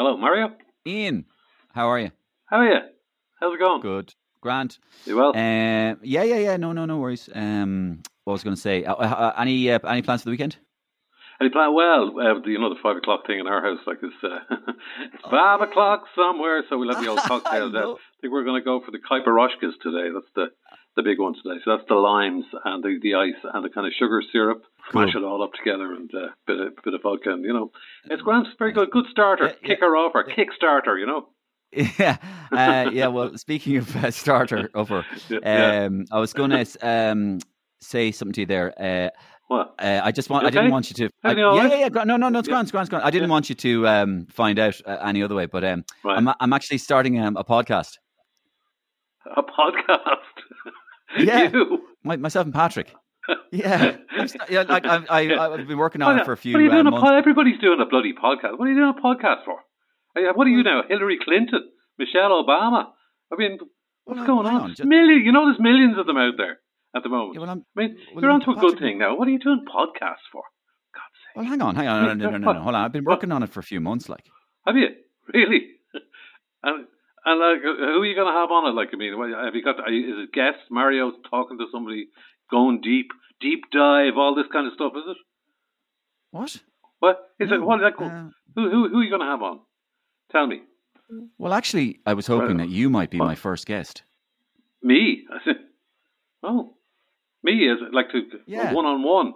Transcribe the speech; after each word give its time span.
Hello, 0.00 0.16
Mario. 0.16 0.52
Ian, 0.86 1.26
how 1.74 1.90
are 1.90 1.98
you? 1.98 2.10
How 2.46 2.60
are 2.60 2.66
you? 2.66 2.80
How's 3.38 3.52
it 3.52 3.58
going? 3.58 3.82
Good. 3.82 4.14
Grant. 4.40 4.78
You 5.04 5.14
well? 5.14 5.36
Uh, 5.36 6.00
yeah, 6.02 6.22
yeah, 6.22 6.38
yeah. 6.38 6.56
No, 6.56 6.72
no, 6.72 6.86
no 6.86 6.96
worries. 6.96 7.28
Um, 7.34 8.00
what 8.24 8.32
was 8.32 8.40
I 8.40 8.44
going 8.44 8.56
to 8.56 8.62
say? 8.62 8.84
Uh, 8.84 8.94
uh, 8.94 9.34
any 9.36 9.70
uh, 9.70 9.78
any 9.80 10.00
plans 10.00 10.22
for 10.22 10.28
the 10.28 10.30
weekend? 10.30 10.56
Any 11.38 11.50
plan? 11.50 11.74
Well, 11.74 12.14
uh, 12.18 12.40
you 12.46 12.58
know 12.58 12.72
the 12.72 12.80
five 12.82 12.96
o'clock 12.96 13.26
thing 13.26 13.40
in 13.40 13.46
our 13.46 13.60
house, 13.60 13.80
like 13.86 13.98
it's, 14.02 14.24
uh, 14.24 14.38
it's 15.12 15.22
five 15.30 15.60
o'clock 15.60 16.04
somewhere, 16.16 16.64
so 16.70 16.78
we'll 16.78 16.94
have 16.94 17.04
the 17.04 17.10
old 17.10 17.18
cocktails 17.26 17.74
out. 17.74 17.98
I 17.98 18.16
think 18.22 18.32
we're 18.32 18.44
going 18.44 18.58
to 18.58 18.64
go 18.64 18.80
for 18.80 18.92
the 18.92 19.00
Caipiroshkas 19.00 19.82
today. 19.82 20.08
That's 20.14 20.32
the 20.34 20.46
the 20.96 21.02
big 21.02 21.18
one 21.20 21.34
today. 21.34 21.60
So 21.64 21.76
that's 21.76 21.88
the 21.88 21.94
limes 21.94 22.44
and 22.64 22.82
the, 22.82 22.98
the 23.02 23.14
ice 23.14 23.40
and 23.54 23.64
the 23.64 23.68
kind 23.70 23.86
of 23.86 23.92
sugar 23.98 24.22
syrup. 24.32 24.62
Smash 24.90 25.12
Cool. 25.12 25.22
it 25.22 25.26
all 25.26 25.42
up 25.42 25.52
together 25.52 25.92
and 25.94 26.10
uh, 26.14 26.28
bit 26.46 26.58
of 26.60 26.72
bit 26.82 26.94
of 26.94 27.02
vodka. 27.02 27.30
And, 27.30 27.44
you 27.44 27.52
know, 27.52 27.70
it's 28.06 28.22
grand. 28.22 28.46
It's 28.46 28.56
very 28.58 28.72
good. 28.72 28.90
Good 28.90 29.06
starter. 29.10 29.44
Yeah, 29.48 29.52
yeah. 29.62 29.68
Kicker 29.68 29.96
off 29.96 30.12
or 30.14 30.24
kick 30.24 30.48
starter. 30.56 30.98
You 30.98 31.06
know. 31.06 31.28
yeah, 31.72 32.16
uh, 32.50 32.90
yeah. 32.92 33.06
Well, 33.06 33.36
speaking 33.38 33.76
of 33.76 33.94
uh, 33.96 34.10
starter 34.10 34.68
over, 34.74 35.06
Yeah, 35.28 35.38
yeah. 35.44 35.84
um, 35.84 36.04
I 36.10 36.18
was 36.18 36.32
going 36.32 36.50
to 36.50 36.66
um, 36.86 37.38
say 37.80 38.10
something 38.10 38.32
to 38.32 38.40
you 38.40 38.46
there. 38.46 38.74
Uh, 38.76 39.10
What? 39.46 39.74
uh, 39.78 40.00
I 40.02 40.10
just 40.10 40.28
want. 40.30 40.42
You 40.42 40.48
I 40.48 40.50
didn't 40.50 40.72
want 40.72 40.90
you 40.90 40.94
to. 41.06 41.10
I, 41.22 41.32
yeah, 41.34 41.66
yeah, 41.66 41.76
yeah. 41.94 42.04
No, 42.04 42.16
no, 42.16 42.28
no. 42.28 42.40
It's 42.40 42.48
Yeah. 42.48 42.52
grand. 42.54 42.64
It's 42.72 42.72
grand. 42.90 43.04
I 43.04 43.10
didn't 43.10 43.28
Yeah. 43.28 43.32
want 43.32 43.48
you 43.50 43.54
to 43.54 43.86
um, 43.86 44.26
find 44.32 44.58
out 44.58 44.80
uh, 44.84 44.96
any 45.04 45.22
other 45.22 45.36
way, 45.36 45.46
but 45.46 45.62
um, 45.62 45.84
Right. 46.02 46.16
I'm 46.18 46.28
I'm 46.40 46.52
actually 46.52 46.78
starting 46.78 47.20
um, 47.20 47.36
a 47.36 47.44
podcast. 47.44 47.98
a 49.36 49.42
podcast. 49.44 50.16
Yeah. 51.18 51.50
My, 52.02 52.16
myself 52.16 52.44
and 52.46 52.54
Patrick. 52.54 52.94
Yeah, 53.52 53.96
yeah. 54.48 54.62
Like 54.62 54.84
I, 54.86 55.04
I, 55.10 55.54
I've 55.54 55.68
been 55.68 55.78
working 55.78 56.02
on 56.02 56.18
it 56.18 56.24
for 56.24 56.32
a 56.32 56.36
few 56.36 56.52
What 56.52 56.60
are 56.60 56.64
you 56.64 56.70
uh, 56.70 56.74
doing 56.74 56.86
a 56.86 56.90
months. 56.90 57.04
pod? 57.04 57.14
Everybody's 57.14 57.60
doing 57.60 57.78
a 57.80 57.86
bloody 57.86 58.12
podcast. 58.12 58.58
What 58.58 58.66
are 58.66 58.72
you 58.72 58.76
doing 58.76 58.94
a 58.96 59.00
podcast 59.00 59.44
for? 59.44 59.58
Uh, 60.16 60.32
What 60.34 60.46
are 60.46 60.50
you 60.50 60.62
now? 60.64 60.82
Hillary 60.88 61.18
Clinton, 61.22 61.68
Michelle 61.98 62.30
Obama. 62.42 62.86
I 63.32 63.36
mean, 63.36 63.58
what's 64.04 64.18
Well, 64.18 64.26
going 64.26 64.46
on? 64.46 64.60
on, 64.62 64.68
just- 64.70 64.84
Million. 64.84 65.22
You 65.24 65.30
know, 65.32 65.46
there's 65.46 65.60
millions 65.60 65.96
of 65.98 66.06
them 66.06 66.16
out 66.16 66.34
there 66.38 66.58
at 66.96 67.02
the 67.04 67.08
moment. 67.08 67.34
Yeah, 67.34 67.40
well, 67.42 67.50
I 67.50 67.54
mean, 67.80 67.96
well, 68.14 68.22
you're 68.22 68.30
onto 68.32 68.50
a 68.50 68.56
good 68.56 68.78
thing 68.80 68.98
now. 68.98 69.16
What 69.16 69.28
are 69.28 69.30
you 69.30 69.38
doing 69.38 69.64
podcasts 69.68 70.26
for? 70.32 70.42
God's 70.92 71.14
sake. 71.26 71.36
well, 71.36 71.44
hang 71.44 71.62
on, 71.62 71.76
hang 71.76 71.86
on, 71.88 72.02
no, 72.02 72.14
no, 72.14 72.30
no, 72.30 72.38
no, 72.38 72.52
no, 72.52 72.60
hold 72.62 72.74
on. 72.74 72.84
I've 72.84 72.92
been 72.92 73.04
working 73.04 73.30
on 73.30 73.42
it 73.44 73.50
for 73.50 73.60
a 73.60 73.64
few 73.64 73.80
months. 73.80 74.08
Like, 74.08 74.24
Have 74.66 74.76
you 74.76 74.88
really? 75.32 75.66
and 76.64 76.86
and 77.24 77.40
like, 77.40 77.62
who 77.62 78.00
are 78.02 78.06
you 78.06 78.14
going 78.14 78.32
to 78.32 78.38
have 78.40 78.50
on 78.50 78.68
it? 78.68 78.74
Like, 78.74 78.88
I 78.92 78.96
mean, 78.96 79.12
have 79.12 79.54
you 79.54 79.62
got? 79.62 79.78
Is 79.90 80.28
it 80.28 80.32
guests? 80.32 80.62
Mario's 80.70 81.14
talking 81.30 81.58
to 81.58 81.66
somebody, 81.72 82.08
going 82.50 82.80
deep, 82.80 83.08
deep 83.40 83.60
dive, 83.72 84.14
all 84.16 84.34
this 84.34 84.46
kind 84.52 84.66
of 84.66 84.72
stuff. 84.74 84.92
Is 84.96 85.04
it? 85.08 85.16
what? 86.30 86.56
What 87.00 87.16
is 87.38 87.50
it? 87.50 87.60
No, 87.60 87.66
What? 87.66 87.80
Like, 87.80 87.94
uh, 88.00 88.28
who, 88.54 88.70
who 88.70 88.88
who 88.90 88.98
are 88.98 89.02
you 89.04 89.10
going 89.10 89.20
to 89.22 89.26
have 89.26 89.42
on? 89.42 89.60
Tell 90.32 90.46
me. 90.46 90.62
well, 91.38 91.52
actually, 91.52 92.00
I 92.06 92.14
was 92.14 92.26
hoping 92.26 92.56
Well, 92.58 92.66
that 92.66 92.72
you 92.72 92.90
might 92.90 93.10
be 93.10 93.18
what? 93.18 93.26
my 93.26 93.34
first 93.34 93.66
guest. 93.66 94.02
Me? 94.82 95.24
I 95.30 95.38
said, 95.44 95.56
oh, 96.42 96.74
me 97.42 97.52
is 97.52 97.78
it 97.80 97.92
like 97.94 98.10
to 98.10 98.22
one 98.74 98.86
on 98.86 99.02
one 99.02 99.34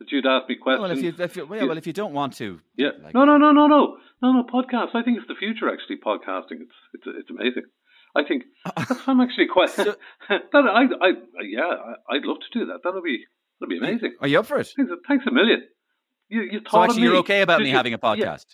that 0.00 0.10
you'd 0.10 0.26
ask 0.26 0.48
me 0.48 0.56
questions. 0.56 0.82
Well, 0.82 0.90
if 0.90 1.02
you, 1.02 1.14
if 1.16 1.36
you, 1.36 1.46
well, 1.46 1.68
well, 1.68 1.78
if 1.78 1.86
you 1.86 1.92
don't 1.92 2.12
want 2.12 2.32
to, 2.38 2.58
yeah. 2.76 2.88
like- 3.02 3.14
no, 3.14 3.24
no, 3.24 3.36
no, 3.38 3.52
no, 3.52 3.66
no, 3.68 3.96
no, 4.22 4.32
no. 4.32 4.42
Podcast. 4.52 4.94
I 4.94 5.02
think 5.04 5.18
it's 5.18 5.28
the 5.28 5.34
future. 5.38 5.68
Actually, 5.72 5.98
podcasting. 6.04 6.62
It's 6.62 6.74
it's 6.94 7.04
it's 7.06 7.30
amazing. 7.30 7.64
I 8.16 8.24
think 8.26 8.42
I'm 9.06 9.20
actually 9.20 9.46
quite. 9.52 9.70
So- 9.70 9.94
that, 10.28 10.40
I, 10.52 10.82
I, 11.06 11.12
yeah, 11.42 11.62
I, 11.62 12.16
I'd 12.16 12.24
love 12.24 12.38
to 12.50 12.58
do 12.58 12.66
that. 12.66 12.80
That'll 12.82 13.02
be 13.02 13.24
that'll 13.60 13.70
be 13.70 13.78
amazing. 13.78 14.16
are 14.20 14.26
you 14.28 14.40
up 14.40 14.46
for 14.46 14.58
it? 14.58 14.68
Thanks, 14.76 14.90
thanks 15.06 15.24
a 15.28 15.30
million. 15.32 15.62
You 16.28 16.42
you 16.42 16.60
So 16.64 16.70
thought 16.70 16.84
actually, 16.90 17.02
you're 17.02 17.16
okay 17.18 17.42
about 17.42 17.58
Did 17.58 17.64
me 17.64 17.70
you- 17.70 17.76
having 17.76 17.94
a 17.94 17.98
yeah. 18.02 18.08
podcast? 18.34 18.46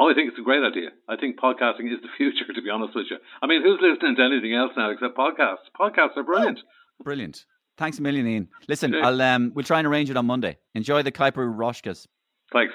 Oh, 0.00 0.08
I 0.08 0.14
think 0.14 0.28
it's 0.30 0.38
a 0.38 0.42
great 0.42 0.62
idea. 0.62 0.90
I 1.08 1.16
think 1.16 1.40
podcasting 1.40 1.90
is 1.92 1.98
the 2.00 2.08
future, 2.16 2.52
to 2.54 2.62
be 2.62 2.70
honest 2.70 2.94
with 2.94 3.06
you. 3.10 3.16
I 3.42 3.46
mean, 3.48 3.62
who's 3.64 3.80
listening 3.82 4.14
to 4.16 4.22
anything 4.22 4.54
else 4.54 4.70
now 4.76 4.90
except 4.90 5.16
podcasts? 5.16 5.66
Podcasts 5.74 6.16
are 6.16 6.22
brilliant. 6.22 6.60
Oh, 7.00 7.02
brilliant. 7.04 7.44
Thanks 7.78 8.00
a 8.00 8.02
million, 8.02 8.26
Ian. 8.26 8.48
Listen. 8.66 8.92
I'll 8.92 9.22
um, 9.22 9.52
we'll 9.54 9.64
try 9.64 9.78
and 9.78 9.86
arrange 9.86 10.10
it 10.10 10.16
on 10.16 10.26
Monday. 10.26 10.58
Enjoy 10.74 11.02
the 11.02 11.12
Caipiroshkas. 11.12 12.08
Thanks. 12.52 12.74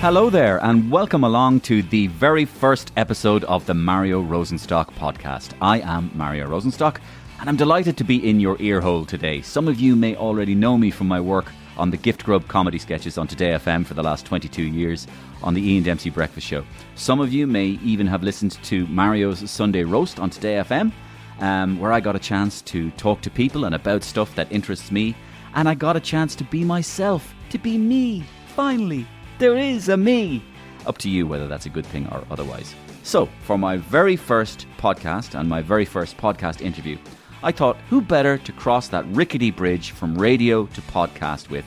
Hello 0.00 0.30
there, 0.30 0.64
and 0.64 0.90
welcome 0.90 1.24
along 1.24 1.60
to 1.60 1.82
the 1.82 2.06
very 2.06 2.46
first 2.46 2.90
episode 2.96 3.44
of 3.44 3.66
the 3.66 3.74
Mario 3.74 4.22
Rosenstock 4.22 4.86
podcast. 4.94 5.52
I 5.60 5.80
am 5.80 6.10
Mario 6.14 6.48
Rosenstock, 6.48 7.00
and 7.38 7.50
I'm 7.50 7.56
delighted 7.56 7.98
to 7.98 8.04
be 8.04 8.26
in 8.26 8.40
your 8.40 8.56
earhole 8.56 9.04
today. 9.04 9.42
Some 9.42 9.68
of 9.68 9.78
you 9.78 9.94
may 9.94 10.16
already 10.16 10.54
know 10.54 10.78
me 10.78 10.90
from 10.90 11.06
my 11.06 11.20
work 11.20 11.52
on 11.80 11.90
the 11.90 11.96
Gift 11.96 12.24
Grub 12.24 12.46
comedy 12.46 12.78
sketches 12.78 13.16
on 13.16 13.26
Today 13.26 13.52
FM 13.52 13.86
for 13.86 13.94
the 13.94 14.02
last 14.02 14.26
22 14.26 14.62
years 14.62 15.06
on 15.42 15.54
the 15.54 15.66
Ian 15.66 15.82
Dempsey 15.82 16.10
Breakfast 16.10 16.46
Show. 16.46 16.62
Some 16.94 17.20
of 17.20 17.32
you 17.32 17.46
may 17.46 17.78
even 17.82 18.06
have 18.06 18.22
listened 18.22 18.52
to 18.64 18.86
Mario's 18.88 19.50
Sunday 19.50 19.82
Roast 19.84 20.20
on 20.20 20.28
Today 20.28 20.56
FM, 20.56 20.92
um, 21.40 21.80
where 21.80 21.90
I 21.90 22.00
got 22.00 22.14
a 22.14 22.20
chance 22.20 22.60
to 22.62 22.90
talk 22.92 23.22
to 23.22 23.30
people 23.30 23.64
and 23.64 23.74
about 23.74 24.04
stuff 24.04 24.34
that 24.34 24.52
interests 24.52 24.92
me, 24.92 25.16
and 25.54 25.66
I 25.66 25.74
got 25.74 25.96
a 25.96 26.00
chance 26.00 26.34
to 26.36 26.44
be 26.44 26.64
myself, 26.64 27.34
to 27.48 27.56
be 27.56 27.78
me, 27.78 28.24
finally. 28.54 29.06
There 29.38 29.56
is 29.56 29.88
a 29.88 29.96
me. 29.96 30.44
Up 30.86 30.98
to 30.98 31.08
you 31.08 31.26
whether 31.26 31.48
that's 31.48 31.66
a 31.66 31.70
good 31.70 31.86
thing 31.86 32.06
or 32.12 32.22
otherwise. 32.30 32.74
So, 33.04 33.26
for 33.44 33.56
my 33.56 33.78
very 33.78 34.16
first 34.16 34.66
podcast 34.76 35.38
and 35.38 35.48
my 35.48 35.62
very 35.62 35.86
first 35.86 36.18
podcast 36.18 36.60
interview, 36.60 36.98
I 37.42 37.52
thought 37.52 37.78
who 37.88 38.02
better 38.02 38.36
to 38.36 38.52
cross 38.52 38.88
that 38.88 39.06
rickety 39.08 39.50
bridge 39.50 39.92
from 39.92 40.18
radio 40.18 40.66
to 40.66 40.82
podcast 40.82 41.48
with 41.48 41.64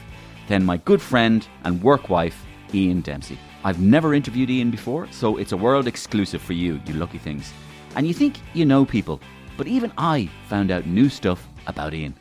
than 0.48 0.64
my 0.64 0.78
good 0.78 1.02
friend 1.02 1.48
and 1.64 1.82
work 1.82 2.10
wife, 2.10 2.46
Ian 2.74 3.02
Dempsey. 3.02 3.40
I've 3.64 3.82
never 3.82 4.14
interviewed 4.14 4.52
Ian 4.52 4.70
before, 4.70 5.08
so 5.12 5.38
it's 5.38 5.52
a 5.52 5.58
world 5.58 5.88
exclusive 5.88 6.42
for 6.42 6.54
you, 6.54 6.80
you 6.86 6.94
lucky 6.94 7.18
things. 7.18 7.52
And 7.96 8.06
you 8.06 8.14
think 8.14 8.38
you 8.54 8.66
know 8.66 8.86
people, 8.86 9.20
but 9.58 9.68
even 9.68 9.92
I 9.98 10.30
found 10.48 10.70
out 10.70 10.86
new 10.86 11.10
stuff 11.10 11.48
about 11.66 11.94
Ian. 11.94 12.14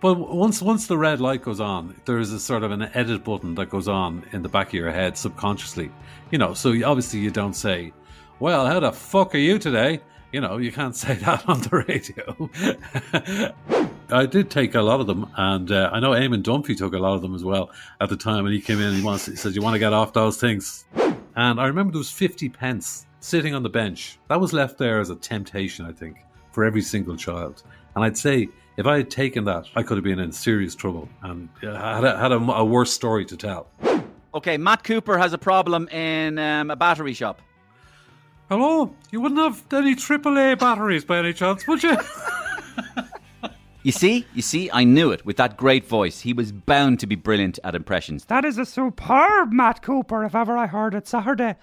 But 0.00 0.14
once 0.14 0.62
once 0.62 0.86
the 0.86 0.98
red 0.98 1.20
light 1.20 1.42
goes 1.42 1.60
on, 1.60 1.94
there 2.06 2.18
is 2.18 2.32
a 2.32 2.40
sort 2.40 2.64
of 2.64 2.72
an 2.72 2.82
edit 2.94 3.24
button 3.24 3.54
that 3.56 3.68
goes 3.68 3.88
on 3.88 4.24
in 4.32 4.42
the 4.42 4.48
back 4.48 4.68
of 4.68 4.74
your 4.74 4.90
head 4.90 5.16
subconsciously. 5.16 5.92
You 6.30 6.38
know, 6.38 6.54
so 6.54 6.70
obviously 6.84 7.20
you 7.20 7.30
don't 7.30 7.54
say, 7.54 7.92
"Well, 8.40 8.66
how 8.66 8.80
the 8.80 8.90
fuck 8.90 9.34
are 9.34 9.38
you 9.38 9.58
today?" 9.58 10.00
You 10.32 10.40
know, 10.40 10.56
you 10.56 10.72
can't 10.72 10.96
say 10.96 11.14
that 11.26 11.48
on 11.48 11.60
the 11.60 11.84
radio. 11.86 13.54
I 14.10 14.26
did 14.26 14.50
take 14.50 14.74
a 14.74 14.82
lot 14.82 15.00
of 15.00 15.06
them, 15.06 15.30
and 15.36 15.70
uh, 15.70 15.90
I 15.92 16.00
know 16.00 16.10
Eamon 16.10 16.42
Dunphy 16.42 16.76
took 16.76 16.94
a 16.94 16.98
lot 16.98 17.14
of 17.14 17.22
them 17.22 17.34
as 17.34 17.44
well 17.44 17.70
at 18.00 18.08
the 18.08 18.16
time 18.16 18.44
when 18.44 18.52
he 18.52 18.60
came 18.60 18.78
in. 18.80 18.88
and 18.88 18.96
He 18.96 19.02
wants, 19.02 19.26
he 19.26 19.36
says, 19.36 19.54
"You 19.54 19.62
want 19.62 19.74
to 19.74 19.78
get 19.78 19.92
off 19.92 20.12
those 20.12 20.38
things?" 20.38 20.84
And 21.36 21.60
I 21.60 21.66
remember 21.66 21.92
there 21.92 21.98
was 21.98 22.10
fifty 22.10 22.48
pence 22.48 23.06
sitting 23.20 23.54
on 23.54 23.62
the 23.62 23.70
bench. 23.70 24.18
That 24.28 24.40
was 24.40 24.52
left 24.52 24.78
there 24.78 25.00
as 25.00 25.10
a 25.10 25.16
temptation, 25.16 25.86
I 25.86 25.92
think, 25.92 26.18
for 26.50 26.64
every 26.64 26.82
single 26.82 27.16
child. 27.16 27.62
And 27.94 28.04
I'd 28.04 28.16
say 28.16 28.48
if 28.76 28.86
I 28.86 28.96
had 28.96 29.10
taken 29.10 29.44
that, 29.44 29.66
I 29.76 29.82
could 29.82 29.96
have 29.96 30.04
been 30.04 30.18
in 30.18 30.32
serious 30.32 30.74
trouble 30.74 31.08
and 31.22 31.48
uh, 31.62 31.74
had 31.74 32.04
a, 32.04 32.18
had 32.18 32.32
a, 32.32 32.36
a 32.36 32.64
worse 32.64 32.90
story 32.92 33.24
to 33.26 33.36
tell. 33.36 33.68
Okay, 34.34 34.56
Matt 34.56 34.82
Cooper 34.82 35.18
has 35.18 35.34
a 35.34 35.38
problem 35.38 35.88
in 35.88 36.38
um, 36.38 36.70
a 36.70 36.76
battery 36.76 37.12
shop. 37.12 37.42
Hello, 38.48 38.94
you 39.10 39.20
wouldn't 39.20 39.40
have 39.40 39.62
any 39.72 39.94
AAA 39.94 40.58
batteries 40.58 41.04
by 41.04 41.18
any 41.18 41.32
chance, 41.32 41.66
would 41.66 41.82
you? 41.82 41.96
You 43.84 43.90
see, 43.90 44.24
you 44.32 44.42
see, 44.42 44.70
I 44.72 44.84
knew 44.84 45.10
it 45.10 45.26
with 45.26 45.36
that 45.38 45.56
great 45.56 45.88
voice. 45.88 46.20
He 46.20 46.32
was 46.32 46.52
bound 46.52 47.00
to 47.00 47.06
be 47.08 47.16
brilliant 47.16 47.58
at 47.64 47.74
impressions. 47.74 48.26
That 48.26 48.44
is 48.44 48.56
a 48.56 48.64
superb 48.64 49.50
Matt 49.50 49.82
Cooper, 49.82 50.24
if 50.24 50.36
ever 50.36 50.56
I 50.56 50.68
heard 50.68 50.94
it 50.94 51.08
Saturday. 51.08 51.56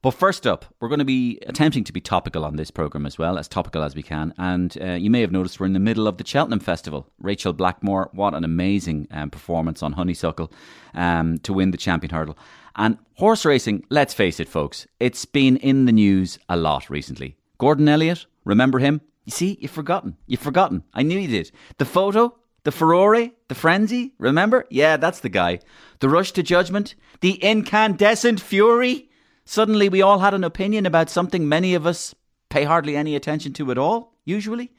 But 0.00 0.12
first 0.12 0.46
up, 0.46 0.64
we're 0.80 0.88
going 0.88 1.00
to 1.00 1.04
be 1.04 1.38
attempting 1.46 1.84
to 1.84 1.92
be 1.92 2.00
topical 2.00 2.44
on 2.44 2.56
this 2.56 2.70
program 2.70 3.04
as 3.04 3.18
well, 3.18 3.38
as 3.38 3.48
topical 3.48 3.82
as 3.82 3.94
we 3.94 4.02
can. 4.02 4.32
And 4.38 4.76
uh, 4.80 4.92
you 4.92 5.10
may 5.10 5.20
have 5.20 5.32
noticed 5.32 5.58
we're 5.58 5.66
in 5.66 5.72
the 5.72 5.80
middle 5.80 6.06
of 6.06 6.18
the 6.18 6.26
Cheltenham 6.26 6.60
Festival. 6.60 7.08
Rachael 7.20 7.52
Blackmore, 7.52 8.10
what 8.12 8.34
an 8.34 8.44
amazing 8.44 9.08
um, 9.10 9.30
performance 9.30 9.82
on 9.82 9.92
Honeysuckle 9.94 10.52
um, 10.94 11.38
to 11.38 11.52
win 11.52 11.72
the 11.72 11.76
champion 11.76 12.14
hurdle. 12.14 12.38
And 12.76 12.98
horse 13.14 13.44
racing, 13.44 13.84
let's 13.90 14.14
face 14.14 14.38
it, 14.38 14.48
folks, 14.48 14.86
it's 15.00 15.24
been 15.24 15.56
in 15.56 15.86
the 15.86 15.92
news 15.92 16.38
a 16.48 16.56
lot 16.56 16.88
recently. 16.88 17.36
Gordon 17.58 17.88
Elliott, 17.88 18.26
remember 18.44 18.78
him? 18.78 19.00
You 19.24 19.32
see, 19.32 19.58
you've 19.60 19.72
forgotten. 19.72 20.16
You've 20.26 20.40
forgotten. 20.40 20.84
I 20.94 21.02
knew 21.02 21.18
you 21.18 21.28
did. 21.28 21.50
The 21.78 21.84
photo, 21.84 22.36
the 22.62 22.70
Ferrari, 22.70 23.32
the 23.48 23.54
frenzy, 23.54 24.14
remember? 24.18 24.64
Yeah, 24.70 24.96
that's 24.96 25.20
the 25.20 25.28
guy. 25.28 25.58
The 25.98 26.08
rush 26.08 26.32
to 26.32 26.42
judgment, 26.42 26.94
the 27.20 27.32
incandescent 27.32 28.40
fury. 28.40 29.10
Suddenly, 29.50 29.88
we 29.88 30.02
all 30.02 30.18
had 30.18 30.34
an 30.34 30.44
opinion 30.44 30.84
about 30.84 31.08
something 31.08 31.48
many 31.48 31.74
of 31.74 31.86
us 31.86 32.14
pay 32.50 32.64
hardly 32.64 32.94
any 32.94 33.16
attention 33.16 33.54
to 33.54 33.70
at 33.70 33.78
all, 33.78 34.12
usually. 34.26 34.72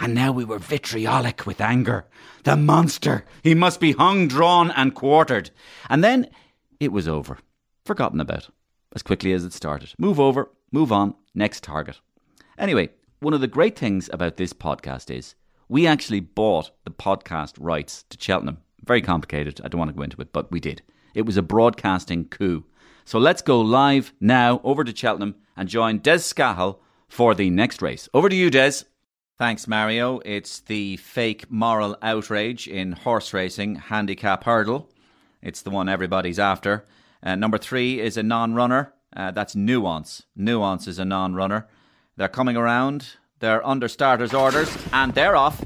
And 0.00 0.14
now 0.14 0.32
we 0.32 0.42
were 0.42 0.58
vitriolic 0.58 1.44
with 1.44 1.60
anger. 1.60 2.06
The 2.44 2.56
monster! 2.56 3.26
He 3.42 3.54
must 3.54 3.78
be 3.78 3.92
hung, 3.92 4.26
drawn, 4.26 4.70
and 4.70 4.94
quartered. 4.94 5.50
And 5.90 6.02
then 6.02 6.30
it 6.80 6.92
was 6.92 7.06
over. 7.06 7.40
Forgotten 7.84 8.18
about. 8.18 8.48
As 8.94 9.02
quickly 9.02 9.34
as 9.34 9.44
it 9.44 9.52
started. 9.52 9.92
Move 9.98 10.18
over, 10.18 10.50
move 10.72 10.90
on, 10.92 11.14
next 11.34 11.62
target. 11.62 12.00
Anyway, 12.56 12.88
one 13.20 13.34
of 13.34 13.42
the 13.42 13.46
great 13.46 13.78
things 13.78 14.08
about 14.14 14.38
this 14.38 14.54
podcast 14.54 15.14
is 15.14 15.34
we 15.68 15.86
actually 15.86 16.20
bought 16.20 16.70
the 16.84 16.90
podcast 16.90 17.52
rights 17.60 18.06
to 18.08 18.16
Cheltenham. 18.18 18.62
Very 18.82 19.02
complicated. 19.02 19.60
I 19.62 19.68
don't 19.68 19.78
want 19.78 19.90
to 19.90 19.94
go 19.94 20.04
into 20.04 20.22
it, 20.22 20.32
but 20.32 20.50
we 20.50 20.58
did. 20.58 20.80
It 21.14 21.26
was 21.26 21.36
a 21.36 21.42
broadcasting 21.42 22.24
coup. 22.28 22.64
So 23.06 23.20
let's 23.20 23.40
go 23.40 23.60
live 23.60 24.12
now 24.18 24.60
over 24.64 24.82
to 24.82 24.94
Cheltenham 24.94 25.36
and 25.56 25.68
join 25.68 25.98
Des 26.00 26.18
Scahill 26.18 26.80
for 27.06 27.36
the 27.36 27.50
next 27.50 27.80
race. 27.80 28.08
Over 28.12 28.28
to 28.28 28.34
you, 28.34 28.50
Des. 28.50 28.82
Thanks, 29.38 29.68
Mario. 29.68 30.18
It's 30.24 30.58
the 30.58 30.96
fake 30.96 31.48
moral 31.48 31.96
outrage 32.02 32.66
in 32.66 32.90
horse 32.92 33.32
racing 33.32 33.76
handicap 33.76 34.42
hurdle. 34.42 34.90
It's 35.40 35.62
the 35.62 35.70
one 35.70 35.88
everybody's 35.88 36.40
after. 36.40 36.84
Uh, 37.22 37.36
number 37.36 37.58
three 37.58 38.00
is 38.00 38.16
a 38.16 38.24
non 38.24 38.54
runner. 38.54 38.92
Uh, 39.14 39.30
that's 39.30 39.54
Nuance. 39.54 40.24
Nuance 40.34 40.88
is 40.88 40.98
a 40.98 41.04
non 41.04 41.32
runner. 41.36 41.68
They're 42.16 42.26
coming 42.26 42.56
around. 42.56 43.06
They're 43.38 43.64
under 43.64 43.86
starters' 43.86 44.34
orders, 44.34 44.76
and 44.92 45.14
they're 45.14 45.36
off. 45.36 45.64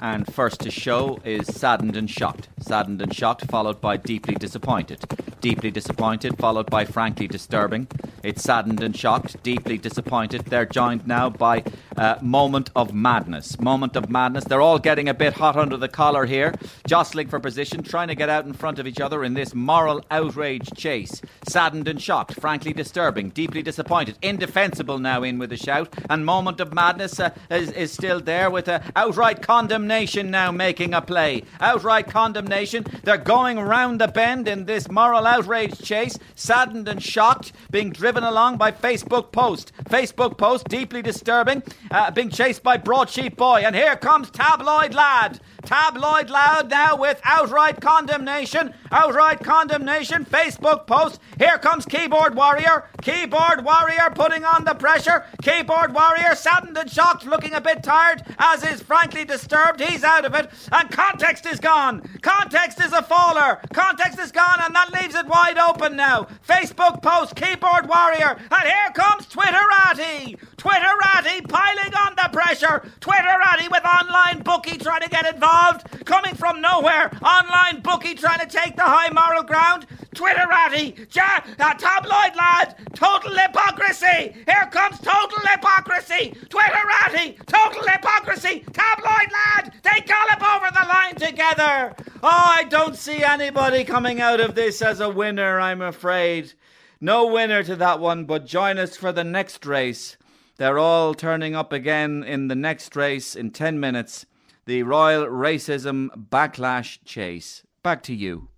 And 0.00 0.32
first 0.32 0.60
to 0.60 0.70
show 0.70 1.18
is 1.24 1.46
Saddened 1.48 1.96
and 1.96 2.08
Shocked. 2.08 2.48
Saddened 2.60 3.02
and 3.02 3.12
Shocked, 3.12 3.46
followed 3.50 3.80
by 3.80 3.96
Deeply 3.96 4.36
Disappointed. 4.36 5.04
Deeply 5.40 5.70
Disappointed, 5.70 6.38
followed 6.38 6.70
by 6.70 6.84
Frankly 6.84 7.26
Disturbing. 7.26 7.88
It's 8.22 8.42
Saddened 8.42 8.82
and 8.82 8.96
Shocked, 8.96 9.42
Deeply 9.42 9.78
Disappointed. 9.78 10.42
They're 10.42 10.66
joined 10.66 11.06
now 11.06 11.30
by 11.30 11.64
uh, 11.96 12.16
Moment 12.20 12.70
of 12.76 12.94
Madness. 12.94 13.60
Moment 13.60 13.96
of 13.96 14.08
Madness. 14.08 14.44
They're 14.44 14.60
all 14.60 14.78
getting 14.78 15.08
a 15.08 15.14
bit 15.14 15.32
hot 15.34 15.56
under 15.56 15.76
the 15.76 15.88
collar 15.88 16.26
here, 16.26 16.54
jostling 16.86 17.28
for 17.28 17.40
position, 17.40 17.82
trying 17.82 18.08
to 18.08 18.14
get 18.14 18.28
out 18.28 18.44
in 18.44 18.52
front 18.52 18.78
of 18.78 18.86
each 18.86 19.00
other 19.00 19.24
in 19.24 19.34
this 19.34 19.54
moral 19.54 20.04
outrage 20.10 20.70
chase. 20.76 21.20
Saddened 21.48 21.88
and 21.88 22.00
Shocked, 22.00 22.34
Frankly 22.40 22.72
Disturbing, 22.72 23.30
Deeply 23.30 23.62
Disappointed. 23.62 24.16
Indefensible 24.22 24.98
now 24.98 25.22
in 25.24 25.38
with 25.38 25.52
a 25.52 25.56
shout. 25.56 25.92
And 26.08 26.24
Moment 26.24 26.60
of 26.60 26.72
Madness 26.72 27.18
uh, 27.18 27.30
is, 27.50 27.72
is 27.72 27.92
still 27.92 28.20
there 28.20 28.50
with 28.50 28.68
a 28.68 28.82
outright 28.94 29.42
condemnation 29.42 29.87
condemnation 29.88 30.30
now 30.30 30.52
making 30.52 30.92
a 30.92 31.00
play. 31.00 31.42
Outright 31.62 32.08
condemnation. 32.08 32.84
They're 33.04 33.16
going 33.16 33.58
round 33.58 34.02
the 34.02 34.08
bend 34.08 34.46
in 34.46 34.66
this 34.66 34.90
moral 34.90 35.26
outrage 35.26 35.80
chase, 35.80 36.18
saddened 36.34 36.88
and 36.88 37.02
shocked, 37.02 37.52
being 37.70 37.88
driven 37.88 38.22
along 38.22 38.58
by 38.58 38.70
Facebook 38.70 39.32
post. 39.32 39.72
Facebook 39.84 40.36
post, 40.36 40.68
deeply 40.68 41.00
disturbing, 41.00 41.62
uh, 41.90 42.10
being 42.10 42.28
chased 42.28 42.62
by 42.62 42.76
Broadsheet 42.76 43.34
Boy. 43.38 43.62
And 43.64 43.74
here 43.74 43.96
comes 43.96 44.30
Tabloid 44.30 44.92
Lad. 44.92 45.40
Tabloid 45.64 46.30
Lad 46.30 46.70
now 46.70 46.96
with 46.96 47.20
outright 47.24 47.80
condemnation. 47.80 48.72
Outright 48.90 49.40
condemnation. 49.40 50.24
Facebook 50.24 50.86
post. 50.86 51.20
Here 51.38 51.58
comes 51.58 51.84
Keyboard 51.84 52.34
Warrior. 52.34 52.88
Keyboard 53.02 53.64
Warrior 53.64 54.10
putting 54.14 54.44
on 54.44 54.64
the 54.64 54.74
pressure. 54.74 55.24
Keyboard 55.42 55.94
Warrior 55.94 56.34
saddened 56.34 56.76
and 56.76 56.90
shocked, 56.90 57.26
looking 57.26 57.54
a 57.54 57.60
bit 57.60 57.82
tired, 57.82 58.22
as 58.38 58.64
is 58.64 58.82
frankly 58.82 59.24
disturbed 59.24 59.80
he's 59.80 60.04
out 60.04 60.24
of 60.24 60.34
it, 60.34 60.50
and 60.72 60.90
context 60.90 61.46
is 61.46 61.60
gone. 61.60 62.02
Context 62.22 62.80
is 62.80 62.92
a 62.92 63.02
faller. 63.02 63.60
Context 63.72 64.18
is 64.18 64.32
gone, 64.32 64.60
and 64.60 64.74
that 64.74 64.92
leaves 64.92 65.14
it 65.14 65.26
wide 65.26 65.58
open 65.58 65.96
now. 65.96 66.26
Facebook 66.46 67.02
post, 67.02 67.34
keyboard 67.36 67.88
warrior, 67.88 68.36
and 68.50 68.62
here 68.62 68.90
comes 68.94 69.26
Twitterati. 69.26 70.38
Twitterati 70.58 71.48
piling 71.48 71.94
on 71.94 72.16
the 72.16 72.28
pressure. 72.32 72.82
Twitterati 73.00 73.70
with 73.70 73.84
online 73.84 74.42
bookie 74.42 74.76
trying 74.76 75.02
to 75.02 75.08
get 75.08 75.32
involved, 75.32 75.86
coming 76.04 76.34
from 76.34 76.60
nowhere. 76.60 77.10
Online 77.22 77.80
bookie 77.80 78.14
trying 78.14 78.40
to 78.40 78.46
take 78.46 78.74
the 78.74 78.82
high 78.82 79.08
moral 79.12 79.44
ground. 79.44 79.86
Twitterati, 80.16 81.14
ja, 81.14 81.44
uh, 81.60 81.74
tabloid 81.74 82.34
lad, 82.34 82.74
total 82.92 83.38
hypocrisy. 83.38 84.34
Here 84.46 84.68
comes 84.72 84.98
total 84.98 85.38
hypocrisy. 85.46 86.34
Twitterati, 86.48 87.38
total 87.46 87.88
hypocrisy. 87.88 88.64
Tabloid 88.72 89.30
lad, 89.32 89.72
they 89.84 90.00
gallop 90.00 90.42
over 90.42 90.68
the 90.72 90.86
line 90.88 91.14
together. 91.14 91.94
Oh, 92.20 92.54
I 92.58 92.64
don't 92.64 92.96
see 92.96 93.22
anybody 93.22 93.84
coming 93.84 94.20
out 94.20 94.40
of 94.40 94.56
this 94.56 94.82
as 94.82 94.98
a 94.98 95.08
winner, 95.08 95.60
I'm 95.60 95.82
afraid. 95.82 96.52
No 97.00 97.28
winner 97.28 97.62
to 97.62 97.76
that 97.76 98.00
one, 98.00 98.24
but 98.24 98.44
join 98.44 98.76
us 98.76 98.96
for 98.96 99.12
the 99.12 99.22
next 99.22 99.64
race. 99.64 100.16
They're 100.58 100.78
all 100.78 101.14
turning 101.14 101.54
up 101.54 101.72
again 101.72 102.24
in 102.24 102.48
the 102.48 102.56
next 102.56 102.96
race 102.96 103.36
in 103.36 103.52
10 103.52 103.78
minutes. 103.78 104.26
The 104.64 104.82
Royal 104.82 105.24
Racism 105.26 106.08
Backlash 106.30 106.98
Chase. 107.04 107.62
Back 107.84 108.02
to 108.02 108.14
you. 108.14 108.48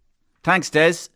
Thanks, 0.42 0.70
Des. 0.70 1.08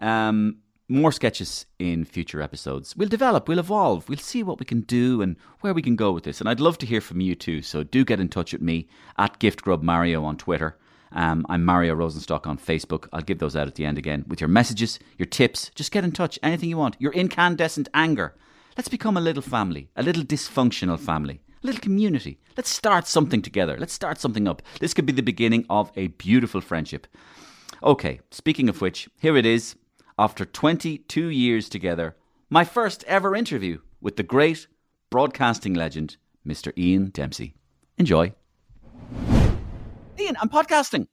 Um, 0.00 0.56
more 0.88 1.12
sketches 1.12 1.66
in 1.78 2.04
future 2.04 2.42
episodes. 2.42 2.96
We'll 2.96 3.08
develop, 3.08 3.46
we'll 3.46 3.60
evolve, 3.60 4.08
we'll 4.08 4.18
see 4.18 4.42
what 4.42 4.58
we 4.58 4.66
can 4.66 4.80
do 4.80 5.22
and 5.22 5.36
where 5.60 5.72
we 5.72 5.82
can 5.82 5.94
go 5.94 6.10
with 6.10 6.24
this. 6.24 6.40
And 6.40 6.48
I'd 6.48 6.58
love 6.58 6.78
to 6.78 6.86
hear 6.86 7.00
from 7.00 7.20
you 7.20 7.36
too. 7.36 7.62
So 7.62 7.84
do 7.84 8.04
get 8.04 8.18
in 8.18 8.28
touch 8.28 8.52
with 8.52 8.60
me 8.60 8.88
at 9.16 9.38
GiftGrubMario 9.38 10.24
on 10.24 10.36
Twitter. 10.36 10.76
Um, 11.12 11.46
I'm 11.48 11.64
Mario 11.64 11.94
Rosenstock 11.94 12.44
on 12.44 12.58
Facebook. 12.58 13.06
I'll 13.12 13.22
give 13.22 13.38
those 13.38 13.54
out 13.54 13.68
at 13.68 13.76
the 13.76 13.86
end 13.86 13.98
again 13.98 14.24
with 14.26 14.40
your 14.40 14.48
messages, 14.48 14.98
your 15.16 15.26
tips. 15.26 15.70
Just 15.76 15.92
get 15.92 16.02
in 16.02 16.10
touch. 16.10 16.40
Anything 16.42 16.70
you 16.70 16.76
want. 16.76 16.96
Your 16.98 17.12
incandescent 17.12 17.88
anger. 17.94 18.34
Let's 18.76 18.88
become 18.88 19.16
a 19.16 19.20
little 19.20 19.42
family, 19.42 19.88
a 19.94 20.02
little 20.02 20.24
dysfunctional 20.24 20.98
family, 20.98 21.40
a 21.62 21.66
little 21.66 21.80
community. 21.80 22.40
Let's 22.56 22.70
start 22.70 23.06
something 23.06 23.40
together. 23.40 23.76
Let's 23.78 23.92
start 23.92 24.20
something 24.20 24.48
up. 24.48 24.62
This 24.80 24.92
could 24.92 25.06
be 25.06 25.12
the 25.12 25.22
beginning 25.22 25.64
of 25.70 25.92
a 25.94 26.08
beautiful 26.08 26.60
friendship. 26.60 27.06
Okay, 27.84 28.20
speaking 28.32 28.68
of 28.68 28.80
which, 28.80 29.08
here 29.20 29.36
it 29.36 29.46
is 29.46 29.76
after 30.18 30.44
22 30.44 31.28
years 31.28 31.68
together, 31.68 32.16
my 32.50 32.64
first 32.64 33.04
ever 33.04 33.36
interview 33.36 33.78
with 34.00 34.16
the 34.16 34.24
great 34.24 34.66
broadcasting 35.08 35.74
legend, 35.74 36.16
Mr. 36.44 36.76
Ian 36.76 37.10
Dempsey. 37.10 37.54
Enjoy. 37.96 38.34
Ian, 40.18 40.36
I'm 40.40 40.48
podcasting. 40.48 41.06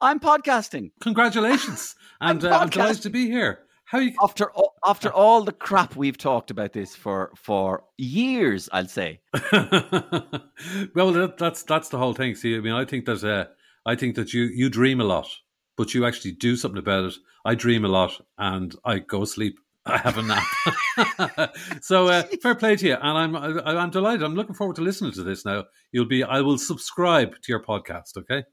I'm 0.00 0.18
podcasting. 0.18 0.92
Congratulations. 1.00 1.94
and 2.22 2.42
I'm, 2.42 2.52
uh, 2.52 2.56
I'm 2.56 2.68
delighted 2.70 3.02
to 3.02 3.10
be 3.10 3.26
here. 3.26 3.60
How 3.90 3.98
you 3.98 4.12
after 4.22 4.52
all, 4.52 4.74
after 4.86 5.12
all 5.12 5.42
the 5.42 5.50
crap 5.50 5.96
we've 5.96 6.16
talked 6.16 6.52
about 6.52 6.72
this 6.72 6.94
for 6.94 7.32
for 7.34 7.82
years, 7.98 8.68
I'll 8.72 8.86
say. 8.86 9.20
well, 9.52 11.10
that, 11.10 11.34
that's 11.36 11.64
that's 11.64 11.88
the 11.88 11.98
whole 11.98 12.14
thing. 12.14 12.36
See, 12.36 12.54
I 12.54 12.60
mean, 12.60 12.72
I 12.72 12.84
think 12.84 13.04
that 13.06 13.24
uh, 13.24 13.46
I 13.84 13.96
think 13.96 14.14
that 14.14 14.32
you 14.32 14.42
you 14.44 14.70
dream 14.70 15.00
a 15.00 15.04
lot, 15.04 15.28
but 15.76 15.92
you 15.92 16.06
actually 16.06 16.32
do 16.32 16.54
something 16.54 16.78
about 16.78 17.06
it. 17.06 17.14
I 17.44 17.56
dream 17.56 17.84
a 17.84 17.88
lot 17.88 18.12
and 18.38 18.72
I 18.84 19.00
go 19.00 19.24
sleep. 19.24 19.58
I 19.84 19.98
have 19.98 20.18
a 20.18 20.22
nap. 20.22 21.52
so 21.82 22.06
uh, 22.06 22.22
fair 22.42 22.54
play 22.54 22.76
to 22.76 22.86
you, 22.86 22.94
and 22.94 23.18
I'm 23.18 23.34
I'm 23.34 23.90
delighted. 23.90 24.22
I'm 24.22 24.36
looking 24.36 24.54
forward 24.54 24.76
to 24.76 24.82
listening 24.82 25.10
to 25.14 25.24
this 25.24 25.44
now. 25.44 25.64
You'll 25.90 26.06
be. 26.06 26.22
I 26.22 26.42
will 26.42 26.58
subscribe 26.58 27.32
to 27.42 27.52
your 27.52 27.64
podcast. 27.64 28.16
Okay. 28.16 28.44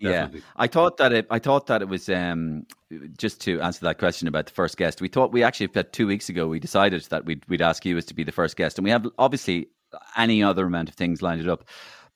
Definitely. 0.00 0.40
Yeah, 0.40 0.46
I 0.56 0.66
thought 0.68 0.96
that 0.98 1.12
it. 1.12 1.26
I 1.30 1.38
thought 1.38 1.66
that 1.66 1.82
it 1.82 1.88
was 1.88 2.08
um, 2.08 2.66
just 3.16 3.40
to 3.42 3.60
answer 3.60 3.80
that 3.84 3.98
question 3.98 4.28
about 4.28 4.46
the 4.46 4.52
first 4.52 4.76
guest. 4.76 5.00
We 5.00 5.08
thought 5.08 5.32
we 5.32 5.42
actually 5.42 5.68
two 5.92 6.06
weeks 6.06 6.28
ago 6.28 6.46
we 6.46 6.60
decided 6.60 7.02
that 7.06 7.24
we'd 7.24 7.44
we'd 7.48 7.62
ask 7.62 7.84
you 7.84 7.96
as 7.96 8.04
to 8.06 8.14
be 8.14 8.22
the 8.22 8.32
first 8.32 8.56
guest, 8.56 8.78
and 8.78 8.84
we 8.84 8.90
have 8.90 9.06
obviously 9.18 9.68
any 10.16 10.42
other 10.42 10.66
amount 10.66 10.88
of 10.88 10.94
things 10.94 11.22
lined 11.22 11.48
up. 11.48 11.64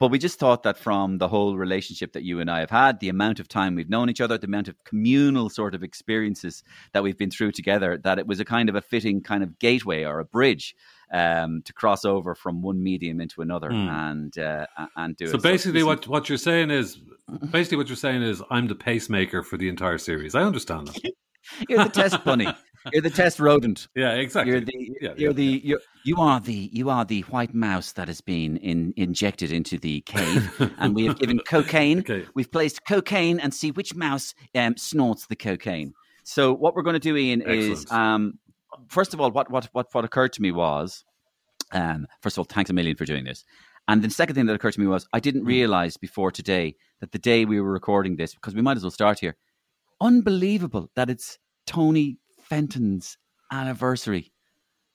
But 0.02 0.10
we 0.10 0.18
just 0.18 0.40
thought 0.40 0.64
that 0.64 0.76
from 0.76 1.18
the 1.18 1.28
whole 1.28 1.56
relationship 1.56 2.12
that 2.14 2.24
you 2.24 2.40
and 2.40 2.50
I 2.50 2.58
have 2.58 2.70
had, 2.70 2.98
the 2.98 3.08
amount 3.08 3.38
of 3.38 3.46
time 3.46 3.76
we've 3.76 3.88
known 3.88 4.10
each 4.10 4.20
other, 4.20 4.36
the 4.36 4.48
amount 4.48 4.66
of 4.66 4.74
communal 4.82 5.48
sort 5.48 5.76
of 5.76 5.84
experiences 5.84 6.64
that 6.92 7.04
we've 7.04 7.16
been 7.16 7.30
through 7.30 7.52
together, 7.52 7.96
that 8.02 8.18
it 8.18 8.26
was 8.26 8.40
a 8.40 8.44
kind 8.44 8.68
of 8.68 8.74
a 8.74 8.80
fitting 8.80 9.22
kind 9.22 9.44
of 9.44 9.60
gateway 9.60 10.02
or 10.02 10.18
a 10.18 10.24
bridge 10.24 10.74
um, 11.12 11.62
to 11.66 11.72
cross 11.72 12.04
over 12.04 12.34
from 12.34 12.62
one 12.62 12.82
medium 12.82 13.20
into 13.20 13.42
another 13.42 13.70
mm. 13.70 13.88
and 13.88 14.38
uh, 14.38 14.66
and 14.96 15.16
do 15.16 15.28
so 15.28 15.36
it. 15.36 15.42
Basically, 15.44 15.82
so 15.82 15.86
what 15.86 16.08
what 16.08 16.28
you're 16.28 16.36
saying 16.36 16.72
is 16.72 16.98
basically 17.52 17.76
what 17.76 17.86
you're 17.86 17.94
saying 17.94 18.22
is 18.22 18.42
I'm 18.50 18.66
the 18.66 18.74
pacemaker 18.74 19.44
for 19.44 19.56
the 19.56 19.68
entire 19.68 19.98
series. 19.98 20.34
I 20.34 20.42
understand 20.42 20.88
that. 20.88 21.00
You're 21.68 21.84
the 21.84 21.90
test 21.90 22.24
bunny. 22.24 22.48
You're 22.92 23.02
the 23.02 23.10
test 23.10 23.38
rodent. 23.38 23.88
Yeah, 23.94 24.14
exactly. 24.14 24.52
You're 24.52 24.60
the 24.60 24.96
yeah, 25.00 25.12
you're 25.16 25.30
yeah, 25.30 25.32
the 25.32 25.60
you're, 25.64 25.80
you 26.04 26.16
are 26.16 26.40
the 26.40 26.70
you 26.72 26.90
are 26.90 27.04
the 27.04 27.20
white 27.22 27.54
mouse 27.54 27.92
that 27.92 28.08
has 28.08 28.20
been 28.20 28.56
in, 28.56 28.94
injected 28.96 29.52
into 29.52 29.78
the 29.78 30.00
cave, 30.02 30.72
and 30.78 30.94
we 30.94 31.06
have 31.06 31.18
given 31.18 31.38
cocaine. 31.46 32.00
Okay. 32.00 32.24
We've 32.34 32.50
placed 32.50 32.84
cocaine 32.86 33.38
and 33.38 33.52
see 33.52 33.70
which 33.70 33.94
mouse 33.94 34.34
um, 34.54 34.76
snorts 34.76 35.26
the 35.26 35.36
cocaine. 35.36 35.92
So 36.24 36.52
what 36.52 36.74
we're 36.74 36.82
going 36.82 36.94
to 36.94 37.00
do, 37.00 37.16
Ian, 37.16 37.42
Excellent. 37.42 37.60
is 37.60 37.90
um, 37.90 38.38
first 38.88 39.14
of 39.14 39.20
all, 39.20 39.30
what 39.30 39.50
what 39.50 39.68
what 39.72 39.88
what 39.92 40.04
occurred 40.04 40.32
to 40.34 40.42
me 40.42 40.52
was, 40.52 41.04
um, 41.72 42.06
first 42.20 42.36
of 42.36 42.40
all, 42.40 42.46
thanks 42.48 42.70
a 42.70 42.72
million 42.72 42.96
for 42.96 43.04
doing 43.04 43.24
this. 43.24 43.44
And 43.88 44.02
the 44.02 44.10
second 44.10 44.36
thing 44.36 44.46
that 44.46 44.54
occurred 44.54 44.74
to 44.74 44.80
me 44.80 44.86
was 44.86 45.06
I 45.12 45.20
didn't 45.20 45.42
mm. 45.42 45.48
realize 45.48 45.96
before 45.96 46.30
today 46.30 46.76
that 47.00 47.12
the 47.12 47.18
day 47.18 47.44
we 47.44 47.60
were 47.60 47.72
recording 47.72 48.16
this, 48.16 48.34
because 48.34 48.54
we 48.54 48.62
might 48.62 48.76
as 48.76 48.84
well 48.84 48.90
start 48.90 49.18
here, 49.18 49.36
unbelievable 50.00 50.90
that 50.94 51.10
it's 51.10 51.38
Tony 51.66 52.18
Fenton's 52.52 53.16
anniversary. 53.50 54.30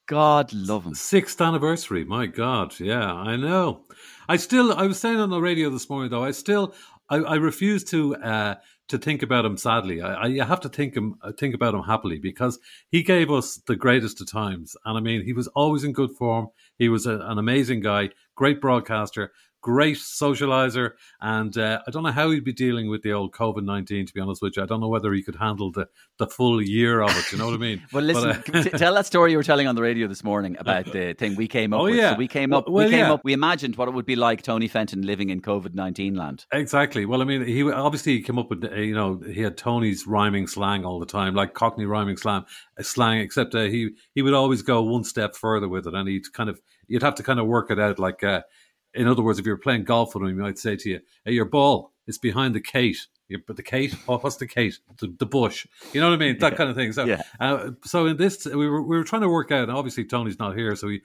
God 0.06 0.52
love 0.52 0.86
him. 0.86 0.94
Sixth 0.94 1.40
anniversary. 1.40 2.04
My 2.04 2.26
God. 2.26 2.78
Yeah, 2.78 3.12
I 3.12 3.34
know. 3.34 3.80
I 4.28 4.36
still, 4.36 4.72
I 4.72 4.86
was 4.86 5.00
saying 5.00 5.18
on 5.18 5.30
the 5.30 5.40
radio 5.40 5.68
this 5.68 5.90
morning, 5.90 6.08
though, 6.08 6.22
I 6.22 6.30
still, 6.30 6.72
I, 7.10 7.16
I 7.16 7.34
refuse 7.34 7.82
to 7.86 8.14
uh, 8.14 8.54
to 8.90 8.98
think 8.98 9.22
about 9.24 9.44
him 9.44 9.56
sadly. 9.56 10.00
I, 10.00 10.26
I 10.40 10.44
have 10.44 10.60
to 10.60 10.68
think 10.68 10.94
him 10.94 11.16
think 11.36 11.52
about 11.52 11.74
him 11.74 11.82
happily 11.82 12.20
because 12.20 12.60
he 12.90 13.02
gave 13.02 13.28
us 13.28 13.56
the 13.66 13.74
greatest 13.74 14.20
of 14.20 14.30
times, 14.30 14.76
and 14.84 14.96
I 14.96 15.00
mean, 15.00 15.24
he 15.24 15.32
was 15.32 15.48
always 15.48 15.82
in 15.82 15.92
good 15.92 16.12
form. 16.12 16.48
He 16.78 16.88
was 16.88 17.06
a, 17.06 17.18
an 17.18 17.38
amazing 17.38 17.80
guy, 17.80 18.10
great 18.36 18.60
broadcaster, 18.60 19.32
great 19.60 19.96
socializer, 19.96 20.92
and 21.20 21.56
uh, 21.56 21.80
I 21.86 21.90
don't 21.90 22.02
know 22.02 22.12
how 22.12 22.30
he'd 22.30 22.44
be 22.44 22.52
dealing 22.52 22.88
with 22.88 23.02
the 23.02 23.12
old 23.12 23.32
COVID 23.32 23.64
nineteen. 23.64 24.06
To 24.06 24.12
be 24.12 24.20
honest 24.20 24.42
with 24.42 24.56
you, 24.56 24.62
I 24.62 24.66
don't 24.66 24.80
know 24.80 24.88
whether 24.88 25.12
he 25.12 25.22
could 25.22 25.36
handle 25.36 25.72
the, 25.72 25.88
the 26.18 26.26
full 26.26 26.62
year 26.62 27.00
of 27.00 27.16
it. 27.16 27.32
You 27.32 27.38
know 27.38 27.46
what 27.46 27.54
I 27.54 27.58
mean? 27.58 27.82
well, 27.92 28.04
listen, 28.04 28.42
but, 28.46 28.56
uh, 28.56 28.62
t- 28.62 28.70
tell 28.70 28.94
that 28.94 29.06
story 29.06 29.32
you 29.32 29.36
were 29.36 29.42
telling 29.42 29.66
on 29.66 29.74
the 29.74 29.82
radio 29.82 30.06
this 30.06 30.24
morning 30.24 30.56
about 30.58 30.84
the 30.92 31.14
thing 31.14 31.36
we 31.36 31.48
came 31.48 31.72
up. 31.72 31.80
Oh 31.80 31.84
with. 31.84 31.96
yeah, 31.96 32.12
so 32.12 32.18
we 32.18 32.28
came 32.28 32.52
up. 32.52 32.68
Well, 32.68 32.84
we 32.84 32.90
came 32.90 33.00
yeah. 33.00 33.12
up. 33.12 33.20
We 33.24 33.32
imagined 33.32 33.76
what 33.76 33.88
it 33.88 33.94
would 33.94 34.06
be 34.06 34.16
like 34.16 34.42
Tony 34.42 34.68
Fenton 34.68 35.02
living 35.02 35.30
in 35.30 35.40
COVID 35.40 35.74
nineteen 35.74 36.14
land. 36.14 36.46
Exactly. 36.52 37.04
Well, 37.04 37.22
I 37.22 37.24
mean, 37.24 37.44
he 37.44 37.70
obviously 37.70 38.16
he 38.16 38.22
came 38.22 38.38
up 38.38 38.50
with 38.50 38.64
you 38.64 38.94
know 38.94 39.20
he 39.26 39.40
had 39.42 39.56
Tony's 39.56 40.06
rhyming 40.06 40.46
slang 40.46 40.84
all 40.84 41.00
the 41.00 41.06
time, 41.06 41.34
like 41.34 41.54
Cockney 41.54 41.84
rhyming 41.84 42.16
slang, 42.16 42.44
slang. 42.80 43.20
Except 43.20 43.54
uh, 43.54 43.62
he 43.62 43.90
he 44.14 44.22
would 44.22 44.34
always 44.34 44.62
go 44.62 44.82
one 44.82 45.04
step 45.04 45.34
further 45.34 45.68
with 45.68 45.86
it, 45.86 45.94
and 45.94 46.08
he'd 46.08 46.32
kind 46.32 46.48
of 46.48 46.60
you'd 46.86 47.02
have 47.02 47.16
to 47.16 47.22
kind 47.22 47.40
of 47.40 47.46
work 47.46 47.70
it 47.70 47.78
out 47.78 47.98
like. 47.98 48.22
In 48.94 49.06
other 49.06 49.22
words, 49.22 49.38
if 49.38 49.46
you're 49.46 49.56
playing 49.56 49.84
golf 49.84 50.14
with 50.14 50.22
him, 50.22 50.28
he 50.30 50.34
might 50.34 50.58
say 50.58 50.76
to 50.76 50.88
you, 50.88 51.00
hey, 51.24 51.32
your 51.32 51.44
ball 51.44 51.92
is 52.06 52.18
behind 52.18 52.54
the 52.54 52.60
Kate. 52.60 53.06
But 53.46 53.56
the 53.56 53.62
Kate, 53.62 53.94
oh, 54.08 54.16
what's 54.16 54.36
the 54.36 54.46
Kate? 54.46 54.78
The, 55.00 55.14
the 55.18 55.26
bush. 55.26 55.66
You 55.92 56.00
know 56.00 56.08
what 56.08 56.14
I 56.14 56.18
mean? 56.18 56.38
That 56.38 56.52
yeah. 56.52 56.56
kind 56.56 56.70
of 56.70 56.76
thing. 56.76 56.92
So, 56.94 57.04
yeah. 57.04 57.22
uh, 57.38 57.72
so 57.84 58.06
in 58.06 58.16
this, 58.16 58.46
we 58.46 58.66
were 58.66 58.82
we 58.82 58.96
were 58.96 59.04
trying 59.04 59.20
to 59.20 59.28
work 59.28 59.52
out. 59.52 59.68
obviously, 59.68 60.06
Tony's 60.06 60.38
not 60.38 60.56
here, 60.56 60.74
so 60.76 60.86
we 60.86 61.02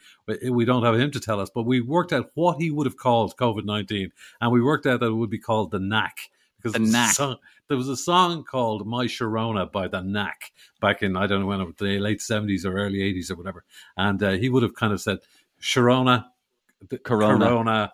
we 0.50 0.64
don't 0.64 0.84
have 0.84 0.98
him 0.98 1.12
to 1.12 1.20
tell 1.20 1.42
us. 1.42 1.50
But 1.54 1.64
we 1.64 1.82
worked 1.82 2.14
out 2.14 2.32
what 2.34 2.62
he 2.62 2.72
would 2.72 2.86
have 2.86 2.96
called 2.96 3.36
COVID 3.36 3.66
nineteen, 3.66 4.14
and 4.40 4.54
we 4.54 4.62
worked 4.62 4.86
out 4.86 5.02
that 5.02 5.08
it 5.08 5.14
would 5.14 5.30
be 5.30 5.38
called 5.38 5.72
the 5.72 5.80
Knack 5.80 6.30
because 6.56 6.72
the 6.72 6.80
Knack. 6.80 7.14
Song, 7.14 7.36
there 7.68 7.76
was 7.76 7.90
a 7.90 7.98
song 7.98 8.46
called 8.46 8.88
"My 8.88 9.06
Sharona" 9.06 9.70
by 9.70 9.90
the 9.90 10.02
Knack 10.02 10.54
back 10.80 11.04
in 11.04 11.18
I 11.18 11.28
don't 11.28 11.42
know 11.42 11.48
when 11.48 11.74
the 11.78 12.00
late 12.00 12.22
seventies 12.22 12.66
or 12.66 12.74
early 12.74 13.02
eighties 13.02 13.30
or 13.30 13.36
whatever, 13.36 13.66
and 13.98 14.24
uh, 14.24 14.32
he 14.32 14.48
would 14.48 14.64
have 14.64 14.76
kind 14.76 14.94
of 14.94 15.02
said 15.02 15.20
Sharona 15.62 16.28
the 16.90 16.98
Corona. 16.98 17.46
Corona 17.46 17.94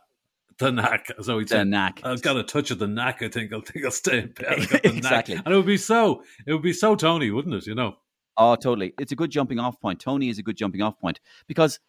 the 0.60 0.72
knack. 0.72 1.08
So 1.22 1.40
he'd 1.40 1.48
the 1.48 1.66
knack. 1.66 2.02
I've 2.04 2.22
got 2.22 2.38
a 2.38 2.44
touch 2.44 2.70
of 2.70 2.80
the 2.80 2.88
knack. 2.88 3.22
I 3.22 3.30
think 3.30 3.52
I'll 3.52 3.62
think 3.62 3.86
I'll 3.86 3.92
stay 3.92 4.20
in 4.20 4.32
bed. 4.34 4.60
exactly. 4.84 5.36
Knack. 5.36 5.46
And 5.46 5.54
it 5.54 5.58
would 5.58 5.66
be 5.66 5.78
so. 5.78 6.24
It 6.46 6.54
would 6.54 6.62
be 6.62 6.74
so 6.74 6.96
Tony, 6.96 7.32
wouldn't 7.32 7.56
it? 7.56 7.66
You 7.66 7.76
know. 7.76 7.96
Oh, 8.38 8.56
totally. 8.56 8.94
It's 9.00 9.12
a 9.12 9.16
good 9.16 9.32
jumping 9.32 9.60
off 9.60 9.80
point. 9.82 10.00
Tony 10.00 10.30
is 10.30 10.38
a 10.38 10.44
good 10.44 10.56
jumping 10.56 10.82
off 10.82 11.00
point 11.00 11.20
because 11.48 11.80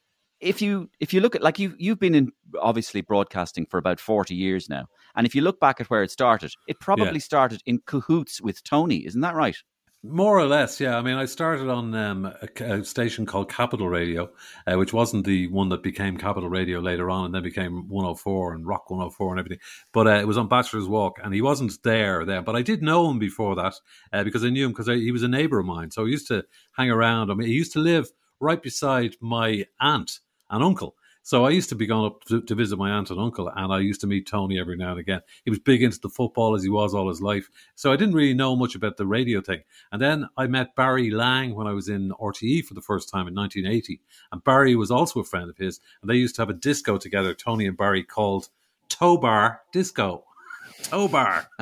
if 0.41 0.63
you 0.63 0.89
if 1.01 1.13
you 1.13 1.21
look 1.21 1.37
at 1.37 1.43
like 1.43 1.59
you 1.59 1.75
you've 1.79 2.01
been 2.01 2.15
in 2.15 2.33
obviously 2.61 3.03
broadcasting 3.03 3.67
for 3.67 3.79
about 3.79 4.01
40 4.01 4.35
years 4.35 4.71
now 4.71 4.87
and 5.15 5.27
if 5.27 5.35
you 5.35 5.43
look 5.43 5.61
back 5.61 5.83
at 5.83 5.91
where 5.91 6.03
it 6.03 6.11
started 6.11 6.51
it 6.67 6.81
probably 6.81 7.13
yeah. 7.13 7.19
started 7.19 7.63
in 7.67 7.79
cahoots 7.85 8.41
with 8.41 8.65
tony 8.65 9.05
isn't 9.07 9.21
that 9.21 9.35
right 9.35 9.57
more 10.03 10.39
or 10.39 10.47
less, 10.47 10.81
yeah. 10.81 10.97
I 10.97 11.03
mean, 11.03 11.17
I 11.17 11.27
started 11.27 11.69
on 11.69 11.95
um, 11.95 12.25
a, 12.25 12.65
a, 12.65 12.85
station 12.85 13.27
called 13.27 13.51
Capital 13.51 13.89
Radio, 13.89 14.31
uh, 14.67 14.77
which 14.77 14.95
wasn't 14.95 15.27
the 15.27 15.47
one 15.49 15.69
that 15.69 15.83
became 15.83 16.17
Capital 16.17 16.49
Radio 16.49 16.81
later 16.81 17.11
on, 17.11 17.27
and 17.27 17.35
then 17.35 17.43
became 17.43 17.87
104 17.89 18.55
and 18.55 18.67
Rock 18.67 18.89
104 18.89 19.33
and 19.33 19.39
everything. 19.41 19.59
But 19.93 20.07
uh, 20.07 20.21
it 20.21 20.27
was 20.27 20.39
on 20.39 20.49
Bachelor's 20.49 20.89
Walk, 20.89 21.21
and 21.23 21.35
he 21.35 21.43
wasn't 21.43 21.83
there 21.83 22.25
then. 22.25 22.45
But 22.45 22.57
I 22.57 22.63
did 22.63 22.83
know 22.83 23.11
him 23.11 23.19
before 23.19 23.55
that 23.57 23.75
uh, 24.13 24.25
because 24.25 24.43
I 24.43 24.49
knew 24.49 24.65
him 24.65 24.73
because 24.73 24.87
he 24.87 25.13
was 25.13 25.23
a 25.23 25.29
neighbour 25.29 25.59
of 25.59 25.67
mine. 25.67 25.91
So 25.91 26.05
I 26.05 26.09
used 26.09 26.29
to 26.29 26.45
hang 26.73 26.91
around. 26.91 27.31
I 27.31 27.35
mean, 27.35 27.49
he 27.49 27.55
used 27.55 27.75
to 27.75 27.81
live 27.81 28.09
right 28.41 28.63
beside 28.63 29.17
my 29.21 29.67
aunt 29.81 30.21
and 30.49 30.65
uncle. 30.65 30.97
So 31.23 31.45
I 31.45 31.51
used 31.51 31.69
to 31.69 31.75
be 31.75 31.87
going 31.87 32.07
up 32.07 32.25
to, 32.25 32.41
to, 32.41 32.55
visit 32.55 32.79
my 32.79 32.91
aunt 32.91 33.11
and 33.11 33.21
uncle, 33.21 33.51
and 33.55 33.73
I 33.73 33.81
used 33.81 34.01
to 34.01 34.07
meet 34.07 34.27
Tony 34.27 34.59
every 34.59 34.77
now 34.77 34.93
and 34.93 35.01
again. 35.01 35.21
He 35.45 35.51
was 35.51 35.59
big 35.59 35.83
into 35.83 36.01
the 36.01 36.09
football 36.09 36.55
as 36.55 36.63
he 36.63 36.71
was 36.71 36.95
all 36.95 37.09
his 37.09 37.21
life. 37.21 37.51
So 37.75 37.93
I 37.93 37.97
didn't 37.97 38.15
really 38.15 38.35
know 38.35 38.57
much 38.57 38.75
about 38.75 38.97
the 38.97 39.07
radio 39.07 39.41
thing. 39.41 39.63
And 39.93 40.01
then 40.01 40.29
I 40.37 40.47
met 40.47 40.75
Barry 40.75 41.11
Lang 41.11 41.55
when 41.55 41.67
I 41.67 41.73
was 41.73 41.89
in 41.89 42.11
RTE 42.13 42.65
for 42.65 42.75
the 42.75 42.81
first 42.81 43.11
time 43.11 43.29
in 43.29 43.35
1980. 43.35 44.01
And 44.33 44.43
Barry 44.43 44.75
was 44.75 44.91
also 44.91 45.21
a 45.21 45.25
friend 45.25 45.51
of 45.51 45.59
his, 45.59 45.81
and 46.01 46.11
they 46.11 46.17
used 46.17 46.37
to 46.37 46.43
have 46.43 46.51
a 46.51 46.55
disco 46.55 46.97
together, 46.97 47.35
Tony 47.35 47.67
and 47.67 47.77
Barry, 47.77 48.03
called 48.03 48.49
Tow 48.89 49.19
Bar 49.19 49.61
Disco. 49.73 50.25
Tobar. 50.83 51.47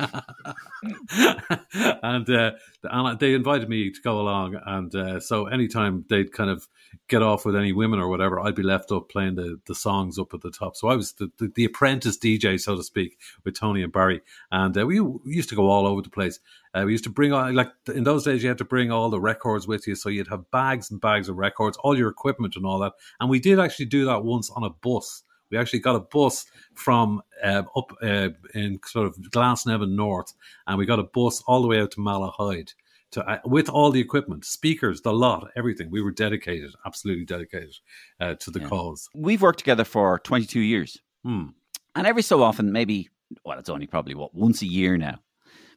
and, 2.03 2.29
uh, 2.29 2.51
and 2.83 3.19
they 3.19 3.33
invited 3.33 3.69
me 3.69 3.91
to 3.91 4.01
go 4.01 4.19
along. 4.19 4.59
And 4.65 4.93
uh, 4.95 5.19
so 5.19 5.47
anytime 5.47 6.05
they'd 6.09 6.31
kind 6.31 6.49
of 6.49 6.67
get 7.07 7.21
off 7.21 7.45
with 7.45 7.55
any 7.55 7.73
women 7.73 7.99
or 7.99 8.07
whatever, 8.07 8.39
I'd 8.39 8.55
be 8.55 8.63
left 8.63 8.91
up 8.91 9.09
playing 9.09 9.35
the, 9.35 9.59
the 9.67 9.75
songs 9.75 10.17
up 10.17 10.33
at 10.33 10.41
the 10.41 10.51
top. 10.51 10.75
So 10.75 10.87
I 10.87 10.95
was 10.95 11.13
the, 11.13 11.31
the, 11.37 11.51
the 11.53 11.65
apprentice 11.65 12.17
DJ, 12.17 12.59
so 12.59 12.75
to 12.75 12.83
speak, 12.83 13.17
with 13.43 13.59
Tony 13.59 13.83
and 13.83 13.93
Barry. 13.93 14.21
And 14.51 14.77
uh, 14.77 14.85
we, 14.85 14.99
we, 14.99 15.19
used 15.25 15.49
to 15.49 15.55
go 15.55 15.69
all 15.69 15.85
over 15.85 16.01
the 16.01 16.09
place. 16.09 16.39
Uh, 16.73 16.83
we 16.85 16.91
used 16.91 17.03
to 17.03 17.09
bring 17.09 17.33
on, 17.33 17.55
like 17.55 17.71
in 17.93 18.03
those 18.03 18.25
days, 18.25 18.43
you 18.43 18.49
had 18.49 18.57
to 18.59 18.65
bring 18.65 18.91
all 18.91 19.09
the 19.09 19.19
records 19.19 19.67
with 19.67 19.87
you. 19.87 19.95
So 19.95 20.09
you'd 20.09 20.27
have 20.27 20.49
bags 20.51 20.91
and 20.91 21.01
bags 21.01 21.29
of 21.29 21.37
records, 21.37 21.77
all 21.77 21.97
your 21.97 22.09
equipment 22.09 22.55
and 22.55 22.65
all 22.65 22.79
that. 22.79 22.93
And 23.19 23.29
we 23.29 23.39
did 23.39 23.59
actually 23.59 23.87
do 23.87 24.05
that 24.05 24.23
once 24.23 24.49
on 24.49 24.63
a 24.63 24.69
bus. 24.69 25.23
We 25.49 25.57
actually 25.57 25.79
got 25.79 25.95
a 25.95 25.99
bus 25.99 26.45
from 26.73 27.21
uh, 27.43 27.63
up 27.75 27.91
uh, 28.01 28.29
in 28.53 28.79
sort 28.85 29.07
of 29.07 29.15
Glasnevin 29.17 29.91
North, 29.91 30.33
and 30.67 30.77
we 30.77 30.85
got 30.85 30.99
a 30.99 31.03
bus 31.03 31.41
all 31.47 31.61
the 31.61 31.67
way 31.67 31.79
out 31.81 31.91
to 31.91 31.99
Malahide. 31.99 32.73
To, 33.13 33.27
uh, 33.27 33.39
with 33.43 33.69
all 33.69 33.89
the 33.89 33.99
equipment, 33.99 34.45
speakers, 34.45 35.01
the 35.01 35.11
lot, 35.11 35.49
everything. 35.55 35.89
We 35.89 36.01
were 36.01 36.11
dedicated, 36.11 36.75
absolutely 36.85 37.25
dedicated 37.25 37.75
uh, 38.19 38.35
to 38.35 38.51
the 38.51 38.59
yeah. 38.59 38.67
cause. 38.67 39.09
We've 39.15 39.41
worked 39.41 39.57
together 39.57 39.83
for 39.83 40.19
22 40.19 40.59
years. 40.59 40.95
Hmm. 41.23 41.47
And 41.95 42.05
every 42.05 42.21
so 42.21 42.43
often, 42.43 42.71
maybe, 42.71 43.09
well, 43.43 43.57
it's 43.57 43.69
only 43.69 43.87
probably 43.87 44.13
what, 44.13 44.35
once 44.35 44.61
a 44.61 44.67
year 44.67 44.95
now. 44.95 45.17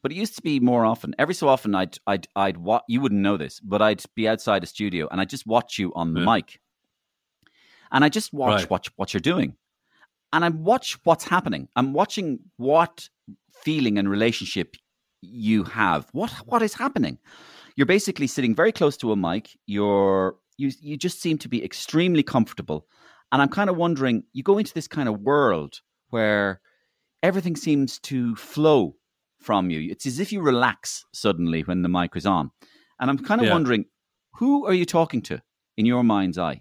But 0.02 0.12
it 0.12 0.16
used 0.16 0.36
to 0.36 0.42
be 0.42 0.60
more 0.60 0.84
often. 0.84 1.14
Every 1.18 1.32
so 1.32 1.48
often, 1.48 1.74
I'd, 1.74 1.96
I'd, 2.06 2.26
I'd, 2.36 2.58
wa- 2.58 2.82
you 2.86 3.00
wouldn't 3.00 3.22
know 3.22 3.38
this, 3.38 3.60
but 3.60 3.80
I'd 3.80 4.02
be 4.14 4.28
outside 4.28 4.62
a 4.62 4.66
studio 4.66 5.08
and 5.10 5.18
I'd 5.18 5.30
just 5.30 5.46
watch 5.46 5.78
you 5.78 5.90
on 5.94 6.12
the 6.12 6.20
yeah. 6.20 6.34
mic. 6.34 6.60
And 7.92 8.04
I 8.04 8.10
just 8.10 8.34
watch 8.34 8.62
right. 8.62 8.70
what, 8.70 8.88
what 8.96 9.14
you're 9.14 9.20
doing 9.20 9.56
and 10.32 10.44
I 10.44 10.48
watch 10.48 10.98
what's 11.04 11.24
happening. 11.24 11.68
I'm 11.76 11.92
watching 11.92 12.40
what 12.56 13.08
feeling 13.62 13.98
and 13.98 14.08
relationship 14.08 14.76
you 15.20 15.64
have. 15.64 16.08
What 16.12 16.30
what 16.46 16.62
is 16.62 16.74
happening? 16.74 17.18
You're 17.76 17.86
basically 17.86 18.26
sitting 18.26 18.54
very 18.54 18.72
close 18.72 18.96
to 18.98 19.12
a 19.12 19.16
mic. 19.16 19.50
You're 19.66 20.36
you 20.58 20.70
you 20.80 20.96
just 20.96 21.20
seem 21.20 21.38
to 21.38 21.48
be 21.48 21.64
extremely 21.64 22.22
comfortable. 22.22 22.86
And 23.30 23.40
I'm 23.40 23.48
kind 23.48 23.70
of 23.70 23.76
wondering, 23.76 24.24
you 24.34 24.42
go 24.42 24.58
into 24.58 24.74
this 24.74 24.88
kind 24.88 25.08
of 25.08 25.20
world 25.20 25.80
where 26.10 26.60
everything 27.22 27.56
seems 27.56 27.98
to 28.00 28.36
flow 28.36 28.96
from 29.40 29.70
you. 29.70 29.90
It's 29.90 30.04
as 30.04 30.20
if 30.20 30.32
you 30.32 30.42
relax 30.42 31.06
suddenly 31.14 31.62
when 31.62 31.80
the 31.80 31.88
mic 31.88 32.14
is 32.14 32.26
on. 32.26 32.50
And 33.00 33.08
I'm 33.10 33.18
kind 33.18 33.40
of 33.40 33.46
yeah. 33.46 33.54
wondering, 33.54 33.86
who 34.34 34.66
are 34.66 34.74
you 34.74 34.84
talking 34.84 35.22
to 35.22 35.40
in 35.78 35.86
your 35.86 36.04
mind's 36.04 36.36
eye 36.36 36.60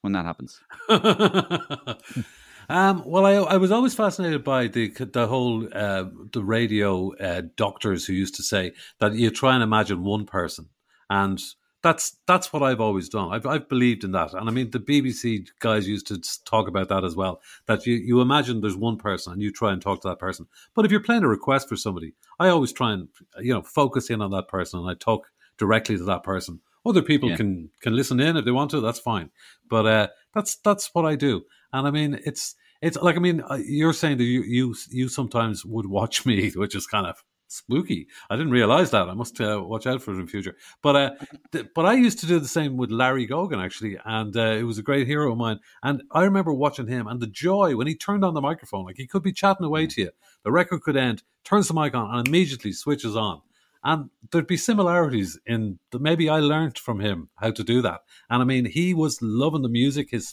when 0.00 0.14
that 0.14 0.24
happens? 0.24 0.58
Um, 2.68 3.02
well, 3.06 3.26
I, 3.26 3.34
I 3.34 3.56
was 3.56 3.70
always 3.70 3.94
fascinated 3.94 4.42
by 4.42 4.66
the 4.66 4.88
the 4.88 5.26
whole 5.26 5.68
uh, 5.72 6.04
the 6.32 6.42
radio 6.42 7.14
uh, 7.16 7.42
doctors 7.56 8.06
who 8.06 8.12
used 8.12 8.34
to 8.36 8.42
say 8.42 8.72
that 8.98 9.14
you 9.14 9.30
try 9.30 9.54
and 9.54 9.62
imagine 9.62 10.02
one 10.02 10.26
person, 10.26 10.68
and 11.08 11.40
that's 11.82 12.16
that's 12.26 12.52
what 12.52 12.62
I've 12.62 12.80
always 12.80 13.08
done. 13.08 13.32
I've 13.32 13.46
I've 13.46 13.68
believed 13.68 14.02
in 14.02 14.12
that, 14.12 14.34
and 14.34 14.48
I 14.48 14.52
mean 14.52 14.70
the 14.70 14.80
BBC 14.80 15.46
guys 15.60 15.86
used 15.86 16.08
to 16.08 16.20
talk 16.44 16.66
about 16.66 16.88
that 16.88 17.04
as 17.04 17.14
well. 17.14 17.40
That 17.66 17.86
you 17.86 17.94
you 17.94 18.20
imagine 18.20 18.60
there's 18.60 18.76
one 18.76 18.96
person 18.96 19.32
and 19.32 19.42
you 19.42 19.52
try 19.52 19.72
and 19.72 19.80
talk 19.80 20.00
to 20.02 20.08
that 20.08 20.18
person. 20.18 20.46
But 20.74 20.84
if 20.84 20.90
you're 20.90 21.00
playing 21.00 21.22
a 21.22 21.28
request 21.28 21.68
for 21.68 21.76
somebody, 21.76 22.14
I 22.40 22.48
always 22.48 22.72
try 22.72 22.92
and 22.92 23.08
you 23.40 23.54
know 23.54 23.62
focus 23.62 24.10
in 24.10 24.20
on 24.20 24.32
that 24.32 24.48
person 24.48 24.80
and 24.80 24.90
I 24.90 24.94
talk 24.94 25.28
directly 25.58 25.96
to 25.96 26.04
that 26.04 26.24
person. 26.24 26.60
Other 26.84 27.02
people 27.02 27.30
yeah. 27.30 27.36
can 27.36 27.70
can 27.80 27.94
listen 27.94 28.20
in 28.20 28.36
if 28.36 28.44
they 28.44 28.50
want 28.50 28.72
to. 28.72 28.80
That's 28.80 29.00
fine. 29.00 29.30
But 29.68 29.86
uh, 29.86 30.08
that's 30.34 30.56
that's 30.56 30.90
what 30.92 31.04
I 31.04 31.14
do. 31.14 31.44
And 31.76 31.86
I 31.86 31.90
mean, 31.90 32.18
it's 32.24 32.54
it's 32.80 32.96
like 32.96 33.16
I 33.16 33.18
mean, 33.18 33.42
uh, 33.42 33.58
you're 33.62 33.92
saying 33.92 34.16
that 34.16 34.24
you 34.24 34.42
you 34.42 34.74
you 34.88 35.08
sometimes 35.08 35.64
would 35.64 35.86
watch 35.86 36.24
me, 36.24 36.50
which 36.56 36.74
is 36.74 36.86
kind 36.86 37.06
of 37.06 37.22
spooky. 37.48 38.08
I 38.30 38.36
didn't 38.36 38.52
realize 38.52 38.90
that. 38.90 39.10
I 39.10 39.14
must 39.14 39.38
uh, 39.40 39.62
watch 39.62 39.86
out 39.86 40.00
for 40.00 40.12
it 40.12 40.14
in 40.14 40.24
the 40.24 40.30
future. 40.30 40.56
But 40.82 40.96
uh, 40.96 41.10
th- 41.52 41.66
but 41.74 41.84
I 41.84 41.92
used 41.92 42.18
to 42.20 42.26
do 42.26 42.38
the 42.38 42.48
same 42.48 42.78
with 42.78 42.90
Larry 42.90 43.28
Gogan 43.28 43.62
actually, 43.62 43.98
and 44.06 44.34
uh, 44.34 44.56
it 44.60 44.62
was 44.62 44.78
a 44.78 44.82
great 44.82 45.06
hero 45.06 45.32
of 45.32 45.38
mine. 45.38 45.60
And 45.82 46.02
I 46.12 46.24
remember 46.24 46.54
watching 46.54 46.86
him 46.86 47.06
and 47.08 47.20
the 47.20 47.26
joy 47.26 47.76
when 47.76 47.86
he 47.86 47.94
turned 47.94 48.24
on 48.24 48.32
the 48.32 48.40
microphone. 48.40 48.86
Like 48.86 48.96
he 48.96 49.06
could 49.06 49.22
be 49.22 49.34
chatting 49.34 49.66
away 49.66 49.86
to 49.88 50.00
you, 50.00 50.10
the 50.42 50.52
record 50.52 50.80
could 50.80 50.96
end, 50.96 51.22
turns 51.44 51.68
the 51.68 51.74
mic 51.74 51.94
on, 51.94 52.16
and 52.16 52.26
immediately 52.26 52.72
switches 52.72 53.16
on. 53.16 53.42
And 53.86 54.10
there'd 54.32 54.48
be 54.48 54.56
similarities 54.56 55.38
in 55.46 55.78
the, 55.92 56.00
maybe 56.00 56.28
I 56.28 56.40
learned 56.40 56.76
from 56.76 56.98
him 56.98 57.28
how 57.36 57.52
to 57.52 57.62
do 57.62 57.80
that. 57.82 58.00
And 58.28 58.42
I 58.42 58.44
mean, 58.44 58.64
he 58.64 58.92
was 58.94 59.22
loving 59.22 59.62
the 59.62 59.68
music. 59.68 60.10
His 60.10 60.32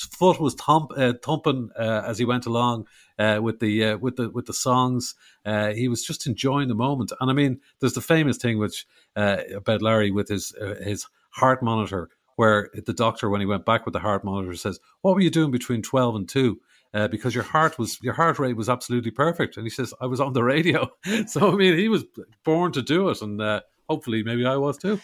foot 0.00 0.40
was 0.40 0.54
thump, 0.54 0.90
uh, 0.96 1.12
thumping 1.22 1.70
uh, 1.78 2.02
as 2.04 2.18
he 2.18 2.24
went 2.24 2.44
along 2.44 2.88
uh, 3.16 3.38
with 3.40 3.60
the 3.60 3.84
uh, 3.84 3.98
with 3.98 4.16
the 4.16 4.30
with 4.30 4.46
the 4.46 4.52
songs. 4.52 5.14
Uh, 5.46 5.68
he 5.74 5.86
was 5.86 6.02
just 6.02 6.26
enjoying 6.26 6.66
the 6.66 6.74
moment. 6.74 7.12
And 7.20 7.30
I 7.30 7.34
mean, 7.34 7.60
there's 7.78 7.92
the 7.92 8.00
famous 8.00 8.36
thing 8.36 8.58
which 8.58 8.84
uh, 9.14 9.42
about 9.54 9.80
Larry 9.80 10.10
with 10.10 10.28
his 10.28 10.52
his 10.82 11.06
heart 11.30 11.62
monitor, 11.62 12.10
where 12.34 12.68
the 12.74 12.92
doctor, 12.92 13.30
when 13.30 13.40
he 13.40 13.46
went 13.46 13.64
back 13.64 13.84
with 13.84 13.92
the 13.92 14.00
heart 14.00 14.24
monitor, 14.24 14.56
says, 14.56 14.80
"What 15.02 15.14
were 15.14 15.20
you 15.20 15.30
doing 15.30 15.52
between 15.52 15.82
twelve 15.82 16.16
and 16.16 16.28
2? 16.28 16.58
Uh, 16.94 17.08
because 17.08 17.34
your 17.34 17.44
heart 17.44 17.78
was 17.78 17.98
your 18.02 18.14
heart 18.14 18.38
rate 18.38 18.56
was 18.56 18.68
absolutely 18.68 19.10
perfect. 19.10 19.56
And 19.56 19.66
he 19.66 19.70
says, 19.70 19.92
I 20.00 20.06
was 20.06 20.20
on 20.20 20.32
the 20.32 20.44
radio. 20.44 20.90
so 21.26 21.52
I 21.52 21.54
mean, 21.54 21.76
he 21.76 21.88
was 21.88 22.04
born 22.44 22.72
to 22.72 22.82
do 22.82 23.08
it, 23.08 23.22
and 23.22 23.40
uh, 23.40 23.60
hopefully, 23.88 24.22
maybe 24.22 24.46
I 24.46 24.56
was 24.56 24.78
too. 24.78 25.00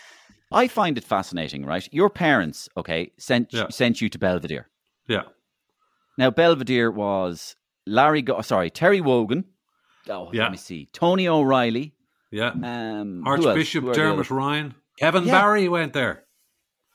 I 0.53 0.69
find 0.69 0.97
it 0.97 1.05
fascinating, 1.05 1.65
right? 1.65 1.89
Your 1.93 2.11
parents, 2.11 2.69
okay, 2.77 3.13
sent 3.19 3.53
yeah. 3.53 3.69
sent 3.71 4.01
you 4.01 4.09
to 4.09 4.19
Belvedere. 4.19 4.69
Yeah. 5.09 5.23
Now 6.17 6.31
Belvedere 6.31 6.91
was 6.91 7.57
Larry. 7.87 8.23
Go- 8.23 8.41
sorry, 8.43 8.71
Terry 8.71 9.01
Wogan. 9.01 9.45
Oh, 10.09 10.31
yeah. 10.33 10.43
let 10.43 10.53
me 10.53 10.59
see. 10.59 10.89
Tony 10.93 11.29
O'Reilly. 11.29 11.95
Yeah. 12.31 12.51
Um, 12.51 13.23
Archbishop 13.27 13.93
Dermot 13.95 14.31
Ryan. 14.31 14.75
Kevin 14.99 15.25
yeah. 15.25 15.41
Barry 15.41 15.69
went 15.69 15.93
there. 15.93 16.24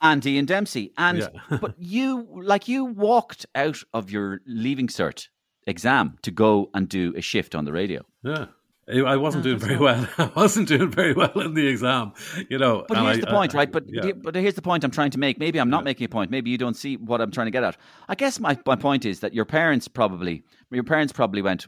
And 0.02 0.26
Ian 0.26 0.46
Dempsey. 0.46 0.94
And 0.98 1.20
yeah. 1.20 1.58
but 1.62 1.76
you 1.78 2.28
like 2.34 2.68
you 2.68 2.86
walked 2.86 3.46
out 3.56 3.80
of 3.94 4.10
your 4.10 4.42
leaving 4.46 4.88
cert 4.88 5.28
exam 5.68 6.18
to 6.24 6.32
go 6.32 6.70
and 6.74 6.88
do 6.88 7.14
a 7.16 7.22
shift 7.22 7.56
on 7.56 7.66
the 7.66 7.74
radio. 7.74 8.04
Yeah. 8.24 8.48
I 8.92 9.18
wasn't 9.18 9.46
oh, 9.46 9.50
doing 9.50 9.60
very 9.60 9.78
well. 9.78 10.08
I 10.18 10.32
wasn't 10.36 10.68
doing 10.68 10.90
very 10.90 11.14
well 11.14 11.40
in 11.40 11.54
the 11.54 11.68
exam, 11.68 12.14
you 12.50 12.58
know. 12.58 12.86
But 12.88 12.98
here's 12.98 13.18
I, 13.18 13.22
the 13.22 13.28
point, 13.28 13.54
uh, 13.54 13.60
right? 13.60 13.72
But 13.72 13.84
yeah. 13.88 14.14
but 14.14 14.34
here's 14.36 14.56
the 14.56 14.64
point 14.64 14.84
I'm 14.84 14.92
trying 14.92 15.12
to 15.12 15.20
make. 15.20 15.38
Maybe 15.38 15.60
I'm 15.60 15.70
not 15.70 15.82
yeah. 15.82 15.86
making 15.86 16.06
a 16.06 16.10
point. 16.10 16.32
Maybe 16.32 16.50
you 16.50 16.58
don't 16.58 16.76
see 16.76 16.98
what 16.98 17.22
I'm 17.22 17.30
trying 17.30 17.46
to 17.48 17.52
get 17.52 17.64
at. 17.64 17.78
I 18.08 18.16
guess 18.16 18.40
my, 18.40 18.58
my 18.66 18.76
point 18.76 19.06
is 19.06 19.20
that 19.20 19.34
your 19.34 19.46
parents 19.46 19.88
probably 19.88 20.44
your 20.72 20.84
parents 20.84 21.14
probably 21.14 21.44
went, 21.44 21.68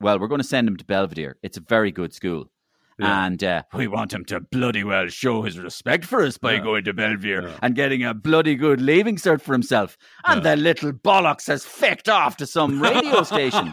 well, 0.00 0.18
we're 0.18 0.26
going 0.26 0.40
to 0.40 0.46
send 0.46 0.66
him 0.66 0.76
to 0.76 0.84
Belvedere. 0.84 1.36
It's 1.42 1.56
a 1.56 1.60
very 1.60 1.92
good 1.92 2.12
school. 2.12 2.50
Yeah. 2.98 3.26
And 3.26 3.44
uh, 3.44 3.62
we 3.74 3.88
want 3.88 4.12
him 4.12 4.24
to 4.26 4.40
bloody 4.40 4.82
well 4.82 5.08
show 5.08 5.42
his 5.42 5.58
respect 5.58 6.04
for 6.04 6.22
us 6.22 6.38
by 6.38 6.54
yeah. 6.54 6.60
going 6.60 6.84
to 6.84 6.94
Belvedere 6.94 7.48
yeah. 7.48 7.58
and 7.62 7.74
getting 7.74 8.02
a 8.04 8.14
bloody 8.14 8.54
good 8.54 8.80
leaving 8.80 9.16
cert 9.16 9.42
for 9.42 9.52
himself. 9.52 9.98
And 10.24 10.42
the 10.42 10.56
little 10.56 10.92
bollocks 10.92 11.46
has 11.48 11.64
fecked 11.64 12.12
off 12.12 12.38
to 12.38 12.46
some 12.46 12.82
radio 12.82 13.22
station. 13.22 13.72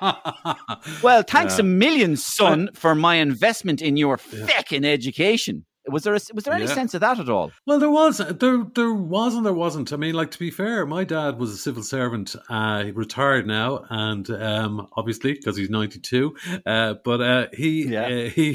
well, 1.01 1.24
thanks 1.24 1.58
a 1.58 1.63
million, 1.63 2.18
son, 2.18 2.70
for 2.74 2.96
my 2.96 3.15
investment 3.15 3.82
in 3.82 3.96
your 3.96 4.18
feckin' 4.18 4.86
education. 4.86 5.65
Was 5.88 6.04
there 6.04 6.16
a, 6.16 6.20
was 6.34 6.46
there 6.46 6.54
any 6.54 6.66
yeah. 6.66 6.74
sense 6.74 6.94
of 6.94 7.02
that 7.02 7.20
at 7.20 7.28
all? 7.28 7.52
Well, 7.66 7.80
there 7.80 7.90
was. 7.90 8.18
There 8.18 8.63
there 8.74 8.94
was 8.94 9.36
and 9.36 9.46
there 9.46 9.54
wasn't. 9.54 9.92
I 9.92 9.98
mean, 9.98 10.13
like 10.13 10.32
to 10.32 10.40
be 10.40 10.50
fair, 10.50 10.86
my 10.86 11.04
dad 11.04 11.38
was 11.38 11.52
a 11.52 11.58
civil 11.58 11.84
servant. 11.84 12.36
Uh, 12.50 12.86
he 12.86 12.92
retired 12.92 13.46
now, 13.48 13.86
and 13.90 14.30
um, 14.30 14.88
obviously 14.96 15.34
because 15.34 15.58
he's 15.58 15.70
ninety 15.70 16.00
two. 16.00 16.36
Uh, 16.66 16.96
but 17.04 17.22
uh, 17.22 17.48
he, 17.54 17.88
yeah. 17.88 18.06
Uh, 18.06 18.30
he 18.30 18.54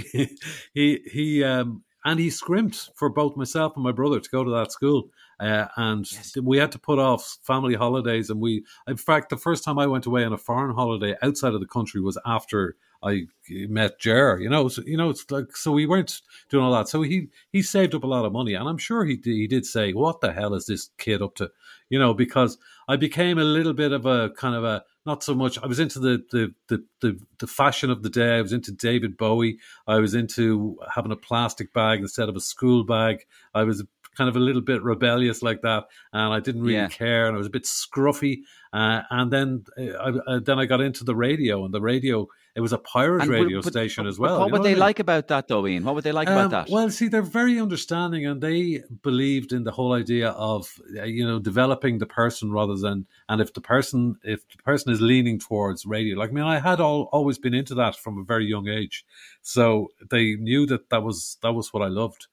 he 0.74 1.00
he 1.10 1.44
um, 1.44 1.82
and 2.04 2.18
he 2.18 2.30
scrimped 2.30 2.90
for 2.96 3.10
both 3.10 3.36
myself 3.36 3.74
and 3.74 3.84
my 3.84 3.92
brother 3.92 4.20
to 4.20 4.30
go 4.30 4.44
to 4.44 4.50
that 4.50 4.72
school. 4.72 5.10
Uh, 5.40 5.66
and 5.76 6.10
yes. 6.10 6.36
we 6.42 6.58
had 6.58 6.72
to 6.72 6.78
put 6.78 6.98
off 6.98 7.38
family 7.42 7.74
holidays. 7.74 8.30
And 8.30 8.40
we, 8.40 8.64
in 8.86 8.96
fact, 8.96 9.30
the 9.30 9.36
first 9.36 9.64
time 9.64 9.78
I 9.78 9.86
went 9.86 10.06
away 10.06 10.24
on 10.24 10.32
a 10.32 10.38
foreign 10.38 10.74
holiday 10.74 11.16
outside 11.22 11.54
of 11.54 11.60
the 11.60 11.66
country 11.66 12.00
was 12.00 12.18
after 12.26 12.76
I 13.02 13.26
met 13.48 14.00
Jer, 14.00 14.40
you 14.40 14.48
know, 14.48 14.68
so, 14.68 14.82
you 14.84 14.96
know, 14.96 15.10
it's 15.10 15.30
like 15.30 15.56
so 15.56 15.70
we 15.70 15.86
weren't 15.86 16.20
doing 16.48 16.64
all 16.64 16.72
that. 16.72 16.88
So 16.88 17.02
he 17.02 17.28
he 17.52 17.62
saved 17.62 17.94
up 17.94 18.02
a 18.02 18.08
lot 18.08 18.24
of 18.24 18.32
money, 18.32 18.54
and 18.54 18.68
I'm 18.68 18.78
sure 18.78 19.04
he 19.04 19.20
he 19.22 19.46
did 19.46 19.64
say, 19.66 19.92
"What 19.92 20.20
the 20.20 20.32
hell 20.32 20.54
is 20.54 20.66
this 20.66 20.90
kid 20.98 21.22
up 21.22 21.36
to?" 21.36 21.50
You 21.90 21.98
know, 22.00 22.12
because 22.12 22.58
I 22.88 22.96
became 22.96 23.38
a 23.38 23.44
little 23.44 23.72
bit 23.72 23.92
of 23.92 24.04
a 24.04 24.30
kind 24.30 24.56
of 24.56 24.64
a 24.64 24.82
not 25.06 25.22
so 25.22 25.34
much. 25.34 25.58
I 25.62 25.66
was 25.66 25.78
into 25.78 26.00
the 26.00 26.24
the 26.32 26.54
the 26.66 26.84
the, 27.00 27.20
the 27.38 27.46
fashion 27.46 27.90
of 27.90 28.02
the 28.02 28.10
day. 28.10 28.36
I 28.36 28.42
was 28.42 28.52
into 28.52 28.72
David 28.72 29.16
Bowie. 29.16 29.58
I 29.86 30.00
was 30.00 30.14
into 30.14 30.76
having 30.92 31.12
a 31.12 31.16
plastic 31.16 31.72
bag 31.72 32.00
instead 32.00 32.28
of 32.28 32.34
a 32.34 32.40
school 32.40 32.82
bag. 32.82 33.24
I 33.54 33.62
was 33.62 33.84
kind 34.18 34.28
of 34.28 34.36
a 34.36 34.40
little 34.40 34.60
bit 34.60 34.82
rebellious 34.82 35.42
like 35.42 35.62
that, 35.62 35.84
and 36.12 36.34
I 36.34 36.40
didn't 36.40 36.62
really 36.62 36.74
yeah. 36.74 36.88
care, 36.88 37.26
and 37.26 37.34
I 37.34 37.38
was 37.38 37.46
a 37.46 37.50
bit 37.50 37.64
scruffy. 37.64 38.40
Uh, 38.72 39.02
and 39.10 39.32
then 39.32 39.64
uh, 39.78 39.82
I, 39.84 40.34
uh, 40.34 40.40
then 40.40 40.58
I 40.58 40.66
got 40.66 40.80
into 40.80 41.04
the 41.04 41.14
radio, 41.14 41.64
and 41.64 41.72
the 41.72 41.80
radio 41.80 42.28
it 42.58 42.60
was 42.60 42.72
a 42.72 42.78
pirate 42.78 43.22
and 43.22 43.30
radio 43.30 43.62
but, 43.62 43.72
station 43.72 44.02
but, 44.02 44.08
as 44.08 44.18
well. 44.18 44.40
What 44.40 44.50
would 44.50 44.62
they 44.64 44.70
I 44.70 44.72
mean? 44.72 44.80
like 44.80 44.98
about 44.98 45.28
that, 45.28 45.46
though, 45.46 45.64
Ian? 45.64 45.84
What 45.84 45.94
would 45.94 46.02
they 46.02 46.10
like 46.10 46.26
um, 46.26 46.34
about 46.34 46.50
that? 46.50 46.72
Well, 46.72 46.90
see, 46.90 47.06
they're 47.06 47.22
very 47.22 47.60
understanding, 47.60 48.26
and 48.26 48.40
they 48.40 48.82
believed 49.02 49.52
in 49.52 49.62
the 49.62 49.70
whole 49.70 49.92
idea 49.92 50.30
of 50.30 50.68
uh, 50.98 51.04
you 51.04 51.24
know 51.24 51.38
developing 51.38 51.98
the 51.98 52.06
person 52.06 52.50
rather 52.50 52.74
than 52.74 53.06
and 53.28 53.40
if 53.40 53.54
the 53.54 53.60
person 53.60 54.16
if 54.24 54.40
the 54.48 54.60
person 54.64 54.92
is 54.92 55.00
leaning 55.00 55.38
towards 55.38 55.86
radio, 55.86 56.18
like 56.18 56.30
I 56.30 56.32
mean, 56.32 56.44
I 56.44 56.58
had 56.58 56.80
all, 56.80 57.08
always 57.12 57.38
been 57.38 57.54
into 57.54 57.76
that 57.76 57.94
from 57.94 58.18
a 58.18 58.24
very 58.24 58.46
young 58.46 58.66
age, 58.66 59.04
so 59.40 59.92
they 60.10 60.34
knew 60.34 60.66
that 60.66 60.90
that 60.90 61.04
was 61.04 61.38
that 61.42 61.52
was 61.52 61.72
what 61.72 61.84
I 61.84 61.88
loved. 61.88 62.26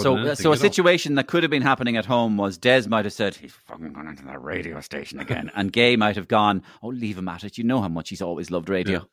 So, 0.00 0.34
so 0.34 0.52
a 0.52 0.56
situation 0.56 1.16
that 1.16 1.26
could 1.26 1.42
have 1.42 1.50
been 1.50 1.62
happening 1.62 1.96
at 1.96 2.06
home 2.06 2.36
was 2.36 2.56
Des 2.58 2.88
might 2.88 3.04
have 3.04 3.12
said, 3.12 3.34
"He's 3.34 3.52
fucking 3.52 3.92
gone 3.92 4.08
into 4.08 4.24
that 4.24 4.42
radio 4.42 4.80
station 4.80 5.20
again," 5.20 5.50
and 5.56 5.72
Gay 5.72 5.96
might 5.96 6.16
have 6.16 6.28
gone, 6.28 6.62
"Oh, 6.82 6.88
leave 6.88 7.18
him 7.18 7.28
at 7.28 7.44
it. 7.44 7.58
You 7.58 7.64
know 7.64 7.80
how 7.80 7.88
much 7.88 8.08
he's 8.08 8.22
always 8.22 8.50
loved 8.50 8.68
radio." 8.68 9.00
Yeah. 9.00 9.04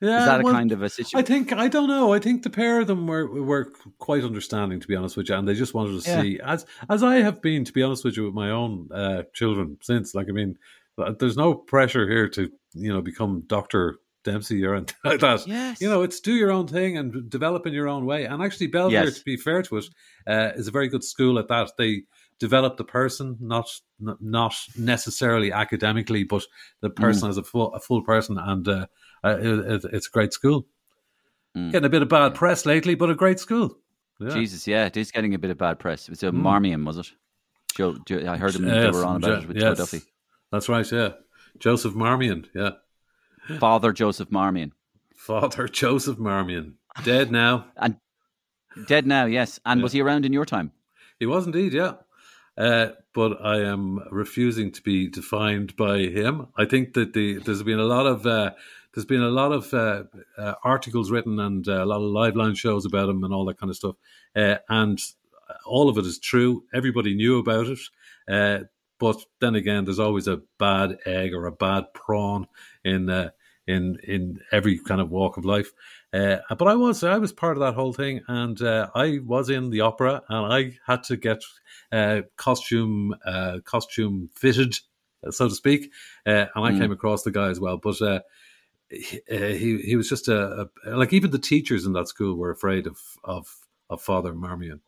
Yeah, 0.00 0.20
Is 0.20 0.26
that 0.26 0.40
a 0.40 0.42
kind 0.44 0.72
of 0.72 0.82
a 0.82 0.88
situation? 0.88 1.18
I 1.18 1.22
think 1.22 1.52
I 1.52 1.68
don't 1.68 1.88
know. 1.88 2.12
I 2.12 2.18
think 2.18 2.42
the 2.42 2.50
pair 2.50 2.80
of 2.80 2.86
them 2.86 3.06
were 3.06 3.26
were 3.26 3.72
quite 3.98 4.24
understanding, 4.24 4.80
to 4.80 4.88
be 4.88 4.96
honest 4.96 5.16
with 5.16 5.28
you, 5.28 5.34
and 5.34 5.46
they 5.46 5.54
just 5.54 5.72
wanted 5.72 6.02
to 6.02 6.10
yeah. 6.10 6.20
see 6.20 6.40
as 6.44 6.66
as 6.90 7.02
I 7.02 7.16
have 7.16 7.40
been, 7.40 7.64
to 7.64 7.72
be 7.72 7.82
honest 7.82 8.04
with 8.04 8.16
you, 8.16 8.24
with 8.24 8.34
my 8.34 8.50
own 8.50 8.88
uh, 8.92 9.22
children 9.32 9.78
since. 9.80 10.14
Like, 10.14 10.28
I 10.28 10.32
mean, 10.32 10.58
uh, 10.98 11.12
there's 11.18 11.36
no 11.36 11.54
pressure 11.54 12.08
here 12.08 12.28
to 12.30 12.50
you 12.74 12.92
know 12.92 13.00
become 13.00 13.44
Doctor 13.46 13.98
Dempsey 14.24 14.64
or 14.64 14.74
anything 14.74 14.96
like 15.04 15.20
that. 15.20 15.46
Yes. 15.46 15.80
You 15.80 15.88
know, 15.88 16.02
it's 16.02 16.20
do 16.20 16.34
your 16.34 16.50
own 16.50 16.66
thing 16.66 16.96
and 16.96 17.30
develop 17.30 17.66
in 17.66 17.72
your 17.72 17.88
own 17.88 18.06
way. 18.06 18.24
And 18.24 18.42
actually, 18.42 18.68
Belvedere, 18.68 19.04
yes. 19.04 19.18
to 19.18 19.24
be 19.24 19.36
fair 19.36 19.62
to 19.62 19.76
it, 19.76 19.86
uh, 20.26 20.50
is 20.56 20.68
a 20.68 20.72
very 20.72 20.88
good 20.88 21.04
school 21.04 21.38
at 21.38 21.48
that. 21.48 21.72
They 21.78 22.02
develop 22.38 22.76
the 22.76 22.84
person, 22.84 23.36
not 23.40 23.68
not 24.00 24.54
necessarily 24.76 25.52
academically, 25.52 26.24
but 26.24 26.44
the 26.80 26.90
person 26.90 27.28
mm. 27.28 27.30
as 27.30 27.38
a 27.38 27.44
full 27.44 27.72
a 27.74 27.80
full 27.80 28.02
person, 28.02 28.38
and 28.38 28.66
uh, 28.66 28.86
uh, 29.22 29.38
it, 29.38 29.84
it's 29.92 30.08
a 30.08 30.10
great 30.10 30.32
school. 30.32 30.66
Mm. 31.56 31.72
Getting 31.72 31.86
a 31.86 31.90
bit 31.90 32.02
of 32.02 32.08
bad 32.08 32.34
press 32.34 32.66
lately, 32.66 32.94
but 32.94 33.10
a 33.10 33.14
great 33.14 33.38
school. 33.38 33.78
Yeah. 34.20 34.30
Jesus, 34.30 34.66
yeah, 34.66 34.86
it 34.86 34.96
is 34.96 35.10
getting 35.10 35.34
a 35.34 35.38
bit 35.38 35.50
of 35.50 35.58
bad 35.58 35.78
press. 35.78 36.08
It 36.08 36.10
was 36.10 36.22
a 36.22 36.26
mm. 36.26 36.40
Marmion, 36.40 36.84
was 36.84 36.98
it? 36.98 37.12
Joe, 37.76 37.96
Joe, 38.06 38.24
I 38.28 38.36
heard 38.36 38.52
them 38.52 38.66
yes, 38.66 38.74
they 38.84 38.90
were 38.90 39.04
on 39.04 39.16
about 39.16 39.42
it 39.42 39.48
with 39.48 39.56
yes. 39.56 39.64
Joe 39.64 39.74
Duffy. 39.74 40.02
That's 40.52 40.68
right, 40.68 40.90
yeah. 40.90 41.10
Joseph 41.58 41.94
Marmion, 41.94 42.46
yeah. 42.54 42.70
Father 43.58 43.92
Joseph 43.92 44.30
Marmion. 44.30 44.72
Father 45.14 45.68
Joseph 45.68 46.18
Marmion. 46.18 46.74
Dead 47.04 47.30
now. 47.30 47.66
and 47.76 47.96
dead 48.86 49.06
now, 49.06 49.26
yes. 49.26 49.60
And 49.64 49.80
yeah. 49.80 49.82
was 49.82 49.92
he 49.92 50.00
around 50.00 50.24
in 50.24 50.32
your 50.32 50.44
time? 50.44 50.72
He 51.18 51.26
was 51.26 51.46
indeed, 51.46 51.72
yeah. 51.72 51.94
Uh, 52.56 52.88
but 53.14 53.44
I 53.44 53.60
am 53.60 54.00
refusing 54.10 54.70
to 54.72 54.82
be 54.82 55.08
defined 55.08 55.76
by 55.76 55.98
him. 55.98 56.48
I 56.56 56.64
think 56.66 56.94
that 56.94 57.12
the, 57.12 57.38
there's 57.38 57.62
been 57.62 57.80
a 57.80 57.84
lot 57.84 58.06
of 58.06 58.26
uh, 58.26 58.52
there's 58.94 59.04
been 59.04 59.22
a 59.22 59.28
lot 59.28 59.52
of 59.52 59.74
uh, 59.74 60.04
uh, 60.38 60.54
articles 60.62 61.10
written 61.10 61.40
and 61.40 61.66
uh, 61.66 61.82
a 61.82 61.86
lot 61.86 61.96
of 61.96 62.10
live 62.10 62.36
line 62.36 62.54
shows 62.54 62.84
about 62.84 63.08
him 63.08 63.24
and 63.24 63.34
all 63.34 63.44
that 63.46 63.58
kind 63.58 63.70
of 63.70 63.76
stuff. 63.76 63.96
Uh, 64.36 64.56
and 64.68 65.00
all 65.66 65.88
of 65.88 65.98
it 65.98 66.06
is 66.06 66.18
true. 66.18 66.64
Everybody 66.72 67.14
knew 67.14 67.38
about 67.38 67.66
it. 67.66 67.78
Uh, 68.28 68.64
but 69.00 69.16
then 69.40 69.56
again, 69.56 69.84
there's 69.84 69.98
always 69.98 70.28
a 70.28 70.42
bad 70.58 70.98
egg 71.06 71.34
or 71.34 71.46
a 71.46 71.52
bad 71.52 71.92
prawn 71.92 72.46
in 72.84 73.08
uh, 73.10 73.30
in 73.66 73.98
in 74.04 74.40
every 74.52 74.78
kind 74.78 75.00
of 75.00 75.10
walk 75.10 75.36
of 75.36 75.44
life. 75.44 75.72
but 76.12 76.66
I 76.66 76.74
was 76.74 77.02
I 77.02 77.18
was 77.18 77.32
part 77.32 77.56
of 77.56 77.60
that 77.60 77.74
whole 77.74 77.92
thing, 77.92 78.22
and 78.28 78.58
I 78.62 79.20
was 79.24 79.50
in 79.50 79.70
the 79.70 79.80
opera, 79.80 80.22
and 80.28 80.52
I 80.52 80.78
had 80.86 81.02
to 81.04 81.16
get 81.16 81.42
costume 82.36 83.14
costume 83.64 84.30
fitted, 84.34 84.78
so 85.30 85.48
to 85.48 85.54
speak, 85.54 85.90
and 86.26 86.48
I 86.54 86.72
mm. 86.72 86.78
came 86.78 86.92
across 86.92 87.22
the 87.22 87.30
guy 87.30 87.48
as 87.48 87.60
well. 87.60 87.78
But 87.78 88.24
he 88.90 89.80
he 89.84 89.96
was 89.96 90.08
just 90.08 90.28
a, 90.28 90.68
a, 90.86 90.90
like 90.96 91.12
even 91.12 91.30
the 91.30 91.38
teachers 91.38 91.86
in 91.86 91.92
that 91.94 92.08
school 92.08 92.36
were 92.36 92.50
afraid 92.50 92.86
of 92.86 92.98
of 93.22 93.46
of 93.90 94.02
Father 94.02 94.32
Marmion. 94.32 94.80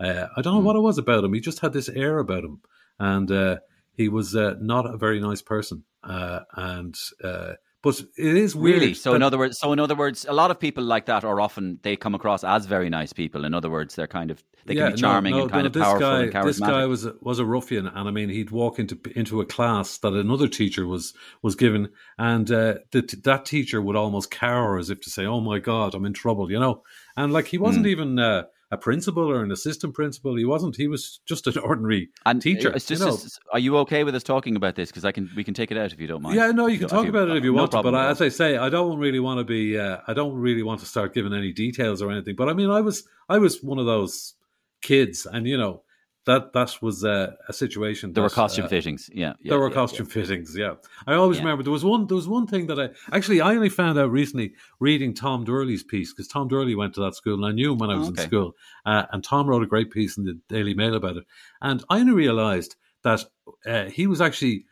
Uh, 0.00 0.26
I 0.36 0.42
don't 0.42 0.54
know 0.54 0.60
mm. 0.60 0.64
what 0.64 0.76
it 0.76 0.80
was 0.80 0.98
about 0.98 1.24
him. 1.24 1.32
He 1.32 1.40
just 1.40 1.60
had 1.60 1.72
this 1.72 1.88
air 1.88 2.18
about 2.18 2.44
him, 2.44 2.60
and 2.98 3.30
uh, 3.30 3.58
he 3.96 4.08
was 4.08 4.34
uh, 4.34 4.54
not 4.60 4.86
a 4.86 4.96
very 4.96 5.20
nice 5.20 5.42
person. 5.42 5.84
Uh, 6.02 6.40
and 6.54 6.96
uh, 7.22 7.54
but 7.84 8.00
it 8.16 8.36
is 8.36 8.56
weird. 8.56 8.80
Really? 8.80 8.94
So 8.94 9.14
in 9.14 9.22
other 9.22 9.36
words, 9.36 9.58
so 9.58 9.70
in 9.72 9.78
other 9.78 9.94
words, 9.94 10.24
a 10.26 10.32
lot 10.32 10.50
of 10.50 10.58
people 10.58 10.82
like 10.82 11.04
that 11.04 11.22
are 11.22 11.38
often 11.38 11.78
they 11.82 11.96
come 11.96 12.14
across 12.14 12.42
as 12.42 12.64
very 12.64 12.88
nice 12.88 13.12
people. 13.12 13.44
In 13.44 13.52
other 13.52 13.68
words, 13.68 13.94
they're 13.94 14.06
kind 14.06 14.30
of 14.30 14.42
they 14.64 14.72
yeah, 14.72 14.84
can 14.84 14.92
be 14.94 15.00
charming 15.02 15.32
no, 15.32 15.36
no, 15.36 15.42
and 15.42 15.52
kind 15.52 15.62
no, 15.64 15.66
of 15.66 15.72
powerful 15.74 16.00
guy, 16.00 16.22
and 16.22 16.32
charismatic. 16.32 16.44
This 16.46 16.60
guy 16.60 16.86
was 16.86 17.04
a, 17.04 17.14
was 17.20 17.38
a 17.38 17.44
ruffian, 17.44 17.86
and 17.86 18.08
I 18.08 18.10
mean, 18.10 18.30
he'd 18.30 18.50
walk 18.50 18.78
into 18.78 18.98
into 19.14 19.42
a 19.42 19.44
class 19.44 19.98
that 19.98 20.14
another 20.14 20.48
teacher 20.48 20.86
was 20.86 21.12
was 21.42 21.56
given, 21.56 21.90
and 22.16 22.50
uh, 22.50 22.76
the, 22.92 23.02
that 23.24 23.44
teacher 23.44 23.82
would 23.82 23.96
almost 23.96 24.30
cower 24.30 24.78
as 24.78 24.88
if 24.88 25.02
to 25.02 25.10
say, 25.10 25.26
"Oh 25.26 25.42
my 25.42 25.58
God, 25.58 25.94
I'm 25.94 26.06
in 26.06 26.14
trouble," 26.14 26.50
you 26.50 26.58
know. 26.58 26.82
And 27.18 27.34
like 27.34 27.48
he 27.48 27.58
wasn't 27.58 27.84
mm. 27.84 27.90
even. 27.90 28.18
Uh, 28.18 28.44
a 28.74 28.76
principal 28.76 29.30
or 29.30 29.42
an 29.42 29.52
assistant 29.52 29.94
principal. 29.94 30.36
He 30.36 30.44
wasn't. 30.44 30.76
He 30.76 30.88
was 30.88 31.20
just 31.24 31.46
an 31.46 31.56
ordinary 31.62 32.10
and 32.26 32.42
teacher. 32.42 32.72
Just, 32.72 32.90
you 32.90 32.98
know. 32.98 33.16
are 33.52 33.58
you 33.58 33.78
okay 33.78 34.04
with 34.04 34.14
us 34.14 34.22
talking 34.22 34.56
about 34.56 34.74
this? 34.74 34.90
Because 34.90 35.04
I 35.04 35.12
can, 35.12 35.30
we 35.36 35.44
can 35.44 35.54
take 35.54 35.70
it 35.70 35.78
out 35.78 35.92
if 35.92 36.00
you 36.00 36.06
don't 36.06 36.22
mind. 36.22 36.36
Yeah, 36.36 36.50
no, 36.50 36.66
you 36.66 36.78
can 36.78 36.88
talk 36.88 37.06
about 37.06 37.28
it 37.28 37.36
if 37.36 37.44
you 37.44 37.52
no 37.52 37.60
want 37.60 37.70
to. 37.72 37.82
But 37.82 37.94
I, 37.94 38.10
as 38.10 38.20
I 38.20 38.28
say, 38.28 38.56
I 38.56 38.68
don't 38.68 38.98
really 38.98 39.20
want 39.20 39.38
to 39.38 39.44
be. 39.44 39.78
Uh, 39.78 39.98
I 40.06 40.12
don't 40.12 40.34
really 40.34 40.62
want 40.62 40.80
to 40.80 40.86
start 40.86 41.14
giving 41.14 41.32
any 41.32 41.52
details 41.52 42.02
or 42.02 42.10
anything. 42.10 42.34
But 42.36 42.48
I 42.48 42.52
mean, 42.52 42.68
I 42.68 42.80
was, 42.80 43.04
I 43.28 43.38
was 43.38 43.62
one 43.62 43.78
of 43.78 43.86
those 43.86 44.34
kids, 44.82 45.24
and 45.24 45.46
you 45.46 45.56
know, 45.56 45.83
that 46.26 46.52
that 46.54 46.80
was 46.80 47.04
uh, 47.04 47.32
a 47.48 47.52
situation. 47.52 48.12
There 48.12 48.22
that, 48.22 48.30
were 48.30 48.34
costume 48.34 48.64
uh, 48.64 48.68
fittings. 48.68 49.10
Yeah, 49.12 49.34
yeah 49.40 49.50
there 49.50 49.58
were 49.58 49.68
yeah, 49.68 49.74
costume 49.74 50.06
fittings. 50.06 50.56
Yeah, 50.56 50.74
I 51.06 51.14
always 51.14 51.38
Yeah. 51.38 51.44
remember 51.44 51.62
there 51.62 51.72
was 51.72 51.84
one. 51.84 52.06
There 52.06 52.16
was 52.16 52.28
one 52.28 52.46
thing 52.46 52.66
that 52.68 52.80
I 52.80 52.90
actually 53.14 53.40
I 53.40 53.54
only 53.54 53.68
found 53.68 53.98
out 53.98 54.10
recently 54.10 54.54
reading 54.80 55.14
Tom 55.14 55.44
Doorley's 55.44 55.82
piece 55.82 56.12
because 56.12 56.28
Tom 56.28 56.48
Doorley 56.48 56.74
went 56.74 56.94
to 56.94 57.00
that 57.00 57.14
school 57.14 57.34
and 57.34 57.44
I 57.44 57.52
knew 57.52 57.72
him 57.72 57.78
when 57.78 57.90
I 57.90 57.96
was 57.96 58.08
Oh, 58.08 58.12
okay. 58.12 58.22
in 58.22 58.28
school. 58.28 58.52
Uh, 58.86 59.04
and 59.12 59.22
Tom 59.22 59.46
wrote 59.46 59.62
a 59.62 59.66
great 59.66 59.90
piece 59.90 60.16
in 60.16 60.24
the 60.24 60.40
Daily 60.48 60.74
Mail 60.74 60.94
about 60.94 61.16
it. 61.18 61.24
And 61.60 61.84
I 61.90 62.00
only 62.00 62.12
realised 62.12 62.76
that 63.02 63.24
uh, 63.66 63.84
he 63.84 64.06
was 64.06 64.22
actually, 64.22 64.64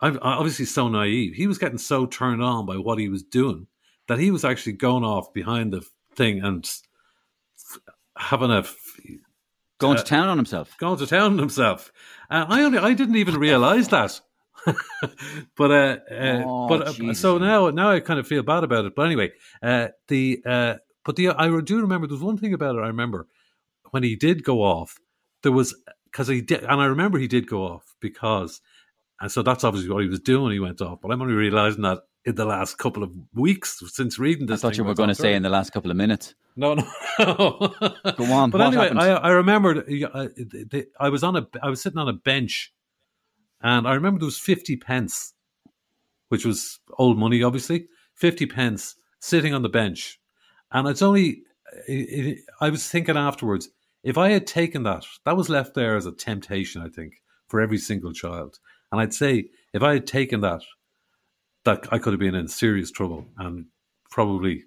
I'm 0.00 0.18
obviously 0.20 0.64
so 0.64 0.88
naive. 0.88 1.34
He 1.34 1.46
was 1.46 1.58
getting 1.58 1.78
so 1.78 2.06
turned 2.06 2.42
on 2.42 2.66
by 2.66 2.76
what 2.76 2.98
he 2.98 3.08
was 3.08 3.22
doing 3.22 3.68
that 4.08 4.18
he 4.18 4.32
was 4.32 4.44
actually 4.44 4.72
going 4.72 5.04
off 5.04 5.32
behind 5.32 5.72
the 5.72 5.82
thing 6.16 6.42
and 6.42 6.68
having 8.16 8.50
a 8.50 8.64
Going 9.78 9.96
Uh, 9.96 10.02
to 10.02 10.04
town 10.04 10.28
on 10.28 10.36
himself. 10.36 10.76
going 10.78 10.98
to 10.98 11.06
town 11.06 11.32
on 11.32 11.38
himself. 11.38 11.92
Uh, 12.30 12.46
I 12.48 12.62
only 12.62 12.78
I 12.78 12.94
didn't 12.94 13.16
even 13.16 13.36
realize 13.38 13.88
that. 13.88 14.20
but 15.56 15.70
uh, 15.70 15.96
uh 16.10 16.42
Oh, 16.44 16.68
but 16.68 17.00
uh, 17.00 17.14
so 17.14 17.38
now 17.38 17.70
now 17.70 17.90
I 17.92 18.00
kind 18.00 18.18
of 18.18 18.26
feel 18.26 18.42
bad 18.42 18.64
about 18.64 18.84
it. 18.84 18.94
But 18.94 19.06
anyway, 19.06 19.32
uh 19.62 19.88
the 20.08 20.42
uh 20.44 20.74
but 21.04 21.16
the 21.16 21.28
I 21.30 21.48
do 21.60 21.80
remember 21.80 22.06
there's 22.06 22.20
one 22.20 22.38
thing 22.38 22.52
about 22.54 22.76
it 22.76 22.80
I 22.80 22.88
remember 22.88 23.28
when 23.90 24.02
he 24.02 24.16
did 24.16 24.44
go 24.44 24.62
off 24.62 24.98
there 25.42 25.52
was 25.52 25.74
because 26.10 26.28
he 26.28 26.40
did 26.40 26.64
and 26.64 26.80
I 26.80 26.86
remember 26.86 27.18
he 27.18 27.28
did 27.28 27.46
go 27.48 27.62
off 27.62 27.94
because 28.00 28.60
and 29.20 29.30
so 29.30 29.42
that's 29.42 29.64
obviously 29.64 29.90
what 29.90 30.02
he 30.02 30.08
was 30.08 30.20
doing 30.20 30.42
when 30.44 30.52
he 30.52 30.60
went 30.60 30.80
off. 30.80 31.00
But 31.00 31.10
I'm 31.12 31.22
only 31.22 31.34
realizing 31.34 31.82
that 31.82 32.00
in 32.28 32.34
the 32.34 32.44
last 32.44 32.76
couple 32.76 33.02
of 33.02 33.10
weeks 33.32 33.82
since 33.86 34.18
reading 34.18 34.46
this. 34.46 34.62
I 34.62 34.68
thought 34.68 34.76
you 34.76 34.84
were 34.84 34.94
going 34.94 35.08
to 35.08 35.14
say 35.14 35.34
in 35.34 35.42
the 35.42 35.48
last 35.48 35.70
couple 35.72 35.90
of 35.90 35.96
minutes. 35.96 36.34
No, 36.56 36.74
no, 36.74 36.84
no. 37.18 37.74
Go 38.16 38.24
on, 38.32 38.50
But 38.50 38.60
anyway, 38.60 38.82
happened? 38.84 39.00
I, 39.00 39.08
I 39.14 39.30
remembered 39.30 39.86
the- 39.86 40.86
I 41.00 41.08
was 41.08 41.22
on 41.24 41.36
a 41.36 41.46
I 41.62 41.70
was 41.70 41.80
sitting 41.80 41.98
on 41.98 42.08
a 42.08 42.12
bench, 42.12 42.72
and 43.62 43.88
I 43.88 43.94
remember 43.94 44.20
there 44.20 44.26
was 44.26 44.38
fifty 44.38 44.76
pence, 44.76 45.32
which 46.28 46.44
was 46.44 46.80
old 46.98 47.18
money, 47.18 47.42
obviously. 47.42 47.86
Fifty 48.14 48.44
pence 48.46 48.96
sitting 49.20 49.54
on 49.54 49.62
the 49.62 49.68
bench, 49.68 50.20
and 50.70 50.86
it's 50.86 51.02
only. 51.02 51.42
It, 51.86 52.26
it, 52.26 52.38
I 52.60 52.70
was 52.70 52.88
thinking 52.88 53.16
afterwards, 53.16 53.68
if 54.02 54.18
I 54.18 54.30
had 54.30 54.46
taken 54.46 54.82
that, 54.84 55.04
that 55.24 55.36
was 55.36 55.48
left 55.48 55.74
there 55.74 55.96
as 55.96 56.06
a 56.06 56.12
temptation, 56.12 56.82
I 56.82 56.88
think, 56.88 57.14
for 57.46 57.60
every 57.60 57.78
single 57.78 58.12
child. 58.12 58.58
And 58.90 59.00
I'd 59.00 59.14
say 59.14 59.50
if 59.72 59.82
I 59.82 59.92
had 59.94 60.06
taken 60.06 60.40
that, 60.40 60.62
that 61.64 61.86
I 61.92 61.98
could 61.98 62.12
have 62.12 62.20
been 62.20 62.34
in 62.34 62.48
serious 62.48 62.90
trouble 62.90 63.26
and 63.38 63.66
probably 64.10 64.64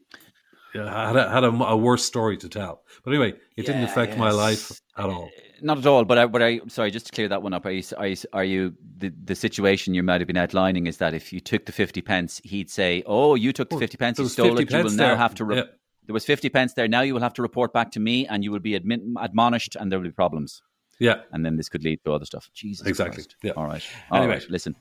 had 0.73 1.15
a, 1.15 1.29
had 1.29 1.43
a, 1.43 1.47
a 1.49 1.75
worse 1.77 2.03
story 2.05 2.37
to 2.37 2.49
tell. 2.49 2.83
But 3.03 3.11
anyway, 3.11 3.33
it 3.57 3.65
didn't 3.65 3.81
Yeah, 3.81 3.91
affect 3.91 4.17
my 4.17 4.31
life 4.31 4.71
at 4.97 5.05
all. 5.05 5.25
Uh, 5.25 5.41
not 5.61 5.77
at 5.79 5.85
all, 5.85 6.05
but 6.05 6.17
I, 6.17 6.25
but 6.25 6.41
I, 6.41 6.59
sorry, 6.67 6.91
just 6.91 7.07
to 7.07 7.11
clear 7.11 7.27
that 7.27 7.43
one 7.43 7.53
up. 7.53 7.65
Are 7.65 7.71
you, 7.71 7.83
are 7.97 8.07
you, 8.07 8.15
are 8.33 8.43
you 8.43 8.73
the, 8.97 9.11
the 9.23 9.35
situation 9.35 9.93
you 9.93 10.03
might 10.03 10.21
have 10.21 10.27
been 10.27 10.37
outlining 10.37 10.87
is 10.87 10.97
that 10.97 11.13
if 11.13 11.31
you 11.33 11.39
took 11.39 11.65
the 11.65 11.71
50 11.71 12.01
pence, 12.01 12.41
he'd 12.43 12.69
say, 12.69 13.03
Oh, 13.05 13.35
you 13.35 13.51
took 13.53 13.69
the 13.69 13.77
50 13.77 13.97
pence, 13.97 14.19
you 14.19 14.27
stole 14.27 14.57
it, 14.57 14.71
you 14.71 14.81
will 14.83 14.91
now 14.91 15.07
there. 15.07 15.17
have 15.17 15.35
to, 15.35 15.45
re- 15.45 15.57
Yeah. 15.57 15.63
there 16.07 16.13
was 16.13 16.25
50 16.25 16.49
pence 16.49 16.73
there, 16.73 16.87
now 16.87 17.01
you 17.01 17.13
will 17.13 17.21
have 17.21 17.33
to 17.35 17.41
report 17.41 17.73
back 17.73 17.91
to 17.91 17.99
me 17.99 18.25
and 18.27 18.43
you 18.43 18.51
will 18.51 18.59
be 18.59 18.75
admonished 18.75 19.75
and 19.75 19.91
there 19.91 19.99
will 19.99 20.07
be 20.07 20.11
problems. 20.11 20.61
Yeah, 20.99 21.21
And 21.31 21.43
then 21.45 21.57
this 21.57 21.67
could 21.67 21.83
lead 21.83 21.99
to 22.05 22.13
other 22.13 22.25
stuff. 22.25 22.49
Jesus 22.53 22.85
Exactly, 22.87 23.23
Christ. 23.23 23.35
yeah. 23.41 23.53
All 23.53 23.65
right. 23.65 23.83
All 24.11 24.19
Anyway. 24.19 24.35
right, 24.35 24.49
listen. 24.49 24.75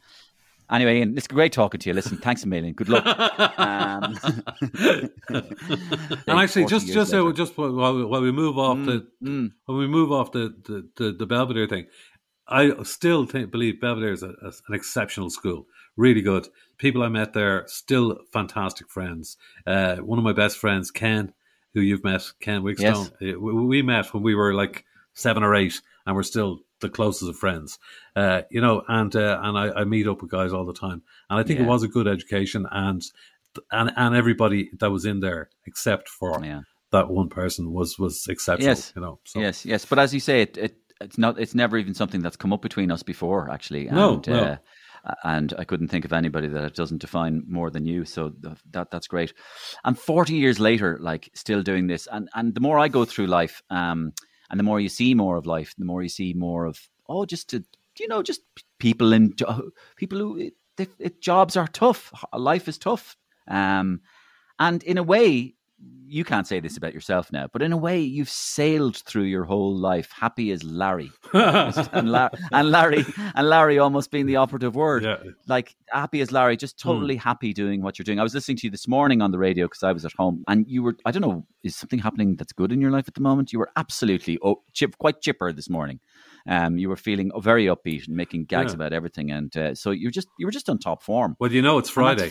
Anyway, 0.70 0.98
Ian, 0.98 1.16
it's 1.16 1.26
great 1.26 1.52
talking 1.52 1.80
to 1.80 1.90
you. 1.90 1.94
Listen, 1.94 2.16
thanks 2.18 2.44
a 2.44 2.48
million. 2.48 2.74
Good 2.74 2.88
luck. 2.88 3.04
Um, 3.58 4.18
and 5.28 6.38
actually, 6.38 6.66
just 6.66 6.86
just 6.86 7.12
later. 7.12 7.28
uh, 7.28 7.32
just 7.32 7.56
while 7.58 7.94
we, 7.96 8.04
while 8.04 8.20
we 8.20 8.32
move 8.32 8.56
off 8.58 8.78
the 8.86 9.06
mm. 9.22 9.50
when 9.66 9.78
we 9.78 9.86
move 9.86 10.12
off 10.12 10.32
the 10.32 10.54
the, 10.64 10.88
the, 10.96 11.12
the 11.12 11.26
Belvedere 11.26 11.66
thing, 11.66 11.86
I 12.46 12.82
still 12.84 13.26
think, 13.26 13.50
believe 13.50 13.80
Belvedere 13.80 14.12
is 14.12 14.22
a, 14.22 14.30
a- 14.42 14.52
an 14.68 14.74
exceptional 14.74 15.30
school. 15.30 15.66
Really 15.96 16.22
good. 16.22 16.48
People 16.78 17.02
I 17.02 17.08
met 17.08 17.32
there, 17.32 17.64
still 17.66 18.18
fantastic 18.32 18.88
friends. 18.88 19.36
Uh, 19.66 19.96
one 19.96 20.18
of 20.18 20.24
my 20.24 20.32
best 20.32 20.56
friends, 20.58 20.90
Ken, 20.90 21.32
who 21.74 21.80
you've 21.80 22.04
met, 22.04 22.22
Ken 22.40 22.62
Wigstone. 22.62 23.06
uh, 23.20 23.38
We, 23.38 23.52
we 23.54 23.82
met 23.82 24.12
when 24.14 24.22
we 24.22 24.34
were 24.34 24.54
like 24.54 24.84
seven 25.14 25.42
or 25.42 25.54
eight, 25.54 25.80
and 26.06 26.14
we're 26.16 26.22
still 26.22 26.60
the 26.80 26.88
closest 26.88 27.28
of 27.30 27.36
friends. 27.36 27.78
Uh, 28.16 28.42
you 28.50 28.60
know, 28.60 28.82
and 28.88 29.14
uh, 29.14 29.38
and 29.42 29.58
I, 29.58 29.80
I 29.80 29.84
meet 29.84 30.06
up 30.06 30.22
with 30.22 30.30
guys 30.30 30.52
all 30.52 30.64
the 30.66 30.72
time, 30.72 31.02
and 31.28 31.38
I 31.38 31.42
think 31.42 31.60
it 31.60 31.66
was 31.66 31.82
a 31.82 31.88
good 31.88 32.06
education, 32.08 32.66
and 32.70 33.02
and 33.70 33.92
and 33.96 34.14
everybody 34.14 34.70
that 34.80 34.90
was 34.90 35.04
in 35.04 35.20
there, 35.20 35.50
except 35.66 36.08
for 36.08 36.40
Yeah. 36.44 36.60
that 36.92 37.08
one 37.10 37.28
person, 37.28 37.72
was 37.72 37.98
was 37.98 38.26
exceptional. 38.28 38.70
Yes. 38.70 38.92
You 38.96 39.02
know, 39.02 39.20
so. 39.24 39.40
Yes, 39.40 39.64
yes, 39.64 39.84
but 39.84 39.98
as 39.98 40.12
you 40.14 40.20
say, 40.20 40.42
it, 40.42 40.56
it 40.56 40.76
it's 41.00 41.18
not. 41.18 41.38
It's 41.40 41.54
never 41.54 41.78
even 41.78 41.94
something 41.94 42.20
that's 42.22 42.36
come 42.36 42.52
up 42.52 42.62
between 42.62 42.90
us 42.90 43.02
before, 43.02 43.50
actually. 43.50 43.86
And, 43.86 43.96
No, 43.96 44.22
no. 44.26 44.42
Uh, 44.42 45.14
and 45.24 45.54
I 45.58 45.64
couldn't 45.64 45.88
think 45.88 46.04
of 46.04 46.12
anybody 46.12 46.46
that 46.48 46.62
it 46.62 46.74
doesn't 46.74 47.00
define 47.00 47.42
more 47.48 47.70
than 47.70 47.86
you. 47.86 48.04
So 48.04 48.34
that 48.72 48.90
that's 48.90 49.06
great. 49.06 49.32
And 49.82 49.98
forty 49.98 50.34
years 50.34 50.60
later, 50.60 50.98
like 51.00 51.30
still 51.32 51.62
doing 51.62 51.86
this, 51.86 52.06
and 52.12 52.28
and 52.34 52.54
the 52.54 52.60
more 52.60 52.78
I 52.78 52.88
go 52.88 53.06
through 53.06 53.28
life, 53.28 53.62
um, 53.70 54.12
and 54.50 54.58
the 54.58 54.64
more 54.64 54.80
you 54.80 54.88
see 54.88 55.14
more 55.14 55.36
of 55.36 55.46
life, 55.46 55.74
the 55.78 55.84
more 55.84 56.02
you 56.02 56.08
see 56.08 56.34
more 56.34 56.66
of 56.66 56.88
oh, 57.08 57.24
just 57.24 57.50
to 57.50 57.64
you 57.98 58.08
know, 58.08 58.22
just 58.22 58.40
people 58.78 59.12
in 59.12 59.34
people 59.96 60.18
who 60.18 60.36
it, 60.38 60.54
it, 60.98 61.20
jobs 61.20 61.56
are 61.56 61.68
tough, 61.68 62.12
life 62.32 62.66
is 62.66 62.78
tough, 62.78 63.16
um, 63.48 64.00
and 64.58 64.82
in 64.84 64.98
a 64.98 65.02
way, 65.02 65.54
you 66.06 66.24
can't 66.24 66.46
say 66.46 66.58
this 66.58 66.76
about 66.76 66.92
yourself 66.92 67.30
now, 67.30 67.46
but 67.52 67.62
in 67.62 67.72
a 67.72 67.76
way, 67.76 68.00
you've 68.00 68.28
sailed 68.28 68.96
through 68.96 69.22
your 69.22 69.44
whole 69.44 69.74
life 69.76 70.10
happy 70.10 70.50
as 70.50 70.64
Larry, 70.64 71.12
and, 71.32 72.10
La- 72.10 72.30
and 72.50 72.70
Larry, 72.70 73.04
and 73.36 73.48
Larry 73.48 73.78
almost 73.78 74.10
being 74.10 74.26
the 74.26 74.34
operative 74.36 74.74
word, 74.74 75.04
Yeah. 75.04 75.18
like 75.46 75.76
happy 75.92 76.20
as 76.20 76.32
Larry, 76.32 76.56
just 76.56 76.80
totally 76.80 77.14
happy 77.14 77.52
doing 77.52 77.80
what 77.80 77.96
you're 77.98 78.04
doing. 78.04 78.18
I 78.18 78.24
was 78.24 78.34
listening 78.34 78.56
to 78.58 78.66
you 78.66 78.70
this 78.72 78.88
morning 78.88 79.22
on 79.22 79.30
the 79.30 79.38
radio 79.38 79.66
because 79.66 79.84
I 79.84 79.92
was 79.92 80.04
at 80.04 80.12
home, 80.12 80.42
and 80.48 80.66
you 80.68 80.82
were, 80.82 80.96
I 81.06 81.12
don't 81.12 81.22
know, 81.22 81.46
is 81.62 81.76
something 81.76 82.00
happening 82.00 82.34
that's 82.34 82.52
good 82.52 82.72
in 82.72 82.80
your 82.80 82.90
life 82.90 83.06
at 83.06 83.14
the 83.14 83.20
moment? 83.20 83.52
You 83.52 83.60
were 83.60 83.70
absolutely 83.76 84.36
oh, 84.42 84.62
chip, 84.72 84.98
quite 84.98 85.20
chipper 85.20 85.52
this 85.52 85.70
morning. 85.70 86.00
Um, 86.48 86.76
you 86.76 86.88
were 86.88 86.96
feeling 86.96 87.30
very 87.40 87.66
upbeat 87.66 88.08
and 88.08 88.16
making 88.16 88.46
gags 88.46 88.72
Yeah. 88.72 88.76
about 88.76 88.92
everything, 88.92 89.30
and 89.30 89.56
uh, 89.56 89.74
so 89.76 89.92
you're 89.92 90.10
just 90.10 90.26
you 90.38 90.46
were 90.46 90.52
just 90.52 90.68
on 90.68 90.78
top 90.78 91.02
form. 91.04 91.36
Well, 91.38 91.52
you 91.52 91.62
know, 91.62 91.78
it's 91.78 91.90
Friday. 91.90 92.30